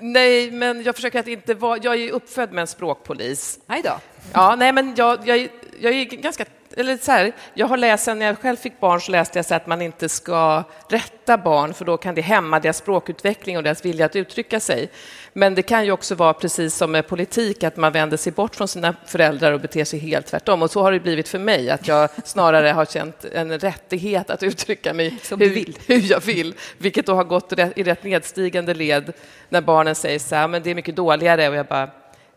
Nej, 0.00 0.50
men 0.50 0.82
jag 0.82 0.94
försöker 0.94 1.20
att 1.20 1.28
inte 1.28 1.54
vara... 1.54 1.78
Jag 1.82 2.00
är 2.00 2.10
uppfödd 2.10 2.52
med 2.52 2.60
en 2.60 2.66
språkpolis. 2.66 3.58
Nej 3.66 3.82
då. 3.84 4.00
Ja, 4.32 4.56
nej, 4.56 4.72
men 4.72 4.94
jag, 4.96 5.28
jag, 5.28 5.48
jag 5.80 5.92
är 5.92 6.04
ganska 6.04 6.44
eller 6.76 6.96
så 6.96 7.12
här, 7.12 7.32
jag 7.54 7.66
har 7.66 7.76
läst, 7.76 8.06
när 8.06 8.26
jag 8.26 8.38
själv 8.38 8.56
fick 8.56 8.80
barn 8.80 9.00
så 9.00 9.12
läste 9.12 9.38
jag 9.38 9.46
så 9.46 9.54
att 9.54 9.66
man 9.66 9.82
inte 9.82 10.08
ska 10.08 10.64
rätta 10.88 11.38
barn 11.38 11.74
för 11.74 11.84
då 11.84 11.96
kan 11.96 12.14
det 12.14 12.20
hämma 12.20 12.60
deras 12.60 12.76
språkutveckling 12.76 13.56
och 13.56 13.62
deras 13.62 13.84
vilja 13.84 14.06
att 14.06 14.16
uttrycka 14.16 14.60
sig. 14.60 14.90
Men 15.32 15.54
det 15.54 15.62
kan 15.62 15.84
ju 15.84 15.92
också 15.92 16.14
vara 16.14 16.34
precis 16.34 16.74
som 16.74 16.92
med 16.92 17.08
politik, 17.08 17.64
att 17.64 17.76
man 17.76 17.92
vänder 17.92 18.16
sig 18.16 18.32
bort 18.32 18.56
från 18.56 18.68
sina 18.68 18.94
föräldrar 19.06 19.52
och 19.52 19.60
beter 19.60 19.84
sig 19.84 19.98
helt 19.98 20.26
tvärtom. 20.26 20.62
Och 20.62 20.70
så 20.70 20.82
har 20.82 20.92
det 20.92 21.00
blivit 21.00 21.28
för 21.28 21.38
mig, 21.38 21.70
att 21.70 21.88
jag 21.88 22.10
snarare 22.24 22.68
har 22.68 22.84
känt 22.84 23.24
en 23.24 23.58
rättighet 23.58 24.30
att 24.30 24.42
uttrycka 24.42 24.94
mig 24.94 25.18
hur, 25.30 25.36
hur, 25.86 26.10
jag 26.10 26.20
vill, 26.20 26.54
vilket 26.78 27.06
då 27.06 27.14
har 27.14 27.24
gått 27.24 27.52
i 27.52 27.82
rätt 27.82 28.04
nedstigande 28.04 28.74
led 28.74 29.12
när 29.48 29.60
barnen 29.60 29.94
säger 29.94 30.18
så 30.18 30.34
här, 30.34 30.48
men 30.48 30.62
det 30.62 30.70
är 30.70 30.74
mycket 30.74 30.96
dåligare 30.96 31.48
och 31.48 31.54
jag 31.54 31.66
bara 31.66 31.90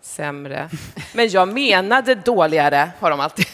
sämre. 0.07 0.69
Men 1.13 1.29
jag 1.29 1.47
menade 1.47 2.15
dåligare, 2.15 2.91
har 2.99 3.09
de 3.09 3.19
alltid. 3.19 3.45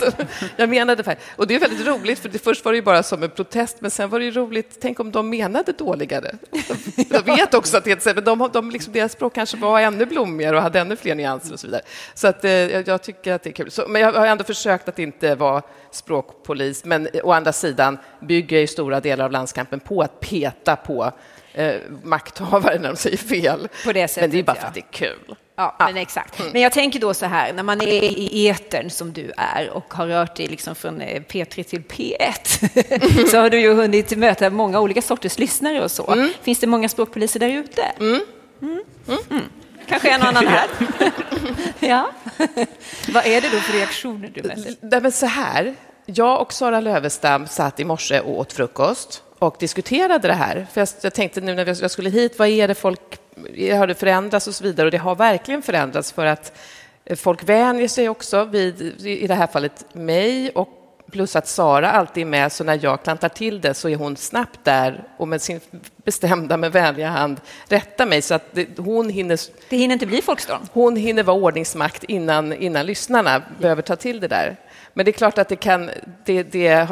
jag 0.56 0.68
menade 0.68 1.02
färg. 1.02 1.16
Och 1.36 1.46
det 1.46 1.54
är 1.54 1.58
väldigt 1.58 1.86
roligt, 1.86 2.18
för 2.18 2.28
det 2.28 2.38
först 2.38 2.64
var 2.64 2.72
det 2.72 2.76
ju 2.76 2.82
bara 2.82 3.02
som 3.02 3.22
en 3.22 3.30
protest, 3.30 3.76
men 3.80 3.90
sen 3.90 4.10
var 4.10 4.18
det 4.18 4.24
ju 4.24 4.30
roligt, 4.30 4.78
tänk 4.80 5.00
om 5.00 5.10
de 5.12 5.30
menade 5.30 5.72
dåligare. 5.72 6.34
Jag 7.10 7.22
vet 7.36 7.54
också 7.54 7.76
att 7.76 7.84
det 7.84 8.06
är 8.06 8.20
de, 8.20 8.50
de 8.52 8.70
liksom, 8.70 8.92
deras 8.92 9.12
språk 9.12 9.34
kanske 9.34 9.56
var 9.56 9.80
ännu 9.80 10.06
blommigare 10.06 10.56
och 10.56 10.62
hade 10.62 10.80
ännu 10.80 10.96
fler 10.96 11.14
nyanser 11.14 11.52
och 11.52 11.60
så 11.60 11.66
vidare. 11.66 11.82
Så 12.14 12.28
att, 12.28 12.44
eh, 12.44 12.52
jag 12.52 13.02
tycker 13.02 13.32
att 13.32 13.42
det 13.42 13.50
är 13.50 13.54
kul. 13.54 13.70
Så, 13.70 13.84
men 13.88 14.02
jag 14.02 14.12
har 14.12 14.26
ändå 14.26 14.44
försökt 14.44 14.88
att 14.88 14.98
inte 14.98 15.34
vara 15.34 15.62
språkpolis, 15.90 16.84
men 16.84 17.08
å 17.24 17.32
andra 17.32 17.52
sidan 17.52 17.98
bygger 18.20 18.58
i 18.58 18.66
stora 18.66 19.00
delar 19.00 19.24
av 19.24 19.32
landskampen 19.32 19.80
på 19.80 20.02
att 20.02 20.20
peta 20.20 20.76
på 20.76 21.12
eh, 21.52 21.74
makthavare 22.02 22.78
när 22.78 22.88
de 22.88 22.96
säger 22.96 23.16
fel. 23.16 23.68
På 23.84 23.92
det 23.92 24.08
sättet, 24.08 24.22
men 24.22 24.30
det 24.30 24.38
är 24.38 24.42
bara 24.42 24.56
för 24.56 24.66
att 24.66 24.74
det 24.74 24.80
är 24.80 24.92
kul. 24.92 25.36
Ja, 25.60 25.74
men 25.78 25.96
exakt. 25.96 26.40
Mm. 26.40 26.52
Men 26.52 26.62
jag 26.62 26.72
tänker 26.72 27.00
då 27.00 27.14
så 27.14 27.26
här, 27.26 27.52
när 27.52 27.62
man 27.62 27.80
är 27.80 28.02
i 28.02 28.48
etern 28.48 28.90
som 28.90 29.12
du 29.12 29.32
är 29.36 29.70
och 29.70 29.94
har 29.94 30.06
rört 30.06 30.36
dig 30.36 30.46
liksom 30.46 30.74
från 30.74 31.00
eh, 31.00 31.22
P3 31.22 31.62
till 31.62 31.82
P1 31.82 33.26
så 33.30 33.38
har 33.38 33.50
du 33.50 33.60
ju 33.60 33.74
hunnit 33.74 34.18
möta 34.18 34.50
många 34.50 34.80
olika 34.80 35.02
sorters 35.02 35.38
lyssnare 35.38 35.84
och 35.84 35.90
så. 35.90 36.12
Mm. 36.12 36.30
Finns 36.42 36.58
det 36.58 36.66
många 36.66 36.88
språkpoliser 36.88 37.40
där 37.40 37.48
ute? 37.48 37.82
Mm. 37.82 38.20
mm. 38.62 38.82
mm. 39.30 39.44
Kanske 39.88 40.10
en 40.10 40.22
och 40.22 40.28
annan 40.28 40.46
här. 40.46 40.68
ja. 41.80 42.10
Vad 43.12 43.26
är 43.26 43.40
det 43.40 43.48
då 43.48 43.58
för 43.58 43.72
reaktioner 43.72 44.30
du 44.34 44.42
möter? 44.42 45.00
Men 45.00 45.12
så 45.12 45.26
här, 45.26 45.74
jag 46.06 46.40
och 46.40 46.52
Sara 46.52 46.80
Lövestam 46.80 47.46
satt 47.46 47.80
i 47.80 47.84
morse 47.84 48.20
och 48.20 48.38
åt 48.38 48.52
frukost 48.52 49.22
och 49.38 49.56
diskuterade 49.58 50.28
det 50.28 50.34
här. 50.34 50.66
För 50.72 50.88
jag, 51.02 51.14
tänkte 51.14 51.40
nu 51.40 51.54
när 51.54 51.82
jag 51.82 51.90
skulle 51.90 52.10
hit, 52.10 52.38
vad 52.38 52.48
är 52.48 52.68
det 52.68 52.74
folk 52.74 53.19
har 53.76 53.86
det 53.86 53.94
förändrats 53.94 54.46
och 54.46 54.54
så 54.54 54.64
vidare. 54.64 54.86
Och 54.86 54.90
det 54.90 54.98
har 54.98 55.14
verkligen 55.14 55.62
förändrats 55.62 56.12
för 56.12 56.26
att 56.26 56.52
Folk 57.16 57.48
vänjer 57.48 57.88
sig 57.88 58.08
också 58.08 58.44
vid, 58.44 59.06
i 59.06 59.26
det 59.26 59.34
här 59.34 59.46
fallet, 59.46 59.94
mig 59.94 60.50
och 60.50 60.68
plus 61.10 61.36
att 61.36 61.48
Sara 61.48 61.90
alltid 61.90 62.20
är 62.20 62.26
med, 62.26 62.52
så 62.52 62.64
när 62.64 62.78
jag 62.82 63.02
klantar 63.02 63.28
till 63.28 63.60
det 63.60 63.74
så 63.74 63.88
är 63.88 63.96
hon 63.96 64.16
snabbt 64.16 64.60
där 64.62 65.04
och 65.16 65.28
med 65.28 65.42
sin 65.42 65.60
bestämda 66.04 66.56
men 66.56 66.70
vänliga 66.70 67.08
hand 67.08 67.40
rättar 67.68 68.06
mig 68.06 68.22
så 68.22 68.34
att 68.34 68.44
det, 68.52 68.78
hon 68.78 69.08
hinner... 69.08 69.40
Det 69.68 69.76
hinner 69.76 69.92
inte 69.92 70.06
bli 70.06 70.22
folkstorm? 70.22 70.60
Hon 70.72 70.96
hinner 70.96 71.22
vara 71.22 71.36
ordningsmakt 71.36 72.04
innan, 72.04 72.52
innan 72.52 72.86
lyssnarna 72.86 73.42
behöver 73.60 73.82
ta 73.82 73.96
till 73.96 74.20
det 74.20 74.28
där. 74.28 74.56
Men 74.94 75.04
det 75.04 75.10
är 75.10 75.12
klart 75.12 75.38
att 75.38 75.48
det 75.48 75.56
kan... 75.56 75.90
Det, 76.24 76.42
det, 76.42 76.88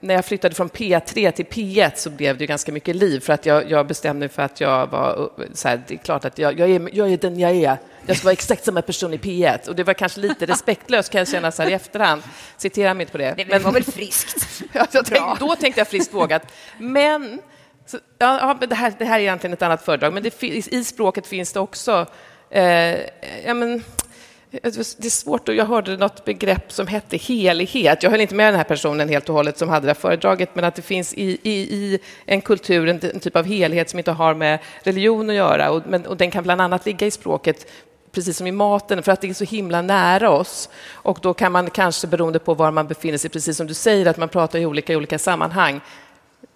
när 0.00 0.14
jag 0.14 0.24
flyttade 0.24 0.54
från 0.54 0.68
P3 0.68 1.30
till 1.30 1.46
P1 1.46 1.92
så 1.96 2.10
blev 2.10 2.38
det 2.38 2.46
ganska 2.46 2.72
mycket 2.72 2.96
liv 2.96 3.20
för 3.20 3.32
att 3.32 3.46
jag, 3.46 3.70
jag 3.70 3.86
bestämde 3.86 4.18
mig 4.18 4.28
för 4.28 4.42
att 4.42 4.60
jag 4.60 4.86
var... 4.86 5.30
Så 5.52 5.68
här, 5.68 5.82
det 5.88 5.94
är 5.94 5.98
klart 5.98 6.24
att 6.24 6.38
jag, 6.38 6.58
jag, 6.60 6.70
är, 6.70 6.88
jag 6.92 7.12
är 7.12 7.16
den 7.16 7.38
jag 7.38 7.50
är. 7.50 7.78
Jag 8.06 8.16
ska 8.16 8.24
vara 8.24 8.32
exakt 8.32 8.64
samma 8.64 8.82
person 8.82 9.14
i 9.14 9.16
P1. 9.16 9.68
Och 9.68 9.76
det 9.76 9.84
var 9.84 9.94
kanske 9.94 10.20
lite 10.20 10.46
respektlöst 10.46 11.12
kan 11.12 11.18
jag 11.18 11.28
känna 11.28 11.52
så 11.52 11.62
här 11.62 11.70
i 11.70 11.72
efterhand. 11.72 12.22
Citera 12.56 12.94
mig 12.94 13.02
inte 13.02 13.12
på 13.12 13.18
det. 13.18 13.34
Men 13.36 13.48
det 13.48 13.58
var 13.58 13.72
väl 13.72 13.84
friskt? 13.84 14.62
tänkte, 14.92 15.36
då 15.40 15.56
tänkte 15.56 15.80
jag 15.80 15.88
friskt 15.88 16.14
vågat. 16.14 16.42
Men, 16.78 17.40
så, 17.86 17.98
ja, 18.18 18.58
det, 18.60 18.74
här, 18.74 18.92
det 18.98 19.04
här 19.04 19.18
är 19.18 19.22
egentligen 19.22 19.54
ett 19.54 19.62
annat 19.62 19.84
föredrag, 19.84 20.12
men 20.12 20.22
det, 20.22 20.42
i 20.42 20.84
språket 20.84 21.26
finns 21.26 21.52
det 21.52 21.60
också 21.60 22.06
eh, 22.50 22.96
ja, 23.44 23.54
men, 23.54 23.84
det 24.50 24.66
är 24.66 25.10
svårt, 25.10 25.48
och 25.48 25.54
jag 25.54 25.64
hörde 25.64 25.96
något 25.96 26.24
begrepp 26.24 26.72
som 26.72 26.86
hette 26.86 27.16
helighet. 27.16 28.02
Jag 28.02 28.10
höll 28.10 28.20
inte 28.20 28.34
med 28.34 28.46
den 28.46 28.54
här 28.54 28.64
personen 28.64 29.08
helt 29.08 29.28
och 29.28 29.34
hållet 29.34 29.58
som 29.58 29.68
hade 29.68 29.86
det 29.86 29.92
här 29.92 30.00
föredraget, 30.00 30.50
men 30.54 30.64
att 30.64 30.74
det 30.74 30.82
finns 30.82 31.14
i, 31.14 31.38
i, 31.42 31.50
i 31.52 31.98
en 32.26 32.40
kultur 32.40 32.88
en, 32.88 33.00
en, 33.02 33.20
typ 33.20 33.36
av 33.36 33.44
helhet 33.44 33.90
som 33.90 33.98
inte 33.98 34.12
har 34.12 34.34
med 34.34 34.58
religion 34.82 35.30
att 35.30 35.36
göra. 35.36 35.70
Och, 35.70 35.82
men, 35.86 36.06
och 36.06 36.16
den 36.16 36.30
kan 36.30 36.44
bland 36.44 36.60
annat 36.60 36.86
ligga 36.86 37.06
i 37.06 37.10
språket 37.10 37.70
precis 38.12 38.36
som 38.36 38.46
i 38.46 38.52
maten, 38.52 39.02
för 39.02 39.12
att 39.12 39.20
det 39.20 39.28
är 39.28 39.34
så 39.34 39.44
himla 39.44 39.82
nära 39.82 40.30
oss. 40.30 40.68
Och 40.92 41.18
då 41.22 41.34
kan 41.34 41.52
man 41.52 41.70
kanske, 41.70 42.06
beroende 42.06 42.38
på 42.38 42.54
var 42.54 42.70
man 42.70 42.86
befinner 42.86 43.18
sig, 43.18 43.30
precis 43.30 43.56
som 43.56 43.66
du 43.66 43.74
säger, 43.74 44.06
att 44.06 44.16
man 44.16 44.28
pratar 44.28 44.58
i 44.58 44.66
olika, 44.66 44.92
i 44.92 44.96
olika 44.96 45.18
sammanhang, 45.18 45.80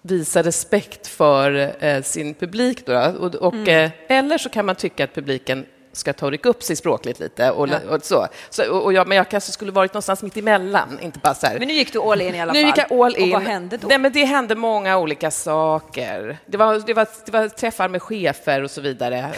visa 0.01 0.43
respekt 0.43 1.07
för 1.07 1.73
eh, 1.85 2.01
sin 2.01 2.33
publik. 2.33 2.85
Då, 2.85 3.13
och, 3.19 3.35
och 3.35 3.53
mm. 3.53 3.85
eh, 3.85 4.17
eller 4.17 4.37
så 4.37 4.49
kan 4.49 4.65
man 4.65 4.75
tycka 4.75 5.03
att 5.03 5.15
publiken 5.15 5.65
ska 5.93 6.13
ta 6.13 6.25
och 6.25 6.31
rycka 6.31 6.49
upp 6.49 6.63
sig 6.63 6.75
språkligt 6.75 7.19
lite. 7.19 7.51
Och, 7.51 7.69
ja. 7.69 7.79
och 7.89 8.05
så. 8.05 8.27
så 8.49 8.71
och 8.71 8.93
jag, 8.93 9.07
men 9.07 9.17
jag 9.17 9.29
kanske 9.29 9.51
skulle 9.51 9.71
varit 9.71 9.93
någonstans 9.93 10.23
mitt 10.23 10.37
emellan, 10.37 10.99
inte 11.01 11.19
bara 11.19 11.33
så 11.33 11.47
här. 11.47 11.59
Men 11.59 11.67
nu 11.67 11.73
gick 11.73 11.93
du 11.93 11.99
all 11.99 12.21
in 12.21 12.35
i 12.35 12.41
alla 12.41 12.53
nu 12.53 12.61
fall. 12.61 12.67
Gick 12.67 12.77
jag 12.77 13.01
all 13.01 13.15
in. 13.15 13.35
Och 13.35 13.41
vad 13.41 13.49
hände 13.49 13.77
då? 13.77 13.87
Nej, 13.87 13.97
men 13.97 14.11
det 14.11 14.25
hände 14.25 14.55
många 14.55 14.97
olika 14.97 15.31
saker. 15.31 16.37
Det 16.45 16.57
var, 16.57 16.83
det 16.85 16.93
var, 16.93 17.07
det 17.25 17.31
var 17.31 17.47
träffar 17.47 17.87
med 17.87 18.01
chefer 18.01 18.63
och 18.63 18.71
så 18.71 18.81
vidare. 18.81 19.29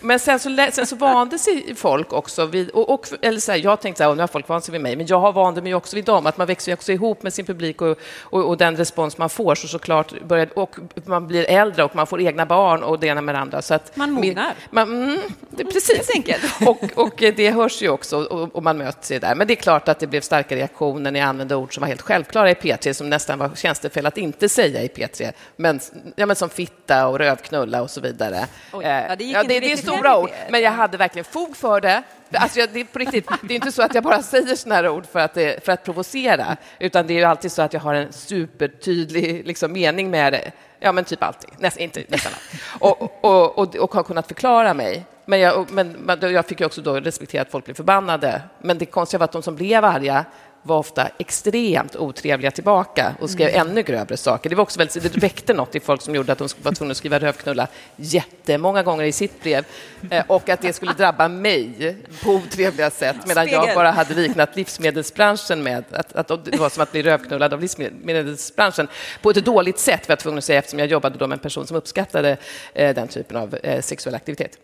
Men 0.00 0.18
sen 0.18 0.38
så, 0.38 0.68
sen 0.72 0.86
så 0.86 0.96
vande 0.96 1.38
sig 1.38 1.74
folk 1.74 2.12
också 2.12 2.46
vid, 2.46 2.70
och, 2.70 2.90
och, 2.90 3.08
eller 3.22 3.40
så 3.40 3.52
här, 3.52 3.58
jag 3.58 3.80
tänkte 3.80 4.02
så 4.02 4.08
här, 4.08 4.14
nu 4.14 4.22
har 4.22 4.28
folk 4.28 4.48
vant 4.48 4.64
sig 4.64 4.72
vid 4.72 4.80
mig, 4.80 4.96
men 4.96 5.06
jag 5.06 5.20
har 5.20 5.32
vande 5.32 5.62
mig 5.62 5.74
också 5.74 5.96
vid 5.96 6.04
dem, 6.04 6.26
att 6.26 6.36
man 6.36 6.46
växer 6.46 6.72
också 6.72 6.92
ihop 6.92 7.22
med 7.22 7.34
sin 7.34 7.46
publik 7.46 7.82
och, 7.82 7.98
och, 8.20 8.48
och 8.48 8.56
den 8.56 8.76
respons 8.76 9.18
man 9.18 9.30
får, 9.30 9.54
så 9.54 9.68
såklart 9.68 10.22
börjar, 10.22 10.58
och 10.58 10.76
man 11.04 11.26
blir 11.26 11.44
äldre 11.50 11.84
och 11.84 11.96
man 11.96 12.06
får 12.06 12.20
egna 12.20 12.46
barn 12.46 12.82
och 12.82 12.98
det 12.98 13.06
ena 13.06 13.20
med 13.20 13.34
det 13.34 13.38
andra. 13.38 13.62
Så 13.62 13.74
att, 13.74 13.96
man 13.96 14.10
mognar. 14.10 14.54
Man, 14.70 14.92
mm, 14.92 15.20
det, 15.50 15.64
precis. 15.64 16.03
Enkelt. 16.14 16.44
Och, 16.66 16.84
och 16.94 17.14
det 17.36 17.50
hörs 17.50 17.82
ju 17.82 17.88
också 17.88 18.24
och, 18.24 18.56
och 18.56 18.62
man 18.62 18.78
möts 18.78 19.10
ju 19.10 19.18
där. 19.18 19.34
Men 19.34 19.46
det 19.46 19.52
är 19.52 19.56
klart 19.56 19.88
att 19.88 19.98
det 19.98 20.06
blev 20.06 20.20
starka 20.20 20.56
reaktioner 20.56 21.10
när 21.10 21.20
jag 21.20 21.28
använde 21.28 21.56
ord 21.56 21.74
som 21.74 21.80
var 21.80 21.88
helt 21.88 22.02
självklara 22.02 22.50
i 22.50 22.54
P3, 22.54 22.92
som 22.92 23.10
nästan 23.10 23.38
var 23.38 23.50
tjänstefel 23.54 24.06
att 24.06 24.18
inte 24.18 24.48
säga 24.48 24.82
i 24.82 24.88
P3, 24.88 25.32
men, 25.56 25.80
ja, 26.16 26.26
men 26.26 26.36
som 26.36 26.50
fitta 26.50 27.06
och 27.06 27.18
rövknulla 27.18 27.82
och 27.82 27.90
så 27.90 28.00
vidare. 28.00 28.46
Oj, 28.72 28.84
ja, 28.84 29.16
det, 29.16 29.24
ja, 29.24 29.42
det, 29.42 29.60
det 29.60 29.72
är 29.72 29.76
stora 29.76 30.18
ord, 30.18 30.30
men 30.50 30.62
jag 30.62 30.70
hade 30.70 30.96
verkligen 30.96 31.24
fog 31.24 31.56
för 31.56 31.80
det. 31.80 32.02
Alltså, 32.32 32.60
det 32.72 32.80
är 32.80 32.84
på 32.84 32.98
riktigt, 32.98 33.28
det 33.42 33.54
är 33.54 33.56
inte 33.56 33.72
så 33.72 33.82
att 33.82 33.94
jag 33.94 34.04
bara 34.04 34.22
säger 34.22 34.56
såna 34.56 34.74
här 34.74 34.88
ord 34.88 35.06
för 35.12 35.20
att, 35.20 35.32
för 35.64 35.70
att 35.70 35.84
provocera, 35.84 36.56
utan 36.78 37.06
det 37.06 37.14
är 37.14 37.18
ju 37.18 37.24
alltid 37.24 37.52
så 37.52 37.62
att 37.62 37.72
jag 37.72 37.80
har 37.80 37.94
en 37.94 38.12
supertydlig 38.12 39.46
liksom, 39.46 39.72
mening 39.72 40.10
med 40.10 40.32
det. 40.32 40.52
Ja, 40.80 40.92
men 40.92 41.04
typ 41.04 41.22
alltid. 41.22 41.50
Näst, 41.58 41.76
inte 41.76 42.04
nästan 42.08 42.32
och, 42.78 43.02
och, 43.02 43.58
och, 43.58 43.76
och, 43.76 43.94
har 43.94 44.02
kunnat 44.02 44.28
förklara 44.28 44.74
mig. 44.74 45.04
Men 45.24 45.40
jag, 45.40 45.70
men, 45.70 46.18
jag 46.20 46.46
fick 46.46 46.60
också 46.60 46.82
då 46.82 46.94
respektera 46.94 47.42
att 47.42 47.50
folk 47.50 47.64
blev 47.64 47.74
förbannade. 47.74 48.42
Men 48.58 48.78
det 48.78 48.86
konstiga 48.86 49.18
var 49.18 49.24
att 49.24 49.32
de 49.32 49.42
som 49.42 49.56
blev 49.56 49.84
arga 49.84 50.24
var 50.66 50.78
ofta 50.78 51.08
extremt 51.18 51.96
otrevliga 51.96 52.50
tillbaka 52.50 53.14
och 53.20 53.30
skrev 53.30 53.48
mm. 53.48 53.68
ännu 53.68 53.82
grövre 53.82 54.16
saker. 54.16 54.50
Det, 54.50 54.56
var 54.56 54.62
också 54.62 54.78
väldigt, 54.78 55.02
det 55.02 55.16
väckte 55.16 55.54
något 55.54 55.74
i 55.74 55.80
folk 55.80 56.02
som 56.02 56.14
gjorde 56.14 56.32
att 56.32 56.38
de 56.38 56.48
var 56.62 56.72
tvungna 56.72 56.92
att 56.92 56.96
skriva 56.96 57.18
rövknulla 57.18 57.68
jättemånga 57.96 58.82
gånger 58.82 59.04
i 59.04 59.12
sitt 59.12 59.42
brev 59.42 59.64
eh, 60.10 60.24
och 60.26 60.48
att 60.48 60.60
det 60.60 60.72
skulle 60.72 60.92
drabba 60.92 61.28
mig 61.28 61.96
på 62.22 62.30
otrevliga 62.30 62.90
sätt 62.90 63.16
medan 63.26 63.48
jag 63.48 63.74
bara 63.74 63.90
hade 63.90 64.14
liknat 64.14 64.56
livsmedelsbranschen 64.56 65.62
med 65.62 65.84
att, 65.90 66.12
att 66.12 66.44
det 66.44 66.56
var 66.56 66.68
som 66.68 66.82
att 66.82 66.92
bli 66.92 67.02
rövknullad 67.02 67.52
av 67.52 67.60
livsmedelsbranschen 67.60 68.88
på 69.22 69.30
ett 69.30 69.44
dåligt 69.44 69.78
sätt, 69.78 70.08
var 70.08 70.12
jag 70.12 70.18
tvungen 70.18 70.38
att 70.38 70.44
säga, 70.44 70.58
eftersom 70.58 70.78
jag 70.78 70.88
jobbade 70.88 71.18
då 71.18 71.26
med 71.26 71.36
en 71.36 71.40
person 71.40 71.66
som 71.66 71.76
uppskattade 71.76 72.36
eh, 72.74 72.94
den 72.94 73.08
typen 73.08 73.36
av 73.36 73.54
eh, 73.62 73.80
sexuell 73.80 74.14
aktivitet. 74.14 74.58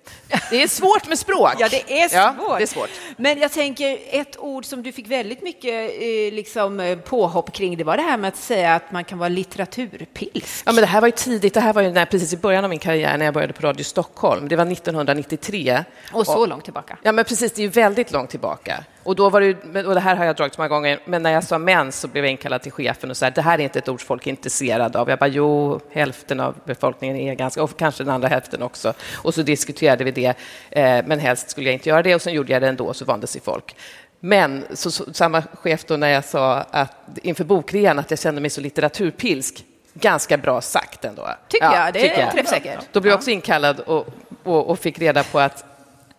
Det 0.50 0.62
är 0.62 0.68
svårt 0.68 1.08
med 1.08 1.18
språk. 1.18 1.54
Ja, 1.58 1.68
det 1.70 2.02
är 2.02 2.08
svårt. 2.08 2.46
Ja, 2.48 2.56
det 2.56 2.62
är 2.62 2.66
svårt. 2.66 2.90
Men 3.16 3.38
jag 3.38 3.52
tänker 3.52 3.98
ett 4.10 4.36
ord 4.38 4.64
som 4.64 4.82
du 4.82 4.92
fick 4.92 5.06
väldigt 5.06 5.42
mycket 5.42 5.89
liksom, 6.32 6.80
eh, 6.80 6.98
påhopp 6.98 7.52
kring 7.52 7.76
det 7.76 7.84
var 7.84 7.96
det 7.96 8.02
här 8.02 8.16
med 8.16 8.28
att 8.28 8.36
säga 8.36 8.74
att 8.74 8.92
man 8.92 9.04
kan 9.04 9.18
vara 9.18 9.28
litteraturpilsk. 9.28 10.62
Ja, 10.66 10.72
men 10.72 10.82
det 10.82 10.86
här 10.86 11.00
var 11.00 11.08
ju 11.08 11.12
tidigt. 11.12 11.54
Det 11.54 11.60
här 11.60 11.72
var 11.72 11.82
ju 11.82 11.90
när, 11.90 12.06
precis 12.06 12.32
i 12.32 12.36
början 12.36 12.64
av 12.64 12.70
min 12.70 12.78
karriär 12.78 13.18
när 13.18 13.24
jag 13.24 13.34
började 13.34 13.52
på 13.52 13.66
Radio 13.66 13.84
Stockholm. 13.84 14.48
Det 14.48 14.56
var 14.56 14.72
1993. 14.72 15.84
Och 16.12 16.26
så 16.26 16.38
och, 16.38 16.48
långt 16.48 16.64
tillbaka? 16.64 16.98
Ja, 17.02 17.12
men 17.12 17.24
precis. 17.24 17.52
Det 17.52 17.60
är 17.60 17.64
ju 17.64 17.68
väldigt 17.68 18.12
långt 18.12 18.30
tillbaka. 18.30 18.84
Och, 19.02 19.16
då 19.16 19.30
var 19.30 19.40
det, 19.40 19.84
och 19.84 19.94
det 19.94 20.00
här 20.00 20.16
har 20.16 20.24
jag 20.24 20.36
dragit 20.36 20.58
många 20.58 20.68
gånger, 20.68 21.00
men 21.04 21.22
när 21.22 21.30
jag 21.30 21.44
sa 21.44 21.58
mens 21.58 22.00
så 22.00 22.08
blev 22.08 22.24
jag 22.24 22.30
inkallad 22.30 22.62
till 22.62 22.72
chefen 22.72 23.10
och 23.10 23.16
sa 23.16 23.26
att 23.26 23.34
det 23.34 23.42
här 23.42 23.58
är 23.58 23.62
inte 23.62 23.78
ett 23.78 23.88
ord 23.88 24.00
folk 24.00 24.26
är 24.26 24.30
intresserade 24.30 24.98
av. 24.98 25.10
Jag 25.10 25.18
bara, 25.18 25.28
jo, 25.28 25.80
hälften 25.90 26.40
av 26.40 26.54
befolkningen 26.64 27.16
är 27.16 27.34
ganska, 27.34 27.62
och 27.62 27.78
kanske 27.78 28.04
den 28.04 28.14
andra 28.14 28.28
hälften 28.28 28.62
också. 28.62 28.94
Och 29.14 29.34
så 29.34 29.42
diskuterade 29.42 30.04
vi 30.04 30.10
det, 30.10 30.34
eh, 30.70 31.06
men 31.06 31.18
helst 31.18 31.50
skulle 31.50 31.66
jag 31.66 31.74
inte 31.74 31.88
göra 31.88 32.02
det 32.02 32.14
och 32.14 32.22
sen 32.22 32.32
gjorde 32.32 32.52
jag 32.52 32.62
det 32.62 32.68
ändå, 32.68 32.94
så 32.94 33.04
vande 33.04 33.26
sig 33.26 33.40
folk. 33.40 33.74
Men 34.20 34.64
så, 34.72 34.90
så, 34.90 35.14
samma 35.14 35.42
chef 35.42 35.84
då 35.84 35.96
när 35.96 36.08
jag 36.08 36.24
sa 36.24 36.54
att, 36.70 36.92
inför 37.22 37.44
bokrean 37.44 37.98
att 37.98 38.10
jag 38.10 38.20
kände 38.20 38.40
mig 38.40 38.50
så 38.50 38.60
litteraturpilsk, 38.60 39.64
ganska 39.94 40.36
bra 40.36 40.60
sagt 40.60 41.04
ändå. 41.04 41.28
Tycker 41.48 41.66
ja, 41.66 41.84
jag, 41.84 41.94
det 41.94 42.20
är 42.20 42.30
träffsäkert. 42.30 42.78
Då 42.92 43.00
blev 43.00 43.10
jag 43.10 43.18
också 43.18 43.30
inkallad 43.30 43.80
och, 43.80 44.06
och, 44.42 44.70
och, 44.70 44.78
fick 44.78 44.98
reda 44.98 45.24
på 45.24 45.40
att 45.40 45.64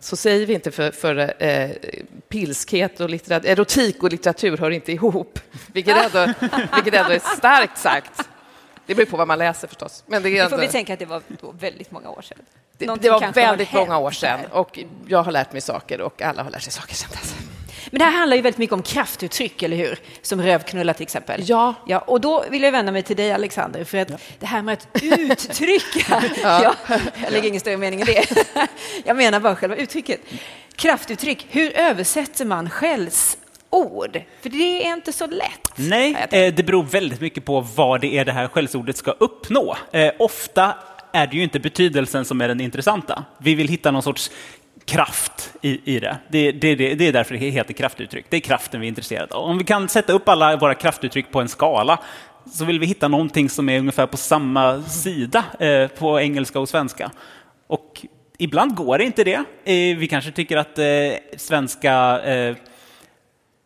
så 0.00 0.16
säger 0.16 0.46
vi 0.46 0.54
inte 0.54 0.70
för, 0.70 0.90
för 0.90 1.42
eh, 1.42 1.70
pilskhet 2.28 3.00
och 3.00 3.10
litteratur, 3.10 3.50
erotik 3.50 4.02
och 4.02 4.10
litteratur 4.10 4.56
hör 4.56 4.70
inte 4.70 4.92
ihop, 4.92 5.38
vilket 5.66 5.96
ändå, 5.96 6.32
vilket 6.74 6.94
ändå 6.94 7.10
är 7.12 7.36
starkt 7.36 7.78
sagt. 7.78 8.28
Det 8.86 8.94
beror 8.94 9.06
på 9.06 9.16
vad 9.16 9.28
man 9.28 9.38
läser 9.38 9.68
förstås. 9.68 10.04
Men 10.06 10.22
det, 10.22 10.38
är 10.38 10.44
ändå... 10.44 10.56
får 10.56 10.62
vi 10.62 10.68
tänka 10.68 10.92
att 10.92 10.98
det 10.98 11.06
var 11.06 11.22
väldigt 11.58 11.90
många 11.90 12.10
år 12.10 12.22
sedan. 12.22 12.38
Det, 12.78 12.86
det 13.00 13.10
var 13.10 13.32
väldigt 13.32 13.72
många 13.72 13.98
år 13.98 14.10
sedan 14.10 14.40
och 14.50 14.78
jag 15.06 15.22
har 15.22 15.32
lärt 15.32 15.52
mig 15.52 15.60
saker 15.60 16.00
och 16.00 16.22
alla 16.22 16.42
har 16.42 16.50
lärt 16.50 16.62
sig 16.62 16.72
saker 16.72 16.94
sedan 16.94 17.10
dess. 17.12 17.51
Men 17.90 17.98
det 17.98 18.04
här 18.04 18.12
handlar 18.12 18.36
ju 18.36 18.42
väldigt 18.42 18.58
mycket 18.58 18.72
om 18.74 18.82
kraftuttryck, 18.82 19.62
eller 19.62 19.76
hur? 19.76 19.98
Som 20.22 20.42
rövknulla 20.42 20.94
till 20.94 21.02
exempel. 21.02 21.42
Ja. 21.46 21.74
ja. 21.86 21.98
Och 21.98 22.20
då 22.20 22.44
vill 22.50 22.62
jag 22.62 22.72
vända 22.72 22.92
mig 22.92 23.02
till 23.02 23.16
dig, 23.16 23.32
Alexander, 23.32 23.84
för 23.84 23.98
att 23.98 24.10
ja. 24.10 24.16
det 24.38 24.46
här 24.46 24.62
med 24.62 24.72
att 24.72 24.88
uttrycka, 25.02 26.22
ja. 26.42 26.74
ja. 26.88 26.98
jag 27.22 27.32
lägger 27.32 27.48
ingen 27.48 27.60
större 27.60 27.76
mening 27.76 28.00
i 28.00 28.04
det. 28.04 28.46
jag 29.04 29.16
menar 29.16 29.40
bara 29.40 29.56
själva 29.56 29.76
uttrycket. 29.76 30.20
Kraftuttryck, 30.76 31.46
hur 31.50 31.76
översätter 31.76 32.44
man 32.44 32.70
skällsord? 32.70 34.22
För 34.40 34.48
det 34.48 34.86
är 34.86 34.92
inte 34.92 35.12
så 35.12 35.26
lätt. 35.26 35.72
Nej, 35.76 36.26
eh, 36.30 36.54
det 36.54 36.62
beror 36.66 36.82
väldigt 36.82 37.20
mycket 37.20 37.44
på 37.44 37.60
vad 37.60 38.00
det 38.00 38.18
är 38.18 38.24
det 38.24 38.32
här 38.32 38.48
skällsordet 38.48 38.96
ska 38.96 39.10
uppnå. 39.10 39.76
Eh, 39.92 40.10
ofta 40.18 40.74
är 41.12 41.26
det 41.26 41.36
ju 41.36 41.42
inte 41.42 41.60
betydelsen 41.60 42.24
som 42.24 42.40
är 42.40 42.48
den 42.48 42.60
intressanta. 42.60 43.24
Vi 43.38 43.54
vill 43.54 43.68
hitta 43.68 43.90
någon 43.90 44.02
sorts 44.02 44.30
kraft 44.84 45.54
i, 45.62 45.94
i 45.96 46.00
det. 46.00 46.16
Det, 46.28 46.52
det, 46.52 46.74
det. 46.74 46.94
det, 46.94 47.08
är 47.08 47.12
därför 47.12 47.34
det 47.34 47.40
heter 47.50 47.74
kraftuttryck. 47.74 48.26
Det 48.28 48.36
är 48.36 48.40
kraften 48.40 48.80
vi 48.80 48.86
är 48.86 48.88
intresserade 48.88 49.34
av. 49.34 49.44
Om 49.44 49.58
vi 49.58 49.64
kan 49.64 49.88
sätta 49.88 50.12
upp 50.12 50.28
alla 50.28 50.56
våra 50.56 50.74
kraftuttryck 50.74 51.30
på 51.30 51.40
en 51.40 51.48
skala 51.48 51.98
så 52.52 52.64
vill 52.64 52.80
vi 52.80 52.86
hitta 52.86 53.08
någonting 53.08 53.48
som 53.48 53.68
är 53.68 53.78
ungefär 53.78 54.06
på 54.06 54.16
samma 54.16 54.82
sida 54.82 55.44
eh, 55.58 55.88
på 55.88 56.20
engelska 56.20 56.60
och 56.60 56.68
svenska. 56.68 57.10
Och 57.66 58.06
ibland 58.38 58.74
går 58.74 58.98
det 58.98 59.04
inte 59.04 59.24
det. 59.24 59.44
Eh, 59.64 59.96
vi 59.98 60.08
kanske 60.10 60.30
tycker 60.30 60.56
att 60.56 60.78
eh, 60.78 60.84
svenska 61.36 62.22
eh, 62.22 62.56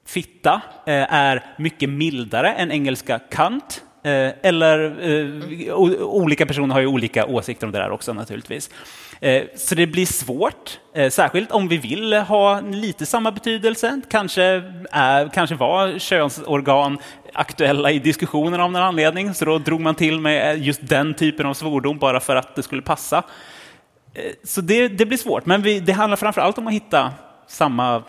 fitta 0.06 0.60
eh, 0.86 1.14
är 1.14 1.44
mycket 1.58 1.88
mildare 1.88 2.52
än 2.52 2.72
engelska 2.72 3.18
kant. 3.18 3.82
Eh, 4.02 4.32
eller 4.42 4.96
eh, 5.10 5.74
olika 6.00 6.46
personer 6.46 6.74
har 6.74 6.80
ju 6.80 6.86
olika 6.86 7.26
åsikter 7.26 7.66
om 7.66 7.72
det 7.72 7.78
där 7.78 7.90
också 7.90 8.12
naturligtvis. 8.12 8.70
Eh, 9.20 9.42
så 9.56 9.74
det 9.74 9.86
blir 9.86 10.06
svårt, 10.06 10.78
eh, 10.94 11.10
särskilt 11.10 11.52
om 11.52 11.68
vi 11.68 11.76
vill 11.76 12.12
ha 12.12 12.60
lite 12.60 13.06
samma 13.06 13.30
betydelse. 13.30 14.00
Kanske, 14.10 14.42
är, 14.90 15.28
kanske 15.28 15.56
var 15.56 15.98
könsorgan 15.98 16.98
aktuella 17.32 17.90
i 17.90 17.98
diskussionen 17.98 18.60
av 18.60 18.72
någon 18.72 18.82
anledning, 18.82 19.34
så 19.34 19.44
då 19.44 19.58
drog 19.58 19.80
man 19.80 19.94
till 19.94 20.20
med 20.20 20.58
just 20.58 20.88
den 20.88 21.14
typen 21.14 21.46
av 21.46 21.54
svordom 21.54 21.98
bara 21.98 22.20
för 22.20 22.36
att 22.36 22.54
det 22.54 22.62
skulle 22.62 22.82
passa. 22.82 23.22
Eh, 24.14 24.32
så 24.44 24.60
det, 24.60 24.88
det 24.88 25.06
blir 25.06 25.18
svårt, 25.18 25.46
men 25.46 25.62
vi, 25.62 25.80
det 25.80 25.92
handlar 25.92 26.16
framför 26.16 26.40
allt 26.40 26.58
om 26.58 26.66
att 26.66 26.72
hitta 26.72 27.12
samma 27.46 28.02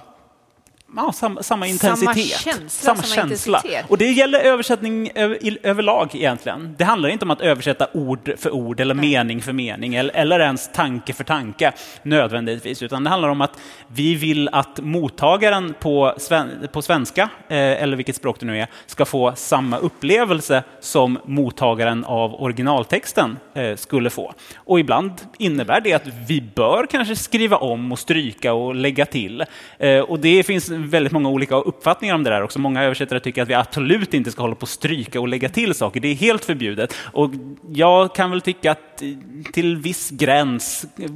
ja, 0.96 1.12
samma, 1.12 1.44
samma 1.44 1.68
intensitet. 1.68 2.40
känsla, 2.40 2.96
samma 2.96 3.24
intensitet. 3.24 3.86
Och 3.88 3.98
det 3.98 4.12
gäller 4.12 4.40
översättning 4.40 5.12
över, 5.16 5.58
överlag 5.64 6.16
egentligen. 6.16 6.76
Det 6.78 6.84
handlar 6.84 7.10
inte 7.10 7.26
om 7.26 7.32
att 7.32 7.42
översätta 7.42 7.88
ord 7.94 8.34
för 8.38 8.52
ord 8.52 8.80
eller 8.80 8.96
mening 8.96 9.42
för 9.42 9.54
mening 9.54 9.96
eller, 9.96 10.16
eller 10.16 10.40
ens 10.40 10.72
tanke 10.74 11.14
för 11.14 11.24
tanke 11.24 11.72
nödvändigtvis, 12.04 12.84
utan 12.84 13.04
det 13.04 13.10
handlar 13.10 13.30
om 13.30 13.42
att 13.42 13.60
vi 13.88 14.16
vill 14.16 14.50
att 14.52 14.80
mottagaren 14.80 15.74
på, 15.80 16.14
sven, 16.18 16.68
på 16.72 16.82
svenska, 16.82 17.30
eh, 17.48 17.58
eller 17.58 17.98
vilket 17.98 18.16
språk 18.16 18.40
det 18.40 18.46
nu 18.46 18.60
är, 18.60 18.68
ska 18.86 19.06
få 19.06 19.34
samma 19.36 19.78
upplevelse 19.78 20.64
som 20.80 21.20
mottagaren 21.26 22.06
av 22.06 22.42
originaltexten 22.42 23.38
eh, 23.54 23.76
skulle 23.76 24.10
få. 24.10 24.34
Och 24.56 24.80
ibland 24.80 25.12
innebär 25.38 25.82
det 25.82 25.94
att 25.94 26.08
vi 26.28 26.42
bör 26.42 26.86
kanske 26.92 27.16
skriva 27.16 27.58
om 27.58 27.92
och 27.92 28.00
stryka 28.00 28.54
och 28.54 28.76
lägga 28.76 29.06
till. 29.06 29.44
Eh, 29.80 30.00
och 30.00 30.20
det 30.20 30.44
finns 30.44 30.70
väldigt 30.78 31.14
många 31.14 31.30
olika 31.30 31.56
uppfattningar 31.56 32.16
om 32.16 32.24
det 32.24 32.30
där 32.30 32.42
också. 32.42 32.60
Många 32.60 32.84
översättare 32.84 33.20
tycker 33.20 33.42
att 33.42 33.50
vi 33.50 33.54
absolut 33.54 34.14
inte 34.14 34.32
ska 34.32 34.42
hålla 34.42 34.56
på 34.56 34.62
och 34.62 34.70
stryka 34.70 35.22
och 35.22 35.28
lägga 35.28 35.50
till 35.50 35.74
saker. 35.74 36.00
Det 36.00 36.08
är 36.08 36.16
helt 36.16 36.46
förbjudet. 36.46 36.94
Och 37.14 37.32
jag 37.70 38.16
kan 38.16 38.32
väl 38.32 38.42
tycka 38.42 38.72
att 38.72 39.02
eh, 39.02 39.08
till 39.54 39.78
viss 39.78 40.10
gräns 40.10 40.86
eh, 40.98 41.10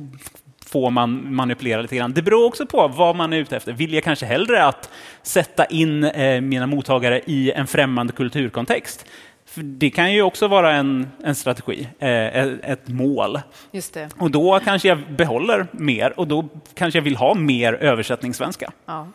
får 0.65 0.91
man 0.91 1.35
manipulera 1.35 1.81
lite 1.81 1.95
grann. 1.95 2.13
Det 2.13 2.21
beror 2.21 2.45
också 2.45 2.65
på 2.65 2.87
vad 2.87 3.15
man 3.15 3.33
är 3.33 3.37
ute 3.37 3.55
efter. 3.55 3.73
Vill 3.73 3.93
jag 3.93 4.03
kanske 4.03 4.25
hellre 4.25 4.65
att 4.65 4.89
sätta 5.23 5.65
in 5.65 6.03
eh, 6.03 6.41
mina 6.41 6.67
mottagare 6.67 7.21
i 7.25 7.51
en 7.51 7.67
främmande 7.67 8.13
kulturkontext? 8.13 9.05
För 9.45 9.61
det 9.61 9.89
kan 9.89 10.13
ju 10.13 10.21
också 10.21 10.47
vara 10.47 10.73
en, 10.73 11.07
en 11.23 11.35
strategi, 11.35 11.87
eh, 11.99 12.09
ett, 12.09 12.59
ett 12.63 12.87
mål. 12.87 13.39
Just 13.71 13.93
det. 13.93 14.09
Och 14.17 14.31
då 14.31 14.59
kanske 14.59 14.87
jag 14.87 14.99
behåller 15.17 15.67
mer 15.71 16.19
och 16.19 16.27
då 16.27 16.47
kanske 16.73 16.99
jag 16.99 17.03
vill 17.03 17.15
ha 17.15 17.33
mer 17.33 17.73
översättningssvenska. 17.73 18.71
Ja. 18.85 19.07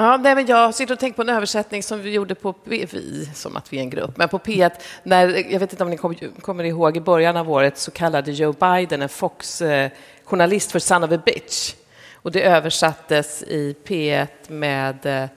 Ja, 0.00 0.16
nej, 0.16 0.34
men 0.34 0.46
jag 0.46 0.74
sitter 0.74 0.94
och 0.94 1.00
tänker 1.00 1.16
på 1.16 1.22
en 1.22 1.28
översättning 1.28 1.82
som 1.82 2.02
vi 2.02 2.10
gjorde 2.10 2.34
på 2.34 2.52
P- 2.52 2.86
vi, 2.90 3.30
som 3.34 3.56
att 3.56 3.72
vi 3.72 3.76
är 3.76 3.80
en 3.80 3.90
grupp, 3.90 4.16
men 4.16 4.28
på 4.28 4.38
P1, 4.38 4.70
när, 5.02 5.52
jag 5.52 5.60
vet 5.60 5.72
inte 5.72 5.84
om 5.84 5.90
ni 5.90 5.96
kom, 5.96 6.14
kommer 6.40 6.64
ihåg, 6.64 6.96
i 6.96 7.00
början 7.00 7.36
av 7.36 7.50
året 7.50 7.78
så 7.78 7.90
kallade 7.90 8.32
Joe 8.32 8.52
Biden 8.52 9.02
en 9.02 9.08
Fox-journalist 9.08 10.72
för 10.72 10.78
son 10.78 11.04
of 11.04 11.12
a 11.12 11.18
bitch. 11.24 11.74
Och 12.14 12.32
det 12.32 12.42
översattes 12.42 13.42
i 13.42 13.76
P1 13.86 14.26
med 14.48 15.06
eh, 15.06 15.28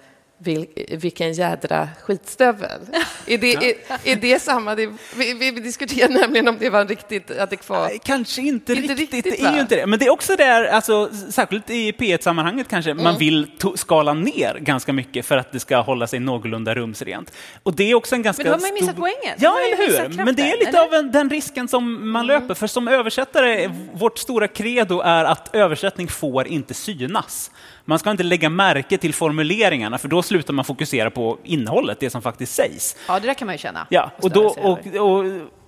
vil, 0.44 0.66
vilken 0.92 1.34
jädra 1.34 1.90
skitstövel. 2.04 2.80
Är 3.26 3.38
det, 3.38 3.54
är, 3.54 3.74
är 4.04 4.16
det 4.16 4.42
samma? 4.42 4.76
Det, 4.76 4.90
vi, 5.16 5.34
vi 5.34 5.52
diskuterade 5.52 6.14
nämligen 6.14 6.48
om 6.48 6.58
det 6.60 6.70
var 6.70 6.86
riktigt 6.86 7.32
adekvat. 7.40 7.92
Kanske 8.04 8.42
inte, 8.42 8.74
Inte 8.74 8.94
riktigt, 8.94 9.14
riktigt, 9.14 9.40
det 9.40 9.46
är 9.46 9.54
ju 9.54 9.60
inte 9.62 9.76
det. 9.76 9.88
Men 9.88 10.00
det 10.00 10.06
är 10.06 10.10
också 10.10 10.36
där, 10.36 10.66
alltså, 10.66 11.10
särskilt 11.32 11.70
i 11.70 11.92
P1-sammanhanget 11.92 12.68
kanske, 12.68 12.92
Mm. 12.92 13.04
man 13.04 13.18
vill 13.18 13.52
skala 13.76 14.14
ner 14.14 14.58
ganska 14.60 14.94
mycket 14.94 15.26
för 15.26 15.38
att 15.38 15.52
det 15.52 15.60
ska 15.60 15.78
hålla 15.82 16.08
sig 16.08 16.20
någorlunda 16.20 16.76
rumsrent. 16.76 17.34
Och 17.64 17.76
det 17.76 17.92
är 17.92 17.96
också 17.96 18.16
en 18.16 18.22
ganska 18.22 18.44
Men 18.44 18.52
då 18.52 18.56
har 18.56 18.62
man 18.62 18.70
ju 18.70 18.76
stor- 18.76 18.82
missat 18.86 18.96
poängen. 18.98 19.38
Då 19.40 19.46
Ja, 19.46 19.60
eller 19.60 20.10
hur? 20.10 20.24
Men 20.26 20.36
det 20.36 20.42
är 20.42 20.58
lite 20.60 20.70
eller? 20.70 20.80
av 20.86 20.94
en, 20.94 21.12
den 21.12 21.30
risken 21.30 21.68
som 21.68 22.12
man 22.12 22.28
löper. 22.28 22.54
För 22.54 22.68
som 22.68 22.88
översättare, 22.88 23.72
vårt 23.94 24.18
stora 24.20 24.48
credo 24.48 25.00
är 25.02 25.26
att 25.26 25.56
översättning 25.56 26.08
får 26.08 26.48
inte 26.48 26.74
synas. 26.74 27.52
Man 27.86 28.00
ska 28.00 28.12
inte 28.12 28.24
lägga 28.24 28.50
märke 28.50 28.98
till 28.98 29.14
formuleringarna, 29.14 29.98
för 29.98 30.08
då 30.08 30.24
slutar 30.24 30.54
man 30.54 30.66
fokusera 30.66 31.10
på 31.10 31.38
innehållet, 31.44 32.00
det 32.00 32.10
som 32.10 32.22
faktiskt 32.22 32.54
sägs. 32.54 32.98
ja, 33.08 33.20
det 33.20 33.28
där 33.28 33.34
kan 33.34 33.46
man 33.46 33.56
ju 33.56 33.60
känna. 33.60 33.88
Ja, 33.90 34.12
och, 34.22 34.32
då, 34.32 34.46
och, 34.46 34.80
och 34.96 35.26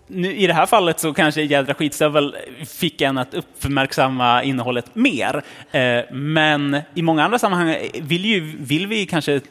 nu, 0.08 0.36
i 0.36 0.48
det 0.48 0.54
här 0.54 0.66
fallet 0.66 1.00
så 1.00 1.14
kanske 1.14 1.42
jädra 1.42 1.74
skitstövel 1.74 2.36
fick 2.68 3.02
en 3.02 3.18
att 3.18 3.34
uppmärksamma 3.34 4.44
innehållet 4.44 4.96
mer. 4.96 5.44
Eh, 5.72 6.14
men 6.14 6.82
i 6.94 7.02
många 7.02 7.24
andra 7.24 7.40
sammanhang 7.40 7.76
vill, 8.02 8.26
ju, 8.26 8.56
vill 8.60 8.88
vi 8.88 9.06
kanske 9.06 9.42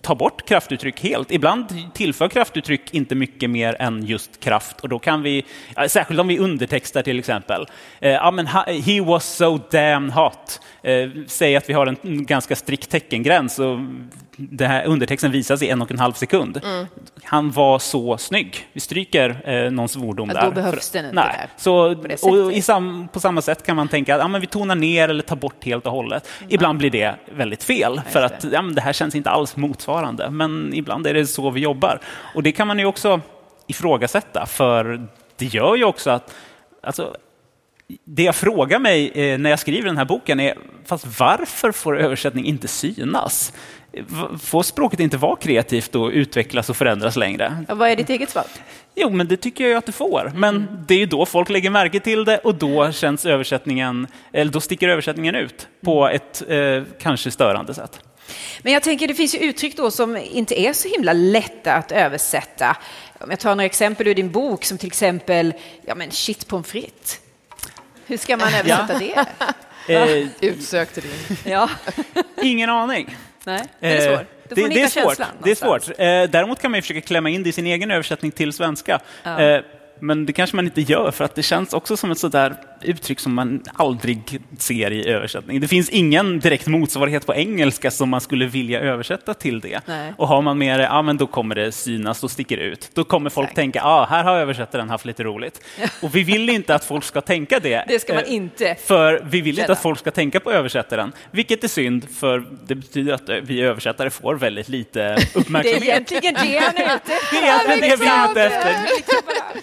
ta 0.00 0.14
bort 0.14 0.48
kraftuttryck 0.48 1.00
helt. 1.00 1.30
Ibland 1.30 1.94
tillför 1.94 2.28
kraftuttryck 2.28 2.94
inte 2.94 3.14
mycket 3.14 3.50
mer 3.50 3.76
än 3.78 4.06
just 4.06 4.40
kraft 4.40 4.80
och 4.80 4.88
då 4.88 4.98
kan 4.98 5.22
vi, 5.22 5.44
eh, 5.76 5.86
särskilt 5.86 6.20
om 6.20 6.28
vi 6.28 6.38
undertextar 6.38 7.02
till 7.02 7.18
exempel, 7.18 7.66
eh, 8.00 8.10
ja, 8.10 8.30
men 8.30 8.46
he 8.86 9.00
was 9.00 9.36
so 9.36 9.58
damn 9.70 10.10
hot. 10.10 10.60
Eh, 10.82 11.08
säg 11.26 11.56
att 11.56 11.68
vi 11.68 11.72
har 11.72 11.86
en 11.86 12.26
ganska 12.26 12.56
strikt 12.56 12.90
teckengräns 12.90 13.58
och 13.58 13.78
den 14.36 14.70
här 14.70 14.84
undertexten 14.84 15.32
visas 15.32 15.62
i 15.62 15.68
en 15.68 15.82
och 15.82 15.90
en 15.90 15.98
halv 15.98 16.12
sekund. 16.12 16.60
Mm. 16.64 16.86
Han 17.30 17.50
var 17.50 17.78
så 17.78 18.18
snygg. 18.18 18.68
Vi 18.72 18.80
stryker 18.80 19.50
eh, 19.50 19.70
någon 19.70 19.88
svordom 19.88 20.28
där. 20.28 20.42
då 20.44 20.50
behövs 20.50 20.90
För- 20.90 20.98
den 20.98 21.04
inte 21.10 21.14
Nej. 21.22 21.36
där. 21.38 21.48
Så, 21.56 21.94
På 22.26 22.28
och 22.28 22.64
sam, 22.64 23.08
på 23.12 23.20
samma 23.20 23.42
sätt 23.42 23.66
kan 23.66 23.76
man 23.76 23.88
tänka 23.88 24.14
att 24.14 24.20
ja, 24.20 24.28
men 24.28 24.40
vi 24.40 24.46
tonar 24.46 24.74
ner 24.74 25.08
eller 25.08 25.22
tar 25.22 25.36
bort 25.36 25.64
helt 25.64 25.86
och 25.86 25.92
hållet. 25.92 26.28
Ibland 26.48 26.78
blir 26.78 26.90
det 26.90 27.14
väldigt 27.32 27.64
fel, 27.64 28.00
för 28.10 28.22
att 28.22 28.44
ja, 28.52 28.62
det 28.62 28.80
här 28.80 28.92
känns 28.92 29.14
inte 29.14 29.30
alls 29.30 29.56
motsvarande. 29.56 30.30
Men 30.30 30.74
ibland 30.74 31.06
är 31.06 31.14
det 31.14 31.26
så 31.26 31.50
vi 31.50 31.60
jobbar. 31.60 32.00
Och 32.34 32.42
det 32.42 32.52
kan 32.52 32.66
man 32.66 32.78
ju 32.78 32.84
också 32.84 33.20
ifrågasätta, 33.66 34.46
för 34.46 35.06
det 35.36 35.44
gör 35.46 35.76
ju 35.76 35.84
också 35.84 36.10
att 36.10 36.34
alltså, 36.82 37.16
det 38.04 38.22
jag 38.22 38.34
frågar 38.36 38.78
mig 38.78 39.10
eh, 39.14 39.38
när 39.38 39.50
jag 39.50 39.58
skriver 39.58 39.86
den 39.86 39.96
här 39.96 40.04
boken 40.04 40.40
är, 40.40 40.58
fast 40.84 41.18
varför 41.20 41.72
får 41.72 42.00
översättning 42.00 42.44
inte 42.44 42.68
synas? 42.68 43.52
Får 44.40 44.62
språket 44.62 45.00
inte 45.00 45.16
vara 45.16 45.36
kreativt 45.36 45.94
och 45.94 46.10
utvecklas 46.10 46.70
och 46.70 46.76
förändras 46.76 47.16
längre? 47.16 47.64
Ja, 47.68 47.74
vad 47.74 47.90
är 47.90 47.96
ditt 47.96 48.10
eget 48.10 48.30
svar? 48.30 48.44
Jo, 48.94 49.10
men 49.10 49.28
det 49.28 49.36
tycker 49.36 49.64
jag 49.64 49.70
ju 49.70 49.76
att 49.76 49.86
det 49.86 49.92
får. 49.92 50.32
Men 50.34 50.84
det 50.88 50.94
är 50.94 50.98
ju 50.98 51.06
då 51.06 51.26
folk 51.26 51.48
lägger 51.48 51.70
märke 51.70 52.00
till 52.00 52.24
det 52.24 52.38
och 52.38 52.54
då 52.54 52.92
känns 52.92 53.26
översättningen, 53.26 54.06
eller 54.32 54.52
då 54.52 54.60
sticker 54.60 54.88
översättningen 54.88 55.34
ut 55.34 55.68
på 55.84 56.08
ett 56.08 56.42
eh, 56.48 56.82
kanske 57.00 57.30
störande 57.30 57.74
sätt. 57.74 58.00
Men 58.62 58.72
jag 58.72 58.82
tänker, 58.82 59.08
det 59.08 59.14
finns 59.14 59.34
ju 59.34 59.38
uttryck 59.38 59.76
då 59.76 59.90
som 59.90 60.16
inte 60.16 60.60
är 60.60 60.72
så 60.72 60.88
himla 60.88 61.12
lätta 61.12 61.74
att 61.74 61.92
översätta. 61.92 62.76
Om 63.20 63.30
jag 63.30 63.38
tar 63.40 63.50
några 63.50 63.64
exempel 63.66 64.06
ur 64.06 64.14
din 64.14 64.32
bok, 64.32 64.64
som 64.64 64.78
till 64.78 64.86
exempel, 64.86 65.54
ja 65.86 65.94
men 65.94 66.10
shit 66.10 66.48
pommes 66.48 66.66
frites. 66.66 67.20
Hur 68.06 68.16
ska 68.16 68.36
man 68.36 68.48
översätta 68.54 68.98
det? 68.98 69.24
Eh, 69.94 70.26
Utsökte 70.40 71.00
din. 71.00 71.36
Ja, 71.44 71.70
ingen 72.42 72.70
aning. 72.70 73.16
Nej, 73.44 73.64
det 73.80 73.86
är 73.86 74.10
Eh, 74.10 74.16
svårt. 74.16 74.26
Det, 74.48 74.54
det 74.54 74.62
är 74.62 74.68
hitta 74.68 74.88
svårt. 74.88 75.04
känslan 75.04 75.28
Det 75.42 75.50
är 75.50 75.54
svårt. 75.54 75.88
Eh, 75.88 76.30
däremot 76.30 76.60
kan 76.60 76.70
man 76.70 76.78
ju 76.78 76.82
försöka 76.82 77.00
klämma 77.00 77.28
in 77.30 77.42
det 77.42 77.48
i 77.48 77.52
sin 77.52 77.66
egen 77.66 77.90
översättning 77.90 78.30
till 78.30 78.52
svenska. 78.52 79.00
Eh, 79.24 79.60
men 80.00 80.26
det 80.26 80.32
kanske 80.32 80.56
man 80.56 80.64
inte 80.64 80.80
gör, 80.80 81.10
för 81.10 81.24
att 81.24 81.34
det 81.34 81.42
känns 81.42 81.72
också 81.72 81.96
som 81.96 82.10
ett 82.10 82.18
sådär 82.18 82.54
uttryck 82.82 83.20
som 83.20 83.34
man 83.34 83.62
aldrig 83.74 84.40
ser 84.58 84.90
i 84.90 85.08
översättning. 85.08 85.60
Det 85.60 85.68
finns 85.68 85.88
ingen 85.88 86.40
direkt 86.40 86.66
motsvarighet 86.66 87.26
på 87.26 87.34
engelska 87.34 87.90
som 87.90 88.08
man 88.08 88.20
skulle 88.20 88.46
vilja 88.46 88.80
översätta 88.80 89.34
till 89.34 89.60
det. 89.60 89.80
Nej. 89.86 90.12
Och 90.16 90.28
har 90.28 90.42
man 90.42 90.58
med 90.58 90.80
det, 90.80 90.84
ja 90.84 91.02
men 91.02 91.16
då 91.16 91.26
kommer 91.26 91.54
det 91.54 91.72
synas 91.72 92.24
och 92.24 92.30
sticker 92.30 92.56
ut. 92.58 92.90
Då 92.94 93.04
kommer 93.04 93.30
folk 93.30 93.44
Exakt. 93.44 93.56
tänka, 93.56 93.78
ja 93.78 94.06
här 94.10 94.24
har 94.24 94.36
översättaren 94.36 94.90
haft 94.90 95.04
lite 95.04 95.24
roligt. 95.24 95.60
Och 96.02 96.14
vi 96.16 96.22
vill 96.22 96.50
inte 96.50 96.74
att 96.74 96.84
folk 96.84 97.04
ska 97.04 97.20
tänka 97.20 97.58
det. 97.58 97.84
Det 97.88 97.98
ska 97.98 98.14
man 98.14 98.24
Eh, 98.24 98.32
inte 98.34 98.76
För 98.84 99.20
vi 99.24 99.40
vill 99.40 99.58
inte 99.58 99.72
att 99.72 99.82
folk 99.82 99.98
ska 99.98 100.10
tänka 100.10 100.40
på 100.40 100.52
översättaren, 100.52 101.12
vilket 101.30 101.64
är 101.64 101.68
synd, 101.68 102.06
för 102.14 102.44
det 102.66 102.74
betyder 102.74 103.12
att 103.12 103.28
eh, 103.28 103.36
vi 103.36 103.60
översättare 103.60 104.10
får 104.10 104.34
väldigt 104.34 104.68
lite 104.68 104.98
Det 105.00 105.04
är 105.04 105.40
uppmärksamhet. 105.40 105.82
egentligen 105.82 106.34
det 106.34 106.58
han 106.58 106.76
är 106.76 106.94
ute 106.94 107.12
efter. 107.12 107.18
Det 107.32 107.38
är 107.38 107.44
egentligen 107.44 107.80
det 107.90 107.96
vi 108.04 108.08
är 108.08 108.30
ute 108.30 108.42
efter. 108.42 108.76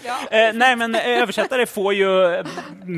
Ja. 0.06 0.38
Eh, 0.38 0.54
nej, 0.54 0.76
men 0.76 0.96
översättare 0.96 1.66
får 1.66 1.94
ju 1.94 2.44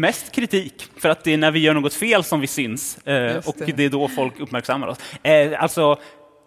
mest 0.08 0.32
kritik 0.32 0.84
för 1.00 1.10
att 1.10 1.24
det 1.24 1.34
är 1.34 1.38
när 1.38 1.52
vi 1.52 1.60
gör 1.60 1.74
något 1.74 1.93
fel 1.93 2.24
som 2.24 2.39
vi 2.39 2.48
syns 2.48 2.98
eh, 3.06 3.15
Just 3.36 3.48
och 3.48 3.56
det. 3.58 3.72
det 3.72 3.86
är 3.86 3.89
då 3.89 4.08
folk 4.08 4.39
uppmärksammar 4.39 4.88
oss. 4.88 4.98
Eh, 5.24 5.63
alltså, 5.63 6.00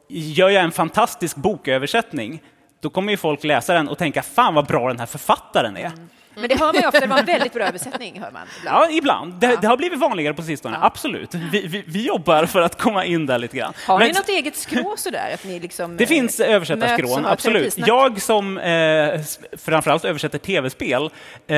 gör 0.09 0.49
jag 0.49 0.62
en 0.64 0.73
fantastisk 0.73 1.37
boköversättning, 1.37 2.42
då 2.83 2.90
kommer 2.90 3.11
ju 3.12 3.16
folk 3.16 3.44
läsa 3.44 3.75
den 3.75 3.88
och 3.88 3.99
tänka 3.99 4.23
fan 4.23 4.55
vad 4.55 4.66
bra 4.66 4.88
den 4.88 4.99
här 4.99 5.07
författaren 5.07 5.77
är. 5.77 5.92
Men 6.35 6.49
det 6.49 6.59
hör 6.61 6.66
man 6.66 6.83
ju 6.83 6.87
ofta, 6.88 7.01
det 7.01 7.07
var 7.07 7.18
en 7.18 7.25
väldigt 7.25 7.53
bra 7.53 7.64
översättning. 7.64 8.20
Hör 8.20 8.31
man 8.31 8.42
ibland. 8.61 8.77
Ja, 8.85 8.90
ibland. 8.90 9.35
Det, 9.35 9.59
det 9.61 9.66
har 9.66 9.77
blivit 9.77 9.99
vanligare 9.99 10.35
på 10.35 10.42
sistone, 10.42 10.79
absolut. 10.81 11.35
Vi, 11.35 11.66
vi, 11.66 11.85
vi 11.87 12.07
jobbar 12.07 12.46
för 12.46 12.61
att 12.61 12.79
komma 12.79 13.05
in 13.05 13.27
där 13.27 13.38
lite 13.38 13.57
grann. 13.57 13.73
Har 13.87 13.99
ni 13.99 14.05
Men- 14.05 14.14
något 14.14 14.29
eget 14.29 14.57
skrå 14.57 14.94
sådär? 14.96 15.31
Att 15.35 15.44
ni 15.44 15.61
liksom, 15.61 15.96
Det 15.96 16.05
eh, 16.05 16.09
finns 16.09 16.40
översättarskrån, 16.40 17.27
absolut. 17.27 17.79
Jag 17.79 18.23
som 18.23 18.59
eh, 18.59 19.20
framförallt 19.59 20.05
översätter 20.05 20.38
tv-spel 20.38 21.11
eh, 21.46 21.57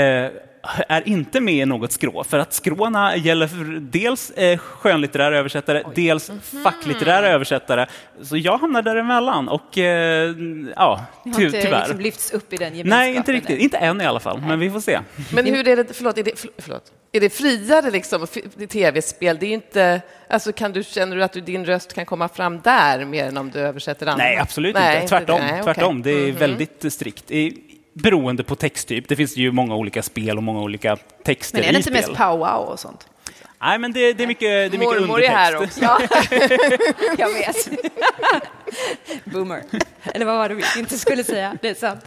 är 0.88 1.08
inte 1.08 1.40
med 1.40 1.54
i 1.54 1.64
något 1.66 1.92
skrå, 1.92 2.24
för 2.24 2.38
att 2.38 2.52
skråna 2.52 3.16
gäller 3.16 3.46
för 3.46 3.80
dels 3.80 4.30
eh, 4.30 4.58
skönlitterära 4.58 5.38
översättare, 5.38 5.82
dels 5.94 6.28
Mhm. 6.30 6.40
facklitterära 6.64 7.28
översättare. 7.28 7.86
Så 8.22 8.36
jag 8.36 8.58
hamnar 8.58 8.82
däremellan 8.82 9.48
och 9.48 9.78
eh, 9.78 10.34
ja, 10.76 11.04
Ni 11.24 11.32
har 11.32 11.38
ty- 11.38 11.44
inte 11.46 11.62
tyvärr. 11.62 11.78
liksom 11.80 12.00
lyfts 12.00 12.30
upp 12.32 12.52
i 12.52 12.56
den 12.56 12.68
gemenskapen? 12.76 12.88
Nej, 12.98 13.16
inte 13.16 13.32
riktigt. 13.32 13.58
Inte 13.60 13.76
än 13.76 14.00
i 14.00 14.04
alla 14.04 14.20
fall, 14.20 14.40
men 14.48 14.58
vi 14.60 14.70
får 14.70 14.80
se. 14.80 14.98
Men 15.34 15.46
hur 15.46 15.68
är 15.68 15.76
det, 15.76 15.96
förlåt, 15.96 16.18
är 16.18 16.22
det, 16.22 16.32
förlåt, 16.58 16.92
är 17.12 17.20
det 17.20 17.30
friare 17.30 17.90
liksom, 17.90 18.26
tv-spel? 18.68 19.36
Det 19.40 19.46
är 19.46 19.50
inte, 19.52 20.00
alltså 20.28 20.52
kan 20.52 20.72
du, 20.72 20.82
känner 20.84 21.16
du 21.16 21.22
att 21.24 21.32
du, 21.32 21.40
din 21.40 21.64
röst 21.64 21.94
kan 21.94 22.06
komma 22.06 22.28
fram 22.28 22.60
där 22.60 23.04
mer 23.04 23.24
än 23.24 23.36
om 23.36 23.50
du 23.50 23.58
översätter 23.58 24.06
andra? 24.06 24.24
Nej, 24.24 24.38
absolut 24.38 24.74
Nej, 24.74 24.96
inte. 24.96 25.08
Tvärtom. 25.08 25.40
det. 25.40 25.46
Nej, 25.46 25.52
okej. 25.62 25.74
tvärtom. 25.74 26.02
Det 26.02 26.10
är 26.10 26.28
Mhm. 26.28 26.36
väldigt 26.38 26.92
strikt. 26.92 27.30
I, 27.30 27.58
beroende 27.92 28.44
på 28.44 28.54
texttyp. 28.56 29.08
Det 29.08 29.16
finns 29.16 29.36
ju 29.36 29.52
många 29.52 29.74
olika 29.76 30.02
spel 30.02 30.36
och 30.36 30.42
många 30.42 30.60
olika 30.60 30.96
texter 31.24 31.58
Men 31.58 31.68
är 31.68 31.72
det 31.72 31.76
inte 31.76 31.90
spel. 31.90 32.08
mest 32.08 32.18
powwow 32.18 32.68
och 32.68 32.80
sånt? 32.80 33.08
Nej, 33.64 33.78
men 33.78 33.92
det, 33.92 34.12
det 34.12 34.22
är 34.22 34.26
mycket, 34.26 34.40
det 34.40 34.64
är 34.64 34.70
mycket 34.70 35.00
Mormor 35.00 35.22
är 35.22 35.28
här 35.28 35.54
undertext. 35.54 35.82
också. 35.82 36.00
Ja, 36.30 37.18
jag 37.18 37.32
vet. 37.32 37.68
Boomer. 39.24 39.62
Eller 40.02 40.26
vad 40.26 40.36
var 40.36 40.48
det 40.48 40.54
vi 40.54 40.62
inte 40.78 40.98
skulle 40.98 41.24
säga? 41.24 41.56
Det 41.62 41.68
är 41.68 41.74
sant. 41.74 42.00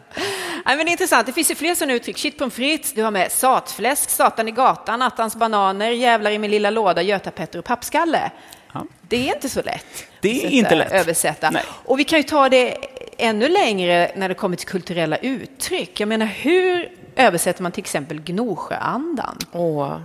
Nej, 0.65 0.77
men 0.77 0.77
det 0.77 0.89
är 0.89 0.91
intressant. 0.91 1.25
Det 1.27 1.33
finns 1.33 1.51
ju 1.51 1.55
fler 1.55 1.75
sådana 1.75 1.93
uttryck. 1.93 2.17
Shit 2.17 2.37
pommes 2.37 2.53
frites, 2.53 2.93
du 2.93 3.03
har 3.03 3.11
med 3.11 3.31
satfläsk, 3.31 4.09
satan 4.09 4.47
i 4.47 4.51
gatan, 4.51 5.01
attans 5.01 5.35
bananer, 5.35 5.91
jävlar 5.91 6.31
i 6.31 6.37
min 6.39 6.51
lilla 6.51 6.69
låda, 6.69 7.01
Göta-Petter 7.01 7.59
och 7.59 7.65
pappskalle. 7.65 8.31
Ja. 8.73 8.85
Det 9.01 9.29
är 9.29 9.35
inte 9.35 9.49
så 9.49 9.61
lätt. 9.61 10.05
Det 10.21 10.45
är 10.45 10.49
inte 10.49 10.75
lätt. 10.75 10.91
Översätta. 10.91 11.49
Nej. 11.49 11.63
Och 11.85 11.99
vi 11.99 12.03
kan 12.03 12.19
ju 12.19 12.23
ta 12.23 12.49
det 12.49 12.77
ännu 13.17 13.49
längre 13.49 14.11
när 14.15 14.29
det 14.29 14.35
kommer 14.35 14.57
till 14.57 14.67
kulturella 14.67 15.17
uttryck. 15.17 15.99
Jag 15.99 16.09
menar, 16.09 16.25
hur 16.25 16.91
översätter 17.15 17.63
man 17.63 17.71
till 17.71 17.81
exempel 17.81 18.21
Gnosjöandan? 18.21 19.37
Åh. 19.51 19.97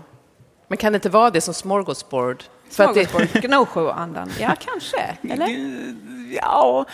Men 0.69 0.79
kan 0.79 0.93
det 0.93 0.97
inte 0.97 1.09
vara 1.09 1.31
det 1.31 1.41
som 1.41 1.55
smorgasbord? 1.55 2.45
Det, 2.69 2.75
Smorgasbord, 2.75 3.29
Gnosjöandan. 3.43 4.31
Ja, 4.41 4.57
kanske. 4.65 5.17
Eller? 5.33 5.49
Ja, 6.37 6.85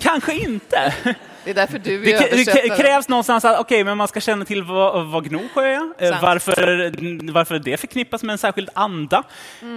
kanske 0.00 0.34
inte. 0.34 0.94
Det 1.46 1.50
är 1.52 1.54
därför 1.54 1.78
du 1.78 1.94
är 2.10 2.18
k- 2.18 2.24
det 2.30 2.32
översättare. 2.32 2.76
krävs 2.82 3.08
någonstans 3.08 3.44
att 3.44 3.60
okej, 3.60 3.84
men 3.84 3.96
man 3.96 4.08
ska 4.08 4.20
känna 4.20 4.44
till 4.44 4.62
vad, 4.62 5.06
vad 5.06 5.28
Gnosjö 5.28 5.62
är, 5.62 5.80
eh, 5.98 6.10
Sant. 6.10 6.22
varför, 6.22 6.92
varför 7.32 7.58
det 7.58 7.76
förknippas 7.76 8.22
med 8.22 8.32
en 8.32 8.38
särskild 8.38 8.70
anda. 8.74 9.22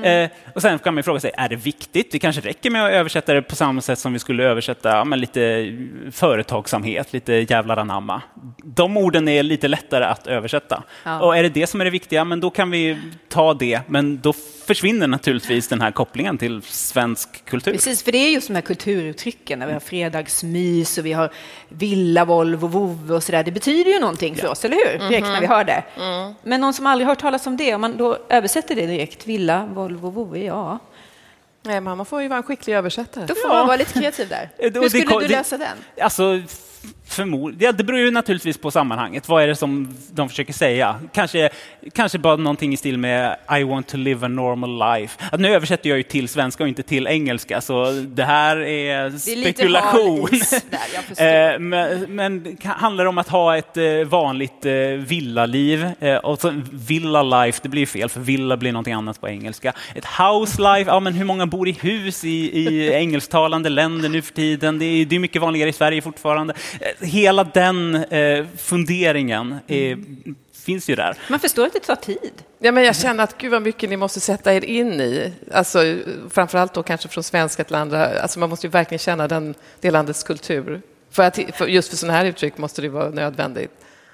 Eh, 0.03 0.29
och 0.55 0.62
sen 0.62 0.79
kan 0.79 0.93
man 0.93 0.99
ju 0.99 1.03
fråga 1.03 1.19
sig, 1.19 1.32
är 1.38 1.49
det 1.49 1.55
viktigt? 1.55 2.12
Det 2.12 2.19
kanske 2.19 2.41
räcker 2.41 2.69
med 2.69 2.86
att 2.86 2.91
översätta 2.91 3.34
det 3.34 3.41
på 3.41 3.55
samma 3.55 3.82
sätt 3.82 3.99
som 3.99 4.13
vi 4.13 4.19
skulle 4.19 4.43
översätta 4.43 4.89
ja, 4.89 5.03
lite 5.03 5.73
företagsamhet, 6.12 7.13
lite 7.13 7.34
jävlar 7.34 7.77
anamma. 7.77 8.21
De 8.63 8.97
orden 8.97 9.27
är 9.27 9.43
lite 9.43 9.67
lättare 9.67 10.05
att 10.05 10.27
översätta. 10.27 10.84
Ja. 11.03 11.19
Och 11.21 11.38
är 11.38 11.43
det 11.43 11.49
det 11.49 11.67
som 11.67 11.82
är 11.82 11.86
det 11.86 11.91
viktiga, 11.91 12.23
men 12.25 12.39
då 12.39 12.49
kan 12.49 12.71
vi 12.71 12.97
ta 13.29 13.53
det. 13.53 13.82
Men 13.88 14.19
då 14.19 14.34
försvinner 14.67 15.08
naturligtvis 15.08 15.67
den 15.67 15.82
här 15.82 15.91
kopplingen 15.91 16.38
till 16.38 16.62
svensk 16.62 17.45
kultur. 17.45 17.71
Precis, 17.71 18.03
för 18.03 18.12
det 18.12 18.17
är 18.17 18.29
just 18.29 18.47
de 18.47 18.53
här 18.55 18.62
kulturuttrycken, 18.62 19.60
när 19.60 19.67
vi 19.67 19.73
har 19.73 19.79
fredagsmys 19.79 20.97
och 20.97 21.05
vi 21.05 21.13
har 21.13 21.29
villa, 21.69 22.26
Volvo, 22.26 22.67
vovve 22.67 23.13
och 23.13 23.24
sådär. 23.24 23.43
Det 23.43 23.52
betyder 23.52 23.91
ju 23.91 24.00
någonting 24.00 24.36
för 24.36 24.48
oss, 24.48 24.65
eller 24.65 24.78
hur? 24.78 25.10
Direkt 25.10 25.28
när 25.28 25.41
vi 25.41 25.48
hör 25.48 25.63
det. 25.63 25.84
Men 26.43 26.62
någon 26.62 26.74
som 26.74 26.86
aldrig 26.86 27.08
hört 27.08 27.19
talas 27.19 27.48
om 27.48 27.58
det, 27.58 27.76
om 27.76 27.82
man 27.82 27.98
då 27.98 28.17
översätter 28.30 28.76
det 28.76 28.86
direkt, 28.86 29.28
villa, 29.28 29.69
Volvo, 29.74 30.10
vovve, 30.10 30.43
ja. 30.43 30.80
Nej, 31.62 31.82
man 31.82 32.06
får 32.06 32.22
ju 32.22 32.28
vara 32.28 32.38
en 32.38 32.43
skicklig 32.43 32.74
översättare. 32.74 33.26
Då 33.26 33.36
får 33.36 33.50
man 33.50 33.67
vara 33.67 33.78
lite 33.78 34.00
kreativ 34.00 34.30
där. 34.30 34.50
Hur 34.58 34.89
skulle 34.89 35.19
du 35.19 35.28
lösa 35.28 35.58
den? 35.58 35.78
Alltså, 36.02 36.41
förmodligen. 37.10 37.76
Det 37.78 37.84
beror 37.84 38.00
ju 38.00 38.12
naturligtvis 38.12 38.58
på 38.58 38.72
sammanhanget. 38.72 39.30
Vad 39.30 39.43
är 39.43 39.48
det 39.48 39.56
som 39.56 39.98
de 40.12 40.30
försöker 40.30 40.54
säga? 40.54 41.00
Kanske, 41.13 41.50
kanske 41.93 42.17
bara 42.19 42.36
någonting 42.36 42.74
i 42.74 42.78
stil 42.78 42.98
med 42.98 43.38
I 43.60 43.63
want 43.63 43.88
to 43.88 43.98
live 43.98 44.26
a 44.26 44.30
normal 44.30 44.98
life. 45.00 45.24
Att 45.32 45.39
nu 45.39 45.48
översätter 45.54 45.89
jag 45.89 45.98
ju 45.98 46.04
till 46.04 46.30
svenska 46.30 46.63
och 46.63 46.67
inte 46.69 46.84
till 46.84 47.08
engelska, 47.08 47.62
så 47.62 47.91
det 47.91 48.24
här 48.24 48.58
är 48.58 49.10
Det 49.10 49.15
är 49.15 49.41
spekulation. 49.41 50.30
där. 50.69 50.80
Eh, 51.19 51.60
men, 51.60 52.15
men 52.15 52.58
handlar 52.63 53.04
det 53.04 53.10
om 53.10 53.17
att 53.17 53.28
ha 53.30 53.58
ett 53.58 53.78
eh, 53.78 53.84
vanligt 54.06 54.65
eh, 54.65 54.74
villaliv. 54.98 55.88
Och 56.24 56.41
så 56.41 56.62
villa 56.72 57.24
life, 57.24 57.60
det 57.63 57.69
blir 57.69 57.86
fel, 57.86 58.10
för 58.10 58.19
villa 58.19 58.58
blir 58.58 58.72
någonting 58.72 58.93
annat 58.93 59.22
på 59.22 59.30
engelska. 59.30 59.74
Ett 59.95 60.06
house 60.06 60.62
life, 60.62 60.91
ja 60.91 61.00
men 61.00 61.13
hur 61.13 61.26
många 61.26 61.45
bor 61.45 61.67
i 61.67 61.72
hus 61.72 62.26
i, 62.26 62.60
i 62.60 62.93
engelsktalande 62.93 63.69
länder 63.69 64.10
nu 64.10 64.22
för 64.22 64.34
tiden? 64.34 64.80
Det 64.80 64.86
är, 64.86 65.06
det 65.06 65.15
är 65.15 65.19
mycket 65.19 65.41
vanligare 65.41 65.69
i 65.69 65.74
Sverige 65.74 66.02
fortfarande. 66.02 66.54
Eh, 66.99 67.07
hela 67.07 67.43
den 67.43 67.95
eh, 67.95 68.45
funderingen 68.57 69.55
är, 69.67 69.97
finns 70.53 70.89
ju 70.89 70.95
där. 70.95 71.17
Man 71.29 71.39
förstår 71.39 71.65
att 71.65 71.73
det 71.73 71.79
tar 71.79 71.95
tid. 71.95 72.31
Ja, 72.59 72.71
men 72.71 72.83
jag 72.83 72.95
känner 72.95 73.23
att 73.23 73.38
gud 73.38 73.51
vad 73.51 73.62
mycket 73.62 73.89
ni 73.89 73.97
måste 73.97 74.19
sätta 74.19 74.53
er 74.53 74.65
in 74.65 75.01
i. 75.01 75.33
Alltså, 75.51 75.97
framförallt 76.29 76.73
då 76.73 76.83
kanske 76.83 77.07
från 77.07 77.23
svenska 77.23 77.63
till 77.63 77.75
andra. 77.75 78.21
Alltså, 78.21 78.39
man 78.39 78.49
måste 78.49 78.67
ju 78.67 78.71
verkligen 78.71 78.99
känna 78.99 79.27
den, 79.27 79.55
det 79.79 79.91
landets 79.91 80.23
kultur. 80.23 80.81
För 81.12 81.23
att, 81.23 81.39
för 81.53 81.67
just 81.67 81.89
för 81.89 81.97
sådana 81.97 82.17
här 82.17 82.25
uttryck 82.25 82.57
måste 82.57 82.81
det 82.81 82.89
vara 82.89 83.09
nödvändigt. 83.09 83.71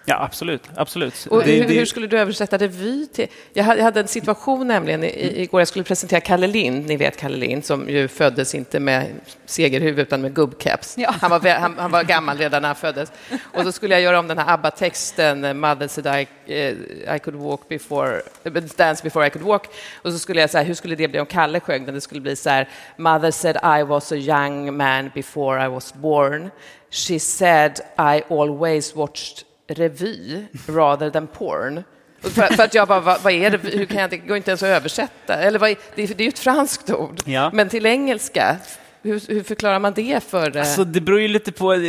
Ja, 0.07 0.23
absolut. 0.23 0.61
absolut. 0.75 1.27
Och 1.29 1.43
Det- 1.43 1.51
hur, 1.51 1.67
det- 1.67 1.73
hur 1.73 1.85
skulle 1.85 2.07
du 2.07 2.19
översätta 2.19 2.57
revy 2.57 3.07
till? 3.07 3.27
Jag 3.53 3.63
hade, 3.63 3.77
jag 3.79 3.85
hade 3.85 3.99
en 3.99 4.07
situation 4.07 4.67
nämligen 4.67 5.03
i- 5.03 5.41
igår, 5.41 5.61
jag 5.61 5.67
skulle 5.67 5.83
presentera 5.85 6.19
Kalle 6.19 6.47
Lind, 6.47 6.87
ni 6.87 6.97
vet 6.97 7.17
Kalle 7.17 7.37
Lind 7.37 7.65
som 7.65 7.89
ju 7.89 8.07
föddes 8.07 8.55
inte 8.55 8.79
med 8.79 9.07
segerhuvud 9.45 9.99
utan 9.99 10.21
med 10.21 10.33
gubbkeps. 10.35 10.97
Ja. 10.97 11.15
Han, 11.21 11.31
var, 11.31 11.49
han, 11.49 11.75
han 11.77 11.91
var 11.91 12.03
gammal 12.03 12.37
redan 12.37 12.61
när 12.61 12.69
han 12.69 12.75
föddes. 12.75 13.11
Och 13.53 13.63
så 13.63 13.71
skulle 13.71 13.95
jag 13.95 14.01
göra 14.01 14.19
om 14.19 14.27
den 14.27 14.37
här 14.37 14.53
ABBA-texten, 14.53 15.59
Mother 15.59 15.87
said 15.87 16.27
I, 16.47 16.53
eh, 16.53 17.15
I 17.15 17.19
could 17.19 17.35
walk 17.39 17.67
before, 17.69 18.21
eh, 18.43 18.51
dance 18.77 19.03
before 19.03 19.27
I 19.27 19.29
could 19.29 19.45
walk. 19.45 19.67
Och 20.01 20.11
så 20.11 20.19
skulle 20.19 20.41
jag 20.41 20.49
säga, 20.49 20.63
hur 20.63 20.73
skulle 20.73 20.95
det 20.95 21.07
bli 21.07 21.19
om 21.19 21.25
Kalle 21.25 21.59
sjöng 21.59 21.85
den? 21.85 21.95
Det 21.95 22.01
skulle 22.01 22.21
bli 22.21 22.35
så 22.35 22.49
här, 22.49 22.69
Mother 22.97 23.31
said 23.31 23.55
I 23.79 23.83
was 23.83 24.11
a 24.11 24.15
young 24.15 24.77
man 24.77 25.11
before 25.15 25.65
I 25.65 25.67
was 25.67 25.93
born. 25.93 26.49
She 26.91 27.19
said 27.19 27.79
I 27.97 28.21
always 28.33 28.95
watched 28.95 29.37
revy 29.67 30.43
rather 30.67 31.09
than 31.09 31.27
porn. 31.27 31.83
För, 32.21 32.29
för 32.53 32.63
att 32.63 32.73
jag 32.73 32.87
bara, 32.87 32.99
vad, 32.99 33.21
vad 33.21 33.33
är 33.33 33.49
det, 33.49 33.57
hur 33.77 33.85
kan 33.85 34.01
jag, 34.01 34.09
det 34.09 34.17
går 34.17 34.37
inte 34.37 34.51
ens 34.51 34.63
att 34.63 34.69
översätta. 34.69 35.33
Eller 35.35 35.59
vad, 35.59 35.69
det, 35.95 36.03
är- 36.03 36.07
det 36.07 36.19
är 36.19 36.25
ju 36.25 36.29
ett 36.29 36.39
franskt 36.39 36.89
ord, 36.89 37.19
Ja. 37.25 37.49
men 37.53 37.69
till 37.69 37.85
engelska, 37.85 38.57
hur, 39.03 39.21
hur 39.27 39.43
förklarar 39.43 39.79
man 39.79 39.93
det 39.93 40.23
för... 40.23 40.55
eh, 40.57 40.61
Alltså, 40.61 40.83
det 40.83 41.01
beror 41.01 41.19
ju 41.21 41.27
lite 41.27 41.51
på, 41.51 41.73
eh, 41.73 41.79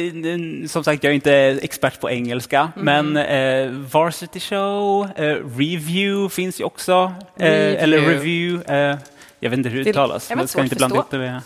som 0.67 0.85
sagt 0.85 1.05
jag 1.05 1.11
är 1.11 1.15
inte 1.15 1.33
expert 1.62 2.01
på 2.01 2.11
engelska, 2.11 2.73
Mm. 2.77 3.12
men 3.12 3.27
eh, 3.27 3.71
Varsity 3.93 4.41
Show, 4.41 5.09
eh, 5.17 5.23
Review 5.59 6.29
finns 6.35 6.61
ju 6.61 6.65
också, 6.65 7.12
eh, 7.39 7.45
Review. 7.45 7.79
eller 7.83 7.99
Review, 8.01 8.75
eh, 8.75 8.97
jag 9.41 9.51
vet 9.51 9.57
inte 9.57 9.69
hur 9.69 9.85
det 9.85 9.91
uttalas, 9.91 10.33
man 10.37 10.49
ska 10.49 10.62
inte 10.62 10.77
blanda 10.77 10.97
ihop 10.97 11.11
det 11.11 11.19
med 11.19 11.41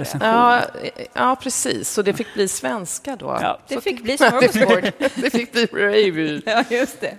recension. 0.00 0.28
ja, 0.28 0.60
ja, 1.12 1.36
precis. 1.42 1.90
Så 1.90 2.02
det 2.02 2.12
fick 2.14 2.34
bli 2.34 2.48
svenska 2.48 3.16
då? 3.16 3.38
Ja. 3.42 3.58
Det 3.68 3.80
fick 3.80 4.02
bli 4.02 4.18
smorgasbord. 4.18 4.92
det 5.14 5.30
fick 5.30 5.52
bli 5.52 5.64
revy. 5.66 6.42
Ja, 6.46 6.64
just 6.70 7.00
det. 7.00 7.14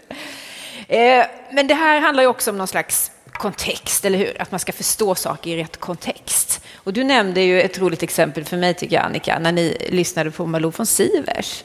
Eh, 0.88 1.26
men 1.52 1.68
det 1.68 1.74
här 1.74 2.00
handlar 2.00 2.24
ju 2.24 2.30
också 2.30 2.52
om 2.52 2.58
någon 2.58 2.68
slags 2.68 3.12
kontext, 3.32 4.06
eller 4.06 4.18
hur? 4.18 4.42
Att 4.42 4.52
man 4.52 4.60
ska 4.60 4.72
förstå 4.72 5.16
saker 5.16 5.52
i 5.52 5.58
rätt 5.64 5.78
kontext. 5.78 6.66
Och 6.76 6.94
du 6.94 7.04
nämnde 7.04 7.42
ju 7.42 7.62
ett 7.62 7.80
roligt 7.80 8.04
exempel 8.04 8.46
för 8.46 8.58
mig, 8.58 8.74
tycker 8.74 8.96
jag, 8.96 9.06
Annika, 9.06 9.40
när 9.40 9.52
ni 9.52 9.88
lyssnade 9.90 10.32
på 10.32 10.46
Malou 10.46 10.72
von 10.78 10.86
Sivers 10.86 11.64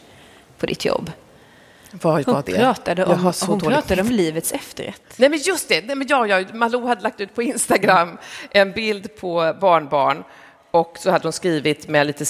på 0.59 0.67
ditt 0.67 0.85
jobb. 0.85 1.13
Vad 1.91 2.25
Hon 2.27 2.35
var 2.35 2.43
det? 2.47 2.53
pratade 2.53 3.03
Jag 3.03 3.11
om, 3.11 3.19
har 3.19 3.33
så 3.33 3.47
hon 3.47 3.59
dålig 3.59 3.77
pratade 3.77 4.03
om 4.03 4.09
livets 4.11 4.53
efterrätt. 4.53 5.03
Nej, 5.17 5.29
men 5.29 5.39
just 5.39 5.69
det. 5.69 5.87
Nej, 5.87 5.97
men 5.97 6.07
jag, 6.07 6.29
jag, 6.29 6.55
Malou 6.55 6.87
hade 6.87 7.03
lagt 7.03 7.21
ut 7.21 7.35
på 7.35 7.43
Instagram 7.43 8.19
en 8.51 8.73
bild 8.73 9.17
på 9.17 9.57
barnbarn 9.61 10.25
och 10.75 10.99
så 10.99 11.11
hade 11.11 11.23
hon 11.23 11.33
skrivit 11.33 11.89
med 11.89 12.07
lite 12.07 12.25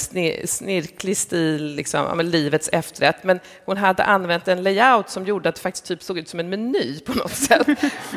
snirklig 0.46 1.16
stil, 1.16 1.74
liksom, 1.74 2.20
livets 2.20 2.68
efterrätt. 2.72 3.24
Men 3.24 3.40
hon 3.64 3.76
hade 3.76 4.04
använt 4.04 4.48
en 4.48 4.62
layout 4.62 5.10
som 5.10 5.24
gjorde 5.24 5.48
att 5.48 5.54
det 5.54 5.60
faktiskt 5.60 5.86
typ 5.86 6.02
såg 6.02 6.18
ut 6.18 6.28
som 6.28 6.40
en 6.40 6.48
meny 6.48 7.00
på 7.00 7.12
något 7.12 7.34
sätt. 7.34 7.66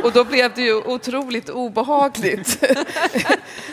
Och 0.04 0.12
då 0.12 0.24
blev 0.24 0.54
det 0.56 0.62
ju 0.62 0.76
otroligt 0.76 1.50
obehagligt. 1.50 2.64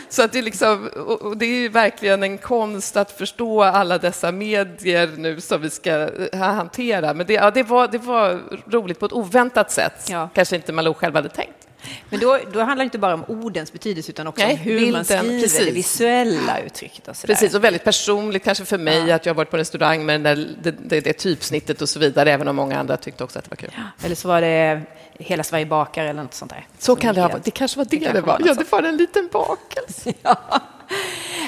så 0.09 0.23
att 0.23 0.31
det, 0.31 0.39
är 0.39 0.43
liksom, 0.43 0.89
det 1.35 1.45
är 1.45 1.59
ju 1.59 1.69
verkligen 1.69 2.23
en 2.23 2.37
konst 2.37 2.97
att 2.97 3.11
förstå 3.11 3.63
alla 3.63 3.97
dessa 3.97 4.31
medier 4.31 5.09
nu 5.17 5.41
som 5.41 5.61
vi 5.61 5.69
ska 5.69 6.09
eh, 6.33 6.39
hantera. 6.39 7.13
Men 7.13 7.25
det, 7.25 7.33
ja, 7.33 7.51
det, 7.51 7.63
var, 7.63 7.87
det 7.87 7.97
var 7.97 8.41
roligt 8.71 8.99
på 8.99 9.05
ett 9.05 9.13
oväntat 9.13 9.71
sätt. 9.71 10.07
Ja. 10.09 10.29
Kanske 10.33 10.55
inte 10.55 10.73
Malou 10.73 10.93
själv 10.93 11.15
hade 11.15 11.29
tänkt. 11.29 11.67
Men 12.09 12.19
då, 12.19 12.39
då 12.53 12.59
handlar 12.59 12.75
det 12.75 12.83
inte 12.83 12.97
bara 12.97 13.13
om 13.13 13.23
ordens 13.23 13.73
betydelse 13.73 14.11
utan 14.11 14.27
också 14.27 14.43
Nej, 14.43 14.53
om 14.53 14.59
hur 14.59 14.79
bilden, 14.79 14.93
man 14.93 15.05
skriver 15.05 15.41
precis. 15.41 15.65
det 15.65 15.71
visuella 15.71 16.59
uttrycket. 16.59 17.07
Och. 17.07 17.15
Precis, 17.25 17.55
och 17.55 17.63
väldigt 17.63 17.83
personligt 17.83 18.43
kanske 18.43 18.65
för 18.65 18.77
mig 18.77 19.11
att 19.11 19.25
jag 19.25 19.33
har 19.33 19.35
varit 19.37 19.51
på 19.51 19.57
restaurang 19.57 20.05
med 20.05 20.21
där, 20.21 20.47
det, 20.61 20.71
det, 20.71 20.99
det 20.99 21.13
typsnittet 21.13 21.81
och 21.81 21.89
så 21.89 21.99
vidare, 21.99 22.31
även 22.31 22.47
om 22.47 22.55
många 22.55 22.79
andra 22.79 22.97
tyckte 22.97 23.23
också 23.23 23.39
att 23.39 23.45
det 23.45 23.51
var 23.51 23.57
kul. 23.57 23.71
Eller 24.03 24.15
så 24.15 24.27
var 24.27 24.41
det 24.41 24.81
Hela 25.19 25.43
Sverige 25.43 25.65
bakar 25.65 26.05
eller 26.05 26.23
något 26.23 26.33
sånt 26.33 26.51
där. 26.51 26.67
Så 26.77 26.95
kan 26.95 27.15
det 27.15 27.21
ha 27.21 27.27
varit. 27.27 27.43
Det 27.43 27.51
kanske 27.51 27.77
var 27.77 27.85
det 27.85 27.97
det, 27.97 28.05
kanske 28.05 28.21
var. 28.21 28.41
Ja, 28.45 28.53
det 28.53 28.71
var 28.71 28.83
en 28.83 28.97
liten 28.97 29.29
bakelse. 29.31 30.13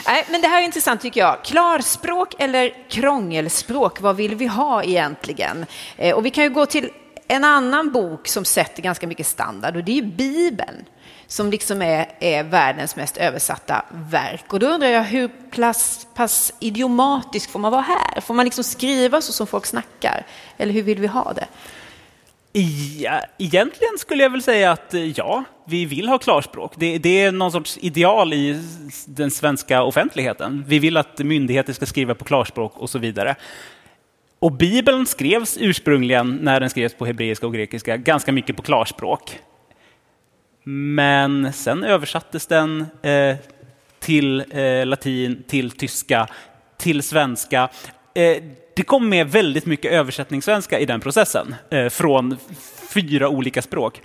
Nej, 0.07 0.25
men 0.29 0.41
det 0.41 0.47
här 0.47 0.61
är 0.61 0.65
intressant 0.65 1.01
tycker 1.01 1.19
jag. 1.19 1.43
Klarspråk 1.43 2.35
eller 2.39 2.89
krångelspråk, 2.89 4.01
vad 4.01 4.15
vill 4.15 4.35
vi 4.35 4.47
ha 4.47 4.83
egentligen? 4.83 5.65
Eh, 5.97 6.15
och 6.15 6.25
vi 6.25 6.29
kan 6.29 6.43
ju 6.43 6.49
gå 6.49 6.65
till 6.65 6.89
en 7.28 7.43
annan 7.43 7.91
bok 7.91 8.28
som 8.28 8.45
sätter 8.45 8.82
ganska 8.82 9.07
mycket 9.07 9.28
standard 9.28 9.75
och 9.75 9.84
det 9.84 9.97
är 9.97 10.01
Bibeln 10.01 10.86
som 11.28 11.51
liksom 11.51 11.82
är, 11.82 12.11
är 12.19 12.43
världens 12.43 12.95
mest 12.95 13.17
översatta 13.17 13.86
verk. 13.91 14.53
Och 14.53 14.59
då 14.59 14.67
undrar 14.67 14.88
jag 14.88 15.03
hur 15.03 15.28
pass, 15.28 16.07
pass 16.13 16.53
idiomatisk 16.59 17.49
får 17.49 17.59
man 17.59 17.71
vara 17.71 17.82
här? 17.82 18.21
Får 18.21 18.34
man 18.34 18.45
liksom 18.45 18.63
skriva 18.63 19.21
så 19.21 19.34
som 19.34 19.47
folk 19.47 19.65
snackar? 19.65 20.25
Eller 20.57 20.73
hur 20.73 20.84
vill 20.84 20.99
vi 20.99 21.07
ha 21.07 21.34
det? 21.34 21.47
Ja, 22.99 23.21
egentligen 23.38 23.97
skulle 23.97 24.23
jag 24.23 24.30
väl 24.30 24.43
säga 24.43 24.71
att 24.71 24.93
eh, 24.93 25.05
ja, 25.05 25.43
vi 25.65 25.86
vill 25.86 26.09
ha 26.09 26.17
klarspråk. 26.17 26.73
Det, 26.75 26.97
det 26.97 27.21
är 27.21 27.32
någon 27.32 27.51
sorts 27.51 27.78
ideal 27.82 28.34
i 28.34 28.63
den 29.05 29.32
svenska 29.32 29.84
offentligheten. 29.84 30.63
Vi 30.67 30.80
vill 30.80 30.97
att 30.97 31.19
myndigheter 31.19 31.73
ska 31.73 31.86
skriva 31.86 32.15
på 32.15 32.25
klarspråk 32.25 32.78
och 32.78 32.89
så 32.89 32.99
vidare. 32.99 33.36
Och 34.39 34.51
Bibeln 34.51 35.05
skrevs 35.05 35.57
ursprungligen, 35.59 36.39
när 36.41 36.59
den 36.59 36.69
skrevs 36.69 36.93
på 36.93 37.05
hebreiska 37.05 37.47
och 37.47 37.53
grekiska, 37.53 37.97
ganska 37.97 38.31
mycket 38.31 38.55
på 38.55 38.61
klarspråk. 38.61 39.39
Men 40.63 41.53
sen 41.53 41.83
översattes 41.83 42.47
den 42.47 42.85
eh, 43.01 43.35
till 43.99 44.43
eh, 44.49 44.85
latin, 44.85 45.43
till 45.47 45.71
tyska, 45.71 46.27
till 46.77 47.03
svenska. 47.03 47.69
Eh, 48.13 48.43
det 48.75 48.83
kom 48.83 49.09
med 49.09 49.31
väldigt 49.31 49.65
mycket 49.65 49.91
översättningssvenska 49.91 50.79
i 50.79 50.85
den 50.85 50.99
processen, 50.99 51.55
eh, 51.69 51.89
från 51.89 52.38
fyra 52.93 53.29
olika 53.29 53.61
språk. 53.61 54.01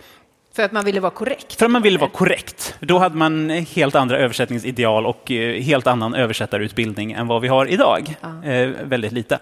För 0.55 0.63
att 0.63 0.73
man 0.73 0.85
ville 0.85 1.01
vara 1.01 1.11
korrekt? 1.11 1.59
För 1.59 1.67
att 1.67 1.73
man 1.73 1.83
ville 1.83 1.99
vara 1.99 2.11
korrekt. 2.11 2.75
Då 2.81 2.99
hade 2.99 3.17
man 3.17 3.51
helt 3.51 3.95
andra 3.95 4.19
översättningsideal 4.19 5.07
och 5.07 5.31
eh, 5.31 5.63
helt 5.63 5.87
annan 5.87 6.15
översättarutbildning 6.15 7.13
än 7.13 7.27
vad 7.27 7.43
vi 7.43 7.49
har 7.49 7.67
idag. 7.67 8.15
Ja. 8.21 8.51
Eh, 8.51 8.71
väldigt 8.85 9.13
lite. 9.13 9.39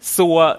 Så 0.00 0.56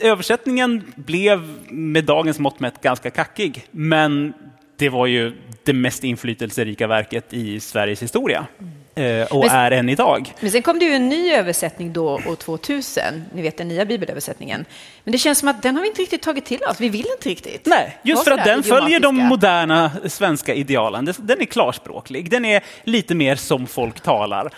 översättningen 0.00 0.92
blev 0.96 1.48
med 1.68 2.04
dagens 2.04 2.38
mått 2.38 2.60
mätt 2.60 2.80
ganska 2.80 3.10
kackig, 3.10 3.66
men 3.70 4.34
det 4.76 4.88
var 4.88 5.06
ju 5.06 5.32
det 5.64 5.72
mest 5.72 6.04
inflytelserika 6.04 6.86
verket 6.86 7.32
i 7.32 7.60
Sveriges 7.60 8.02
historia. 8.02 8.46
Eh, 8.94 9.22
och 9.22 9.44
Men- 9.44 9.56
är 9.56 9.70
än 9.70 9.88
idag. 9.88 10.34
Men 10.40 10.50
sen 10.50 10.62
kom 10.62 10.78
det 10.78 10.84
ju 10.84 10.92
en 10.92 11.08
ny 11.08 11.32
översättning 11.32 11.92
då 11.92 12.08
år 12.08 12.36
2000, 12.36 13.02
ni 13.34 13.42
vet 13.42 13.56
den 13.56 13.68
nya 13.68 13.84
bibelöversättningen. 13.84 14.64
Men 15.04 15.12
det 15.12 15.18
känns 15.18 15.38
som 15.38 15.48
att 15.48 15.62
den 15.62 15.74
har 15.74 15.82
vi 15.82 15.88
inte 15.88 16.02
riktigt 16.02 16.22
tagit 16.22 16.44
till 16.44 16.62
oss, 16.62 16.80
vi 16.80 16.88
vill 16.88 17.06
inte 17.16 17.28
riktigt. 17.28 17.66
Nej, 17.66 17.98
just 18.02 18.24
för 18.24 18.30
att 18.30 18.44
den 18.44 18.62
följer 18.62 19.00
de 19.00 19.16
moderna 19.16 19.90
svenska 20.08 20.54
idealen. 20.54 21.12
Den 21.18 21.40
är 21.40 21.44
klarspråklig, 21.44 22.30
den 22.30 22.44
är 22.44 22.62
lite 22.84 23.14
mer 23.14 23.36
som 23.36 23.66
folk 23.66 24.00
talar. 24.00 24.52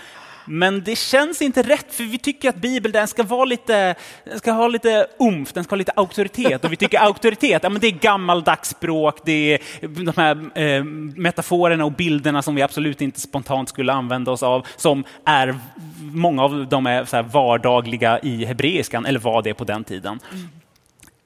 Men 0.44 0.82
det 0.82 0.96
känns 0.98 1.42
inte 1.42 1.62
rätt, 1.62 1.94
för 1.94 2.04
vi 2.04 2.18
tycker 2.18 2.48
att 2.48 2.56
Bibeln 2.56 2.92
den 2.92 3.08
ska, 3.08 3.22
vara 3.22 3.44
lite, 3.44 3.94
den 4.24 4.38
ska 4.38 4.52
ha 4.52 4.68
lite 4.68 5.06
umf, 5.18 5.52
den 5.52 5.64
ska 5.64 5.72
ha 5.72 5.78
lite 5.78 5.92
auktoritet. 5.96 6.64
Och 6.64 6.72
vi 6.72 6.76
tycker 6.76 6.98
auktoritet, 6.98 7.62
ja, 7.62 7.68
men 7.68 7.80
det 7.80 7.86
är 7.86 7.90
gammaldags 7.90 8.68
språk, 8.68 9.18
det 9.24 9.54
är 9.54 9.60
de 9.88 10.12
här 10.16 10.58
eh, 10.58 10.84
metaforerna 11.16 11.84
och 11.84 11.92
bilderna 11.92 12.42
som 12.42 12.54
vi 12.54 12.62
absolut 12.62 13.00
inte 13.00 13.20
spontant 13.20 13.68
skulle 13.68 13.92
använda 13.92 14.30
oss 14.30 14.42
av, 14.42 14.66
som 14.76 15.04
är, 15.24 15.58
många 16.00 16.42
av 16.42 16.68
dem 16.68 16.86
är 16.86 17.04
så 17.04 17.16
här 17.16 17.22
vardagliga 17.22 18.18
i 18.18 18.44
hebreiskan, 18.44 19.06
eller 19.06 19.20
var 19.20 19.42
det 19.42 19.54
på 19.54 19.64
den 19.64 19.84
tiden. 19.84 20.20
Mm. 20.32 20.48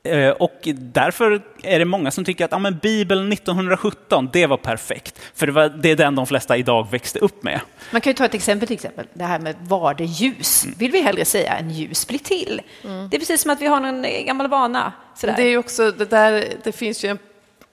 Eh, 0.07 0.31
Och 0.31 0.61
därför 0.75 1.41
är 1.63 1.79
det 1.79 1.85
många 1.85 2.11
som 2.11 2.25
tycker 2.25 2.45
att 2.45 2.53
ja, 2.53 2.59
men 2.59 2.79
Bibeln 2.83 3.33
1917, 3.33 4.31
det 4.33 4.47
var 4.47 4.57
perfekt. 4.57 5.21
För 5.35 5.47
det, 5.47 5.53
var, 5.53 5.69
det 5.69 5.91
är 5.91 5.97
den 5.97 6.15
de 6.15 6.27
flesta 6.27 6.57
idag 6.57 6.87
växte 6.91 7.19
upp 7.19 7.43
med. 7.43 7.61
Man 7.91 8.01
kan 8.01 8.11
ju 8.11 8.15
ta 8.15 8.25
ett 8.25 8.35
exempel, 8.35 8.67
till 8.69 8.75
exempel 8.75 9.07
det 9.15 9.25
här 9.25 9.39
med 9.39 9.55
var 9.61 9.95
det 9.95 10.05
ljus, 10.05 10.65
Mm. 10.65 10.75
vill 10.79 10.91
vi 10.91 11.01
hellre 11.03 11.25
säga 11.25 11.53
än 11.57 11.71
ljus 11.71 12.07
blir 12.09 12.19
till. 12.19 12.63
Det 12.83 13.17
är 13.17 13.19
precis 13.19 13.41
som 13.43 13.51
att 13.51 13.61
vi 13.63 13.67
har 13.67 13.81
någon 13.81 14.05
eh, 14.05 14.23
gammal 14.25 14.49
vana. 14.49 14.93
Sådär. 15.17 15.35
Det 15.37 15.43
är 15.43 15.49
ju 15.49 15.59
också 15.59 15.91
det 15.91 16.05
där, 16.11 16.45
det 16.65 16.73
finns 16.73 17.05
ju 17.05 17.09
en, 17.09 17.19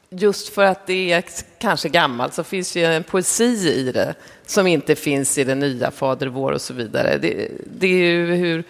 just 0.09 0.53
för 0.55 0.63
att 0.63 0.87
det 0.87 1.11
är 1.11 1.23
kanske 1.59 1.89
gammalt 1.89 2.33
så 2.33 2.43
finns 2.43 2.75
ju 2.77 2.85
en 2.85 3.03
poesi 3.03 3.73
i 3.73 3.91
det 3.91 4.13
som 4.45 4.67
inte 4.67 4.95
finns 4.95 5.37
i 5.37 5.43
det 5.43 5.55
nya 5.55 5.91
Fader 5.91 6.27
vår 6.27 6.51
och 6.51 6.61
så 6.61 6.73
vidare. 6.73 7.17
Det, 7.17 7.51
det 7.79 7.87
är 7.87 7.97
ju 8.11 8.35
hur, 8.35 8.63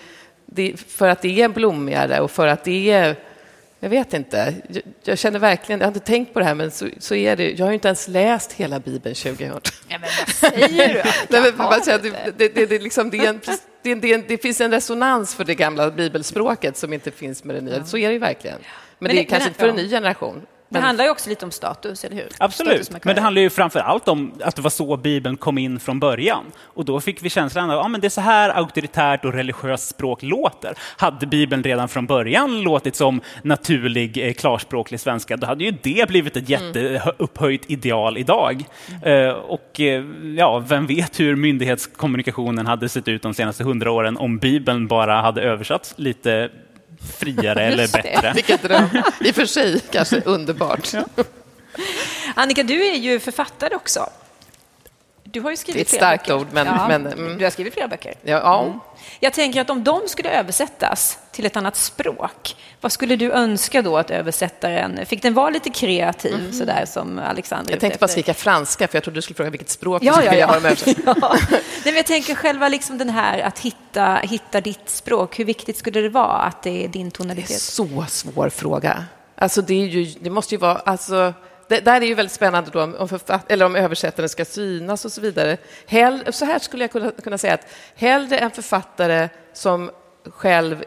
det, 0.45 0.73
för 0.87 1.07
att 1.09 1.21
det 1.21 1.41
är 1.41 1.49
blommigare 1.49 2.19
och 2.19 2.31
för 2.31 2.47
att 2.47 2.63
det 2.63 2.91
är 2.91 3.15
jag 3.83 3.89
vet 3.89 4.13
inte. 4.13 4.55
Jag, 4.69 4.83
jag 5.03 5.17
känner 5.17 5.39
verkligen, 5.39 5.79
jag 5.79 5.87
har 5.87 5.91
inte 5.91 6.05
tänkt 6.05 6.33
på 6.33 6.39
det 6.39 6.45
här, 6.45 6.55
men 6.55 6.71
så, 6.71 6.87
så 6.99 7.15
är 7.15 7.35
det. 7.35 7.51
Jag 7.51 7.65
har 7.65 7.71
ju 7.71 7.73
inte 7.73 7.87
ens 7.87 8.07
läst 8.07 8.53
hela 8.53 8.79
Bibeln 8.79 9.15
2000. 9.15 9.61
Ja, 9.87 9.97
men 9.99 10.01
vad 10.01 10.35
säger 10.35 10.93
du? 10.93 11.01
Nej, 11.29 11.41
men 11.41 11.57
man 11.57 11.83
känner 11.83 11.99
det, 11.99 12.09
det, 12.37 12.55
det, 12.55 12.65
det, 12.65 12.77
det, 12.77 13.17
är 13.17 13.29
en, 13.29 13.41
det, 13.83 13.95
det, 13.95 14.27
det 14.27 14.37
finns 14.37 14.61
en 14.61 14.71
resonans 14.71 15.35
för 15.35 15.43
det 15.43 15.55
gamla 15.55 15.91
bibelspråket 15.91 16.77
som 16.77 16.93
inte 16.93 17.11
finns 17.11 17.43
med 17.43 17.55
det 17.55 17.61
nya. 17.61 17.85
Så 17.85 17.97
är 17.97 18.07
det 18.07 18.13
ju 18.13 18.19
verkligen. 18.19 18.57
Men, 18.57 18.67
Men 18.99 19.15
det 19.15 19.21
är 19.21 19.25
kanske 19.25 19.49
inte 19.49 19.59
för 19.59 19.69
en 19.69 19.75
ny 19.75 19.89
generation. 19.89 20.45
Det 20.73 20.79
handlar 20.79 21.05
ju 21.05 21.11
också 21.11 21.29
lite 21.29 21.45
om 21.45 21.51
status, 21.51 22.03
eller 22.05 22.15
hur? 22.15 22.27
Absolut, 22.37 22.91
men 23.03 23.15
det 23.15 23.21
handlar 23.21 23.41
ju 23.41 23.49
framför 23.49 23.79
allt 23.79 24.07
om 24.07 24.33
att 24.43 24.55
det 24.55 24.61
var 24.61 24.69
så 24.69 24.97
Bibeln 24.97 25.37
kom 25.37 25.57
in 25.57 25.79
från 25.79 25.99
början. 25.99 26.43
Och 26.59 26.85
då 26.85 26.99
fick 26.99 27.23
vi 27.23 27.29
känslan 27.29 27.71
av 27.71 27.79
att 27.79 27.91
men 27.91 28.01
det 28.01 28.07
är 28.07 28.09
så 28.09 28.21
här 28.21 28.49
auktoritärt 28.49 29.25
och 29.25 29.33
religiöst 29.33 29.89
språk 29.89 30.23
låter. 30.23 30.77
Hade 30.97 31.27
Bibeln 31.27 31.63
redan 31.63 31.89
från 31.89 32.05
början 32.05 32.61
låtit 32.61 32.95
som 32.95 33.21
naturlig 33.41 34.27
eh, 34.27 34.33
klarspråklig 34.33 34.99
svenska, 34.99 35.37
då 35.37 35.47
hade 35.47 35.63
ju 35.63 35.71
det 35.81 36.09
blivit 36.09 36.37
ett 36.37 36.49
jätteupphöjt 36.49 37.71
ideal 37.71 38.17
idag. 38.17 38.63
Eh, 39.03 39.29
och 39.29 39.79
eh, 39.79 40.03
ja, 40.37 40.59
vem 40.59 40.87
vet 40.87 41.19
hur 41.19 41.35
myndighetskommunikationen 41.35 42.67
hade 42.67 42.89
sett 42.89 43.07
ut 43.07 43.21
de 43.21 43.33
senaste 43.33 43.63
hundra 43.63 43.91
åren 43.91 44.17
om 44.17 44.37
Bibeln 44.37 44.87
bara 44.87 45.21
hade 45.21 45.41
översatts 45.41 45.93
lite 45.97 46.49
friare 47.19 47.63
eller 47.63 47.87
bättre. 47.87 48.31
vilken 48.35 48.57
dröm. 48.61 48.87
I 49.19 49.31
och 49.31 49.35
för 49.35 49.45
sig 49.45 49.79
kanske 49.91 50.21
underbart. 50.25 50.89
Annika, 52.35 52.63
du 52.63 52.85
är 52.85 52.95
ju 52.95 53.19
författare 53.19 53.75
också. 53.75 54.09
Du 55.33 55.41
har 55.41 55.51
ju 55.51 55.57
skrivit 55.57 55.75
Det 55.75 55.79
är 55.79 55.81
ett 55.81 55.89
flera 55.89 56.01
starkt 56.01 56.23
böcker. 56.27 56.39
ord, 56.39 56.47
men- 56.51 56.67
ja, 56.67 56.87
men, 56.87 57.07
mm. 57.07 57.37
Du 57.37 57.43
har 57.43 57.51
skrivit 57.51 57.73
flera 57.73 57.87
böcker. 57.87 58.13
Ja, 58.21 58.37
ja. 58.43 58.79
Jag 59.19 59.33
tänker 59.33 59.61
att 59.61 59.69
om 59.69 59.83
de 59.83 60.01
skulle 60.07 60.29
översättas 60.29 61.19
till 61.31 61.45
ett 61.45 61.55
annat 61.57 61.75
språk, 61.75 62.55
vad 62.81 62.91
skulle 62.91 63.15
du 63.15 63.31
önska 63.31 63.81
då 63.81 63.97
att 63.97 64.11
översättaren... 64.11 65.05
Fick 65.05 65.21
den 65.21 65.33
vara 65.33 65.49
lite 65.49 65.69
kreativ, 65.69 66.51
sådär 66.51 66.85
som 66.85 67.19
Alexander 67.19 67.71
Jag 67.71 67.79
tänkte 67.79 67.99
bara 67.99 68.07
skrika 68.07 68.33
franska, 68.33 68.87
för 68.87 68.95
jag 68.95 69.03
trodde 69.03 69.17
du 69.17 69.21
skulle 69.21 69.35
fråga 69.35 69.49
vilket 69.49 69.69
språk 69.69 70.03
Ja, 70.03 70.11
ja, 70.11 70.21
skulle 70.21 70.39
ja. 70.39 70.47
ha 70.47 70.59
dem 70.59 70.75
ja. 71.21 71.35
Nej, 71.85 71.95
jag 71.95 72.05
tänker 72.05 72.35
själva 72.35 72.67
liksom 72.69 72.97
den 72.97 73.09
här 73.09 73.39
att 73.39 73.59
hitta, 73.59 74.15
hitta 74.15 74.61
ditt 74.61 74.89
språk. 74.89 75.39
Hur 75.39 75.45
viktigt 75.45 75.77
skulle 75.77 76.01
det 76.01 76.09
vara 76.09 76.37
att 76.37 76.63
det 76.63 76.83
är 76.83 76.87
din 76.87 77.03
Det 77.03 77.07
är 77.07 77.17
tonalitet? 77.17 77.59
så 77.61 78.05
svår 78.09 78.49
fråga. 78.49 79.05
Alltså 79.35 79.61
det, 79.61 79.73
ju, 79.75 80.05
det 80.19 80.29
måste 80.29 80.55
ju 80.55 80.59
vara... 80.59 80.75
Alltså, 80.75 81.33
det 81.73 81.79
där 81.81 82.01
är 82.01 82.05
ju 82.05 82.13
väldigt 82.13 82.31
spännande 82.33 82.69
då 82.73 82.83
om, 82.83 83.07
författ, 83.09 83.51
eller 83.51 83.65
om 83.65 83.75
översättaren 83.75 84.29
ska 84.29 84.45
synas 84.45 85.05
och 85.05 85.11
så 85.11 85.21
vidare. 85.21 85.57
Hell, 85.87 86.23
så 86.33 86.45
här 86.45 86.59
skulle 86.59 86.83
jag 86.83 86.91
kunna, 86.91 87.11
kunna 87.11 87.37
säga 87.37 87.53
att 87.53 87.67
hellre 87.95 88.37
en 88.37 88.51
författare 88.51 89.29
som 89.53 89.91
själv 90.25 90.83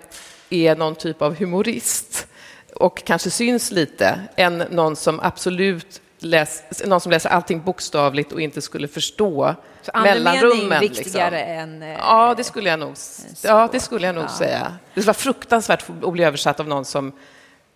är 0.51 0.77
någon 0.77 0.95
typ 0.95 1.23
av 1.23 1.35
humorist 1.39 2.27
och 2.75 3.05
kanske 3.05 3.31
syns 3.31 3.71
lite, 3.71 4.21
än 4.37 4.59
någon 4.59 4.97
som 4.97 5.21
absolut 5.23 6.01
läs, 6.19 6.63
någon 6.87 7.01
som 7.01 7.13
läser 7.13 7.31
allting 7.31 7.63
bokstavligt 7.63 8.33
och 8.33 8.41
inte 8.41 8.63
skulle 8.63 8.89
förstå 8.89 9.55
Så 9.83 9.91
mellanrummen. 10.03 10.81
viktigare 10.81 11.31
liksom. 11.39 11.53
än... 11.59 11.83
eh, 11.83 11.89
Ja, 11.99 12.35
det 12.37 12.45
skulle 12.45 12.71
jag 12.71 12.79
nog, 12.79 12.95
ja, 13.43 13.69
det 13.73 13.81
skulle 13.81 14.07
jag 14.07 14.15
nog 14.15 14.25
Ja. 14.25 14.29
säga. 14.29 14.73
Det 14.95 15.01
var 15.07 15.15
fruktansvärt 15.15 15.85
att 16.03 16.13
bli 16.13 16.25
översatt 16.25 16.61
av 16.61 16.69
någon 16.69 16.85
som, 16.85 17.13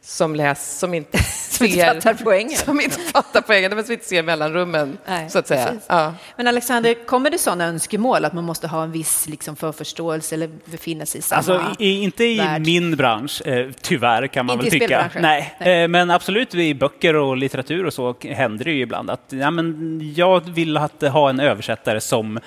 som 0.03 0.34
läs, 0.34 0.78
som 0.78 0.94
inte 0.94 1.18
Som 1.61 1.66
inte 1.66 1.78
ser... 1.78 1.94
fattar 1.94 2.24
poängen. 2.24 2.57
Som 2.57 2.80
inte 2.80 2.98
fattar 2.98 3.40
poängen, 3.40 3.74
men 3.74 3.84
som 3.84 3.92
inte 3.92 4.05
ser 4.05 4.22
mellanrummen, 4.22 4.98
Nej, 5.07 5.30
så 5.30 5.38
att 5.38 5.46
säga. 5.46 5.72
Ja. 5.86 6.14
Men 6.36 6.46
Alexander, 6.46 7.07
kommer 7.07 7.30
det 7.30 7.38
sådana 7.38 7.64
önskemål 7.64 8.24
att 8.24 8.32
man 8.32 8.44
måste 8.44 8.68
ha 8.68 8.82
en 8.82 8.92
viss 8.92 9.28
liksom, 9.28 9.57
förförståelse 9.57 10.34
eller 10.34 10.51
befinna 10.64 11.07
sig 11.07 11.18
i 11.18 11.22
samma... 11.22 11.36
Alltså, 11.36 11.82
i, 11.82 12.03
inte 12.03 12.24
i 12.24 12.38
värld. 12.38 12.66
min 12.66 12.96
bransch, 12.96 13.46
eh, 13.46 13.70
tyvärr 13.80 14.26
kan 14.26 14.46
man 14.46 14.55
Inte 14.55 14.64
väl 14.64 14.76
i 14.76 14.80
tycka. 14.80 15.11
Nej, 15.20 15.55
Nej. 15.59 15.82
Eh, 15.82 15.88
men 15.88 16.11
absolut 16.11 16.55
i 16.55 16.74
böcker 16.74 17.16
och 17.16 17.36
litteratur 17.36 17.86
och 17.86 17.94
så 17.94 18.14
händer 18.20 18.64
det 18.64 18.72
ju 18.72 18.82
ibland 18.82 19.11
att 19.11 19.24
ja, 19.28 19.51
men 19.51 20.01
jag 20.16 20.51
vill 20.51 20.76
att, 20.76 21.03
ha 21.03 21.30
en 21.30 21.40
översättare 21.40 22.01
som 22.01 22.40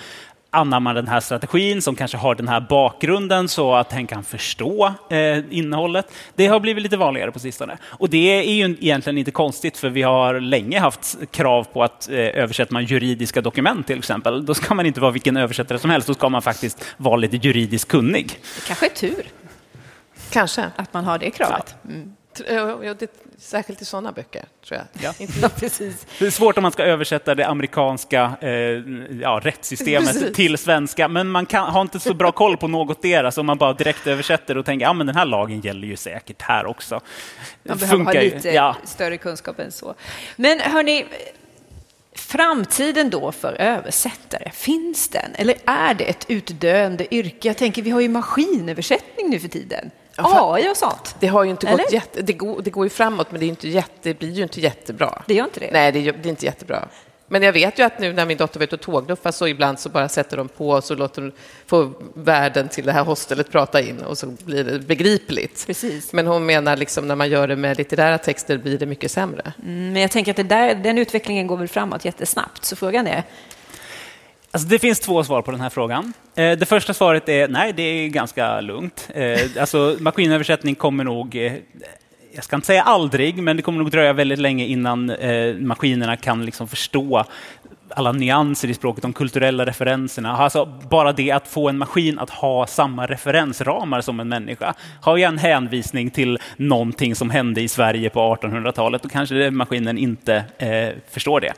anammar 0.53 0.93
den 0.93 1.07
här 1.07 1.19
strategin, 1.19 1.81
som 1.81 1.95
kanske 1.95 2.17
har 2.17 2.35
den 2.35 2.47
här 2.47 2.59
bakgrunden 2.59 3.49
så 3.49 3.75
att 3.75 3.91
hen 3.91 4.07
kan 4.07 4.23
förstå 4.23 4.93
eh, 5.09 5.37
innehållet. 5.49 6.11
Det 6.35 6.47
har 6.47 6.59
blivit 6.59 6.83
lite 6.83 6.97
vanligare 6.97 7.31
på 7.31 7.39
sistone. 7.39 7.77
Och 7.83 8.09
det 8.09 8.17
är 8.17 8.53
ju 8.53 8.63
egentligen 8.63 9.17
inte 9.17 9.31
konstigt, 9.31 9.77
för 9.77 9.89
vi 9.89 10.01
har 10.01 10.39
länge 10.39 10.79
haft 10.79 11.17
krav 11.31 11.63
på 11.63 11.83
att 11.83 12.09
eh, 12.09 12.15
översätter 12.17 12.73
man 12.73 12.85
juridiska 12.85 13.41
dokument 13.41 13.87
till 13.87 13.97
exempel, 13.99 14.45
då 14.45 14.53
ska 14.53 14.73
man 14.73 14.85
inte 14.85 14.99
vara 14.99 15.11
vilken 15.11 15.37
översättare 15.37 15.79
som 15.79 15.89
helst, 15.89 16.07
då 16.07 16.13
ska 16.13 16.29
man 16.29 16.41
faktiskt 16.41 16.85
vara 16.97 17.15
lite 17.15 17.37
juridiskt 17.37 17.91
kunnig. 17.91 18.27
Det 18.55 18.67
kanske 18.67 18.85
är 18.85 18.89
tur 18.89 19.25
Kanske. 20.29 20.69
att 20.75 20.93
man 20.93 21.05
har 21.05 21.17
det 21.17 21.31
kravet. 21.31 21.75
Mm. 21.89 22.13
Ja, 22.49 22.83
ja, 22.83 22.93
det, 22.93 23.11
särskilt 23.43 23.81
i 23.81 23.85
sådana 23.85 24.11
böcker, 24.11 24.45
tror 24.67 24.79
jag. 24.79 25.03
Ja. 25.03 25.25
Ja, 25.41 25.49
precis. 25.49 26.05
Det 26.19 26.25
är 26.25 26.29
svårt 26.31 26.57
om 26.57 26.61
man 26.61 26.71
ska 26.71 26.83
översätta 26.83 27.35
det 27.35 27.47
amerikanska 27.47 28.31
eh, 28.41 28.49
ja, 29.21 29.39
rättssystemet 29.43 30.13
Precis. 30.13 30.35
till 30.35 30.57
svenska, 30.57 31.07
men 31.07 31.29
man 31.29 31.45
kan, 31.45 31.69
har 31.71 31.81
inte 31.81 31.99
så 31.99 32.13
bra 32.13 32.31
koll 32.41 32.57
på 32.57 32.67
något 32.67 33.01
deras 33.01 33.37
om 33.37 33.45
man 33.45 33.57
bara 33.57 33.73
direkt 33.73 34.07
översätter 34.07 34.57
och 34.57 34.65
tänker 34.65 34.85
ja 34.85 34.93
men 34.93 35.07
den 35.07 35.15
här 35.15 35.25
lagen 35.25 35.61
gäller 35.61 35.87
ju 35.87 35.95
säkert 35.95 36.41
här 36.41 36.65
också. 36.65 37.01
Man 37.63 37.77
behöver 37.77 38.03
ha 38.03 38.13
lite 38.13 38.49
Ja. 38.49 38.75
större 38.83 39.17
kunskap 39.17 39.59
än 39.59 39.71
så. 39.71 39.95
Men 40.35 40.59
hörni, 40.59 41.05
framtiden 42.15 43.09
då 43.09 43.31
för 43.31 43.53
översättare, 43.53 44.51
finns 44.53 45.09
den? 45.09 45.31
Eller 45.35 45.55
är 45.65 45.93
det 45.93 46.03
ett 46.03 46.25
utdöende 46.27 47.15
yrke? 47.15 47.47
Jag 47.47 47.57
tänker, 47.57 47.81
vi 47.81 47.89
har 47.89 48.01
ju 48.01 48.09
maskinöversättning 48.09 49.29
nu 49.29 49.39
för 49.39 49.47
tiden. 49.47 49.91
Ja, 50.17 50.53
AI 50.53 50.71
och 50.71 50.77
sånt. 50.77 51.15
Det 51.19 51.27
har 51.27 51.43
ju 51.43 51.49
inte 51.49 51.67
Eller? 51.67 51.83
gått 51.83 51.93
jätte, 51.93 52.21
det, 52.21 52.33
går, 52.33 52.61
det 52.61 52.69
går 52.69 52.85
ju 52.85 52.89
framåt, 52.89 53.31
men 53.31 53.39
det, 53.39 53.45
är 53.45 53.47
inte 53.47 53.69
jätte, 53.69 53.91
det 54.01 54.19
blir 54.19 54.31
ju 54.31 54.43
inte 54.43 54.61
jättebra. 54.61 55.23
Det 55.27 55.33
gör 55.33 55.43
inte 55.43 55.59
det? 55.59 55.69
Nej, 55.71 55.91
det 55.91 55.99
är, 55.99 56.13
det 56.13 56.27
är 56.27 56.29
inte 56.29 56.45
jättebra. 56.45 56.87
Men 57.27 57.43
jag 57.43 57.53
vet 57.53 57.79
ju 57.79 57.83
att 57.83 57.99
nu 57.99 58.13
när 58.13 58.25
min 58.25 58.37
dotter 58.37 58.59
var 58.59 58.63
ute 58.63 58.75
och 58.75 58.81
tågluffar 58.81 59.31
så 59.31 59.47
ibland 59.47 59.79
så 59.79 59.89
bara 59.89 60.09
sätter 60.09 60.37
de 60.37 60.47
på 60.47 60.69
och 60.69 60.83
så 60.83 60.95
låter 60.95 61.21
de 61.21 61.31
få 61.65 61.91
värden 62.13 62.69
till 62.69 62.85
det 62.85 62.91
här 62.91 63.03
hostelet 63.03 63.51
prata 63.51 63.81
in 63.81 63.99
och 63.99 64.17
så 64.17 64.27
blir 64.27 64.63
det 64.63 64.79
begripligt. 64.79 65.65
Precis. 65.67 66.13
Men 66.13 66.27
hon 66.27 66.45
menar 66.45 66.77
liksom 66.77 67.07
när 67.07 67.15
man 67.15 67.29
gör 67.29 67.47
det 67.47 67.55
med 67.55 67.77
litterära 67.77 68.17
texter 68.17 68.57
blir 68.57 68.77
det 68.77 68.85
mycket 68.85 69.11
sämre. 69.11 69.53
Mm, 69.63 69.93
men 69.93 70.01
jag 70.01 70.11
tänker 70.11 70.41
att 70.41 70.49
där, 70.49 70.75
den 70.75 70.97
utvecklingen 70.97 71.47
går 71.47 71.57
väl 71.57 71.67
framåt 71.67 72.05
jättesnabbt, 72.05 72.65
så 72.65 72.75
frågan 72.75 73.07
är 73.07 73.23
Alltså 74.53 74.67
det 74.67 74.79
finns 74.79 74.99
två 74.99 75.23
svar 75.23 75.41
på 75.41 75.51
den 75.51 75.61
här 75.61 75.69
frågan. 75.69 76.13
Eh, 76.35 76.57
det 76.57 76.65
första 76.65 76.93
svaret 76.93 77.29
är 77.29 77.47
nej, 77.47 77.73
det 77.73 77.83
är 77.83 78.07
ganska 78.07 78.61
lugnt. 78.61 79.09
Eh, 79.15 79.39
alltså, 79.59 79.97
maskinöversättning 79.99 80.75
kommer 80.75 81.03
nog, 81.03 81.35
eh, 81.35 81.53
jag 82.35 82.43
ska 82.43 82.55
inte 82.55 82.65
säga 82.65 82.83
aldrig, 82.83 83.37
men 83.37 83.57
det 83.57 83.63
kommer 83.63 83.79
nog 83.79 83.91
dröja 83.91 84.13
väldigt 84.13 84.39
länge 84.39 84.65
innan 84.65 85.09
eh, 85.09 85.55
maskinerna 85.55 86.17
kan 86.17 86.45
liksom 86.45 86.67
förstå 86.67 87.25
alla 87.89 88.11
nyanser 88.11 88.67
i 88.67 88.73
språket, 88.73 89.01
de 89.01 89.13
kulturella 89.13 89.65
referenserna. 89.65 90.37
Alltså 90.37 90.65
bara 90.89 91.13
det 91.13 91.31
att 91.31 91.47
få 91.47 91.69
en 91.69 91.77
maskin 91.77 92.19
att 92.19 92.29
ha 92.29 92.67
samma 92.67 93.05
referensramar 93.05 94.01
som 94.01 94.19
en 94.19 94.29
människa. 94.29 94.73
Har 95.01 95.17
jag 95.17 95.27
en 95.27 95.37
hänvisning 95.37 96.09
till 96.09 96.39
någonting 96.57 97.15
som 97.15 97.29
hände 97.29 97.61
i 97.61 97.67
Sverige 97.67 98.09
på 98.09 98.35
1800-talet, 98.35 99.03
då 99.03 99.09
kanske 99.09 99.51
maskinen 99.51 99.97
inte 99.97 100.43
eh, 100.57 100.89
förstår 101.09 101.41
det. 101.41 101.53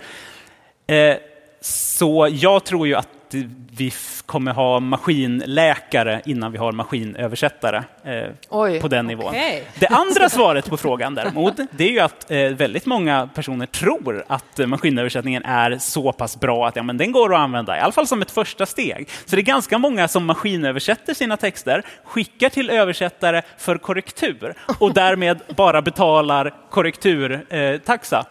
Eh, 0.95 1.17
så 1.66 2.28
jag 2.32 2.63
tror 2.63 2.88
ju 2.88 2.95
att 2.95 3.36
vi 3.78 3.93
kommer 4.26 4.53
ha 4.53 4.80
maskinläkare 4.80 6.22
innan 6.26 6.51
vi 6.51 6.57
har 6.57 6.72
maskinöversättare 6.72 7.84
eh, 8.03 8.30
Oj, 8.49 8.82
på 8.82 8.88
den 8.88 9.07
nivån. 9.07 9.30
Okay. 9.30 9.61
Det 9.80 9.88
andra 9.88 10.30
svaret 10.30 10.70
på 10.70 10.78
frågan 10.78 11.16
däremot, 11.16 11.53
det 11.72 11.84
är 11.84 11.91
ju 11.91 11.99
att 11.99 12.32
eh, 12.32 12.38
väldigt 12.38 12.86
många 12.86 13.30
personer 13.36 13.66
tror 13.66 14.24
att 14.28 14.59
maskinöversättningen 14.68 15.45
är 15.45 15.78
så 15.78 16.11
pass 16.11 16.39
bra 16.39 16.68
att 16.68 16.76
ja, 16.76 16.84
men 16.84 16.97
den 16.97 17.11
går 17.11 17.34
att 17.34 17.39
använda, 17.39 17.78
i 17.78 17.80
alla 17.80 17.91
fall 17.91 18.07
som 18.07 18.22
ett 18.22 18.32
första 18.32 18.66
steg. 18.66 19.09
Så 19.26 19.36
det 19.36 19.41
är 19.41 19.43
ganska 19.43 19.78
många 19.78 20.07
som 20.07 20.26
maskinöversätter 20.26 21.13
sina 21.13 21.38
texter, 21.38 21.84
skickar 22.03 22.49
till 22.49 22.70
översättare 22.70 23.41
för 23.57 23.78
korrektur 23.78 24.53
och 24.80 24.93
därmed 24.93 25.39
bara 25.55 25.82
betalar 25.82 26.53
korrekturtaxa. 26.70 28.26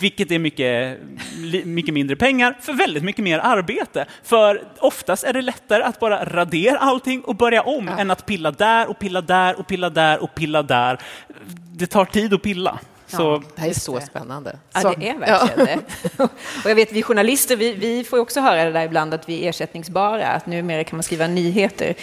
Vilket 0.00 0.30
är 0.30 0.38
mycket, 0.38 0.98
mycket 1.64 1.94
mindre 1.94 2.16
pengar 2.16 2.58
för 2.60 2.72
väldigt 2.72 3.02
mycket 3.02 3.24
mer 3.24 3.38
arbete. 3.38 4.06
För 4.22 4.62
oftast 4.78 5.24
är 5.24 5.32
det 5.32 5.42
lättare 5.42 5.82
att 5.82 6.00
bara 6.00 6.24
radera 6.24 6.78
allting 6.78 7.20
och 7.20 7.36
börja 7.36 7.62
om 7.62 7.88
ja. 7.88 7.98
än 7.98 8.10
att 8.10 8.26
pilla 8.26 8.50
där 8.50 8.90
och 8.90 8.98
pilla 8.98 9.20
där 9.20 9.58
och 9.58 9.66
pilla 9.66 9.90
där 9.90 10.22
och 10.22 10.34
pilla 10.34 10.62
där. 10.62 11.00
Det 11.72 11.86
tar 11.86 12.04
tid 12.04 12.34
att 12.34 12.42
pilla. 12.42 12.78
Så, 13.06 13.42
det 13.54 13.60
här 13.60 13.68
är 13.68 13.72
så 13.72 14.00
spännande. 14.00 14.58
Ja, 14.72 14.94
det 14.98 15.08
är 15.08 15.18
verkligen 15.18 15.66
det. 15.66 16.22
Och 16.64 16.70
jag 16.70 16.74
vet, 16.74 16.92
vi 16.92 17.02
journalister, 17.02 17.56
vi, 17.56 17.72
vi 17.72 18.04
får 18.04 18.18
också 18.18 18.40
höra 18.40 18.64
det 18.64 18.72
där 18.72 18.84
ibland 18.84 19.14
att 19.14 19.28
vi 19.28 19.44
är 19.44 19.48
ersättningsbara, 19.48 20.26
att 20.26 20.46
numera 20.46 20.84
kan 20.84 20.96
man 20.96 21.02
skriva 21.02 21.26
nyheter 21.26 21.94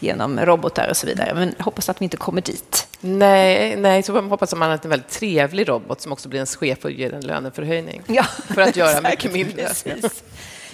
genom 0.00 0.40
robotar 0.40 0.88
och 0.90 0.96
så 0.96 1.06
vidare. 1.06 1.34
Men 1.34 1.54
jag 1.56 1.64
hoppas 1.64 1.88
att 1.88 2.00
vi 2.00 2.04
inte 2.04 2.16
kommer 2.16 2.40
dit. 2.40 2.85
Nej, 3.00 3.76
nej 3.76 4.02
så 4.02 4.20
hoppas 4.20 4.54
man 4.54 4.70
att 4.70 4.84
en 4.84 4.90
väldigt 4.90 5.10
trevlig 5.10 5.68
robot 5.68 6.00
som 6.00 6.12
också 6.12 6.28
blir 6.28 6.38
ens 6.38 6.56
chef 6.56 6.84
och 6.84 6.90
ger 6.90 7.14
en 7.14 7.26
löneförhöjning. 7.26 8.02
Ja, 8.06 8.24
för 8.54 8.60
att 8.60 8.76
göra 8.76 9.10
mycket 9.10 9.32
mindre. 9.32 9.66
Precis. 9.66 10.24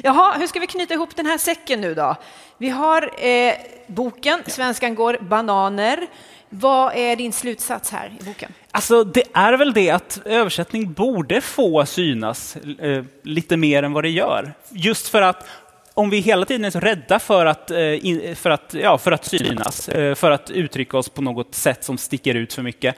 Jaha, 0.03 0.39
hur 0.39 0.47
ska 0.47 0.61
vi 0.61 0.67
knyta 0.67 0.95
ihop 0.95 1.17
den 1.17 1.27
här 1.27 1.39
säcken 1.39 1.81
nu 1.81 1.95
då? 1.95 2.17
Vi 2.59 2.69
har 2.69 3.27
eh, 3.27 3.55
boken 3.87 4.43
Svenskan 4.47 4.95
går 4.95 5.19
bananer. 5.21 6.07
Vad 6.49 6.97
är 6.97 7.17
din 7.17 7.33
slutsats 7.33 7.91
här 7.91 8.17
i 8.21 8.25
boken? 8.25 8.53
Alltså, 8.71 9.05
det 9.05 9.25
är 9.33 9.53
väl 9.53 9.73
det 9.73 9.91
att 9.91 10.21
översättning 10.25 10.93
borde 10.93 11.41
få 11.41 11.87
synas 11.87 12.57
eh, 12.57 13.05
lite 13.23 13.57
mer 13.57 13.83
än 13.83 13.93
vad 13.93 14.05
det 14.05 14.11
gör. 14.11 14.55
Just 14.71 15.09
för 15.09 15.23
att 15.23 15.47
om 15.95 16.11
vi 16.11 16.21
hela 16.21 16.47
tiden 16.47 16.65
är 16.65 16.71
så 16.71 16.81
rädda 16.81 17.19
för 17.19 17.47
att, 17.47 17.71
eh, 17.71 18.35
för 18.35 18.51
att, 18.51 18.75
ja, 18.83 18.99
för 18.99 19.13
att 19.13 19.25
synas, 19.25 19.89
eh, 19.89 20.15
för 20.15 20.31
att 20.31 20.51
uttrycka 20.51 20.99
oss 20.99 21.09
på 21.09 21.23
något 21.23 21.55
sätt 21.55 21.85
som 21.85 21.99
sticker 21.99 22.35
ut 22.35 22.53
för 22.53 22.63
mycket, 22.63 22.95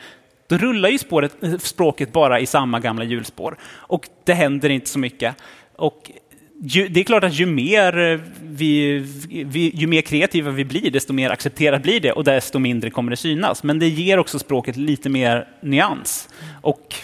då 0.49 0.57
rullar 0.57 0.89
ju 0.89 0.99
spåret, 0.99 1.43
eh, 1.43 1.59
språket 1.59 2.13
bara 2.13 2.41
i 2.41 2.47
samma 2.47 2.81
gamla 2.81 3.05
hjulspår. 3.05 3.57
Och 3.65 4.09
det 4.25 4.35
händer 4.35 4.69
inte 4.69 4.89
så 4.89 4.99
mycket. 4.99 5.35
Och 5.77 6.11
ju, 6.63 6.89
det 6.89 7.01
är 7.01 7.05
klart 7.05 7.25
att 7.25 7.35
ju 7.35 7.47
mer, 7.47 8.21
vi, 8.43 8.99
vi, 9.47 9.71
ju 9.75 9.87
mer 9.87 10.03
kreativa 10.03 10.51
vi 10.51 10.65
blir, 10.65 10.91
desto 10.91 11.13
mer 11.13 11.31
accepterat 11.31 11.83
blir 11.83 12.01
det 12.01 12.13
och 12.13 12.25
desto 12.25 12.59
mindre 12.59 12.91
kommer 12.91 13.11
det 13.11 13.17
synas. 13.17 13.63
Men 13.63 13.79
det 13.79 13.89
ger 13.89 14.19
också 14.19 14.39
språket 14.39 14.77
lite 14.77 15.09
mer 15.09 15.49
nyans. 15.61 16.29
Och 16.61 16.95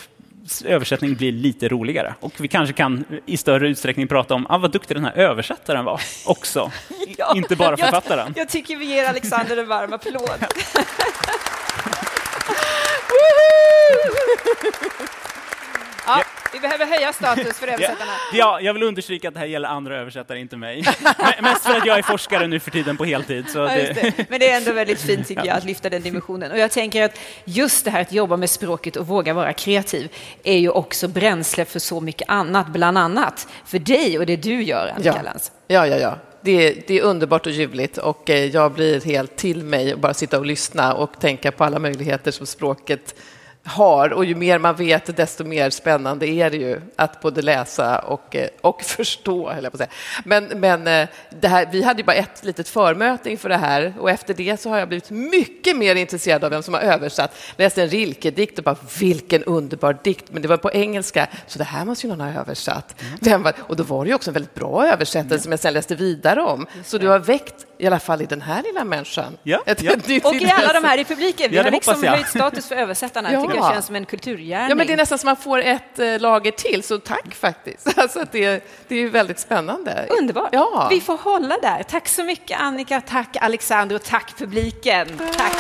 översättning 0.67 1.15
blir 1.15 1.33
lite 1.33 1.69
roligare. 1.69 2.15
Och 2.21 2.33
vi 2.41 2.49
kanske 2.49 2.73
kan 2.73 3.05
i 3.27 3.37
större 3.37 3.69
utsträckning 3.69 4.09
prata 4.09 4.35
om 4.35 4.47
ah, 4.49 4.59
vad 4.59 4.71
duktig 4.71 4.97
den 4.97 5.05
här 5.05 5.13
översättaren 5.19 5.85
var 5.85 6.01
också. 6.27 6.73
ja, 7.19 7.33
Inte 7.37 7.57
bara 7.57 7.77
författaren. 7.77 8.33
Jag, 8.37 8.43
jag 8.43 8.49
tycker 8.49 8.77
vi 8.77 8.85
ger 8.85 9.09
Alexander 9.09 9.57
en 9.57 9.69
varm 9.69 9.93
applåd. 9.93 10.31
ja. 16.07 16.25
Vi 16.53 16.61
behöver 16.61 16.87
höja 16.87 17.13
status 17.13 17.59
för 17.59 17.69
översättarna. 17.69 18.13
Ja, 18.33 18.61
jag 18.61 18.75
vill 18.75 18.83
understryka 18.83 19.29
att 19.29 19.35
det 19.35 19.41
här 19.41 19.47
gäller 19.47 19.69
andra 19.69 19.97
översättare, 19.97 20.41
inte 20.41 20.57
mig. 20.57 20.85
Mest 21.43 21.63
för 21.65 21.77
att 21.77 21.87
jag 21.87 21.99
är 21.99 22.03
forskare 22.03 22.47
nu 22.47 22.61
för 22.61 22.71
tiden 22.71 22.97
på 22.97 23.05
heltid. 23.05 23.51
Så 23.51 23.59
det... 23.59 23.93
Det. 23.95 24.31
Men 24.31 24.41
det 24.41 24.51
är 24.51 24.57
ändå 24.57 24.73
väldigt 24.73 25.01
fint 25.01 25.29
tycker 25.29 25.47
jag 25.47 25.57
att 25.57 25.65
lyfta 25.65 25.91
den 25.91 26.03
dimensionen. 26.03 26.53
Och 26.53 26.59
jag 26.59 26.71
tänker 26.71 27.03
att 27.03 27.19
just 27.45 27.85
det 27.85 27.91
här 27.91 28.01
att 28.01 28.13
jobba 28.13 28.37
med 28.37 28.51
språket 28.51 28.97
och 28.97 29.07
våga 29.07 29.35
vara 29.35 29.53
kreativ 29.53 30.09
är 30.43 30.59
ju 30.59 30.71
också 30.71 31.09
bränsle 31.09 31.65
för 31.65 31.79
så 31.79 32.01
mycket 32.01 32.29
annat, 32.29 32.69
bland 32.69 32.99
annat 32.99 33.49
för 33.65 33.79
dig 33.79 34.19
och 34.19 34.27
det 34.27 34.37
du 34.37 34.63
gör, 34.63 34.89
Annika 34.89 35.15
ja. 35.17 35.23
Lantz. 35.23 35.53
Ja, 35.67 35.87
ja, 35.87 35.97
ja. 35.97 36.19
Det 36.43 36.69
är, 36.69 36.83
det 36.87 36.99
är, 36.99 37.03
underbart 37.03 37.47
och 37.47 37.53
ljuvligt 37.53 37.99
och 37.99 38.31
eh, 38.31 38.45
jag 38.45 38.73
blir 38.73 39.01
helt 39.01 39.37
till 39.37 39.65
mig 39.65 39.95
och 39.95 40.01
bara 40.01 40.15
sitta 40.15 40.39
och 40.39 40.47
lyssna 40.47 40.95
och 40.95 41.21
tänka 41.21 41.53
på 41.53 41.65
alla 41.65 41.79
möjligheter 41.79 42.31
som 42.31 42.47
språket 42.47 43.15
har 43.65 44.13
och 44.13 44.25
ju 44.25 44.35
mer 44.35 44.59
man 44.59 44.77
vet 44.77 45.17
desto 45.17 45.45
mer 45.45 45.71
spännande 45.71 46.29
är 46.29 46.51
det 46.51 46.57
ju 46.57 46.81
att 46.97 47.21
både 47.21 47.43
läsa 47.43 47.99
och, 47.99 48.37
eh, 48.37 48.49
och 48.61 48.83
förstå. 48.85 49.53
jag 49.63 49.73
på 49.73 49.79
säga. 49.79 49.91
Men, 50.25 50.45
men 50.45 50.87
eh, 50.87 51.09
det 51.41 51.49
här, 51.49 51.69
vi 51.73 51.83
hade 51.83 52.01
ju 52.01 52.05
bara 52.05 52.17
ett 52.17 52.45
litet 52.45 52.69
förmöte 52.69 53.31
inför 53.31 53.49
det 53.49 53.57
här 53.57 53.95
och 53.99 54.11
efter 54.11 54.35
det 54.35 54.61
så 54.61 54.71
har 54.71 54.79
jag 54.79 54.89
blivit 54.89 55.11
mycket 55.11 55.77
mer 55.77 55.95
intresserad 55.95 56.45
av 56.45 56.51
vem 56.51 56.63
som 56.63 56.75
har 56.75 56.81
översatt. 56.81 57.37
Läste 57.57 57.83
en 57.83 57.89
Rilke-dikt 57.89 58.59
och 58.59 58.65
bara 58.65 58.77
vilken 59.01 59.45
underbar 59.45 59.99
dikt, 60.05 60.25
men 60.31 60.43
det 60.43 60.49
var 60.49 60.57
på 60.57 60.73
engelska, 60.73 61.29
så 61.47 61.59
det 61.59 61.65
här 61.65 61.85
måste 61.85 62.07
ju 62.07 62.17
någon 62.17 62.21
ha 62.21 62.41
översatt. 62.41 63.03
Mm. 63.27 63.43
Var, 63.43 63.55
och 63.59 63.77
då 63.77 63.83
var 63.83 64.05
det 64.05 64.09
ju 64.09 64.15
också 64.15 64.31
en 64.31 64.35
väldigt 64.35 64.55
bra 64.55 64.87
översättning 64.87 65.33
mm. 65.33 65.41
som 65.41 65.53
jag 65.53 65.61
sen 65.61 65.75
läste 65.75 65.95
vidare 65.95 66.43
om. 66.43 66.67
Så 66.85 66.99
du 66.99 67.09
har 67.09 67.19
väckt 67.19 67.67
i 67.79 67.87
alla 67.87 68.01
fall 68.01 68.23
i 68.23 68.27
den 68.27 68.41
här 68.41 68.63
lilla 68.63 68.85
människan. 68.85 69.37
Ja, 69.43 69.63
ja. 69.67 69.93
och 70.25 70.35
i 70.35 70.51
alla 70.51 70.73
de 70.73 70.85
här 70.85 70.99
i 70.99 71.05
publiken. 71.05 71.51
Vi 71.51 71.57
ja, 71.57 71.63
har 71.63 71.71
liksom 71.71 72.05
höjt 72.05 72.29
status 72.29 72.69
för 72.69 72.75
översättarna. 72.75 73.33
Ja. 73.33 73.50
Tycker 73.51 73.65
jag 73.65 73.73
känns 73.75 73.87
som 73.87 73.97
en 73.97 74.07
kulturgärning. 74.07 74.69
Ja, 74.69 74.75
men 74.75 74.87
det 74.87 74.93
är 74.93 74.97
nästan 74.97 75.19
som 75.19 75.27
man 75.27 75.37
får 75.37 75.59
ett 75.59 75.99
eh, 75.99 76.21
lager 76.21 76.51
till, 76.51 76.83
så 76.83 76.99
tack 76.99 77.35
faktiskt. 77.35 77.89
Alltså, 78.01 78.25
det, 78.33 78.65
det 78.89 78.97
är 78.97 79.09
väldigt 79.09 79.39
spännande. 79.39 80.07
Underbart. 80.21 80.49
Ja. 80.53 80.87
Vi 80.91 81.01
får 81.01 81.17
hålla 81.17 81.57
där. 81.63 81.83
Tack 81.83 82.09
så 82.09 82.25
mycket 82.25 82.61
Annika, 82.61 83.01
tack 83.01 83.37
Alexander 83.41 83.97
och 83.97 84.03
tack 84.03 84.39
publiken. 84.39 85.09
Tack. 85.37 85.57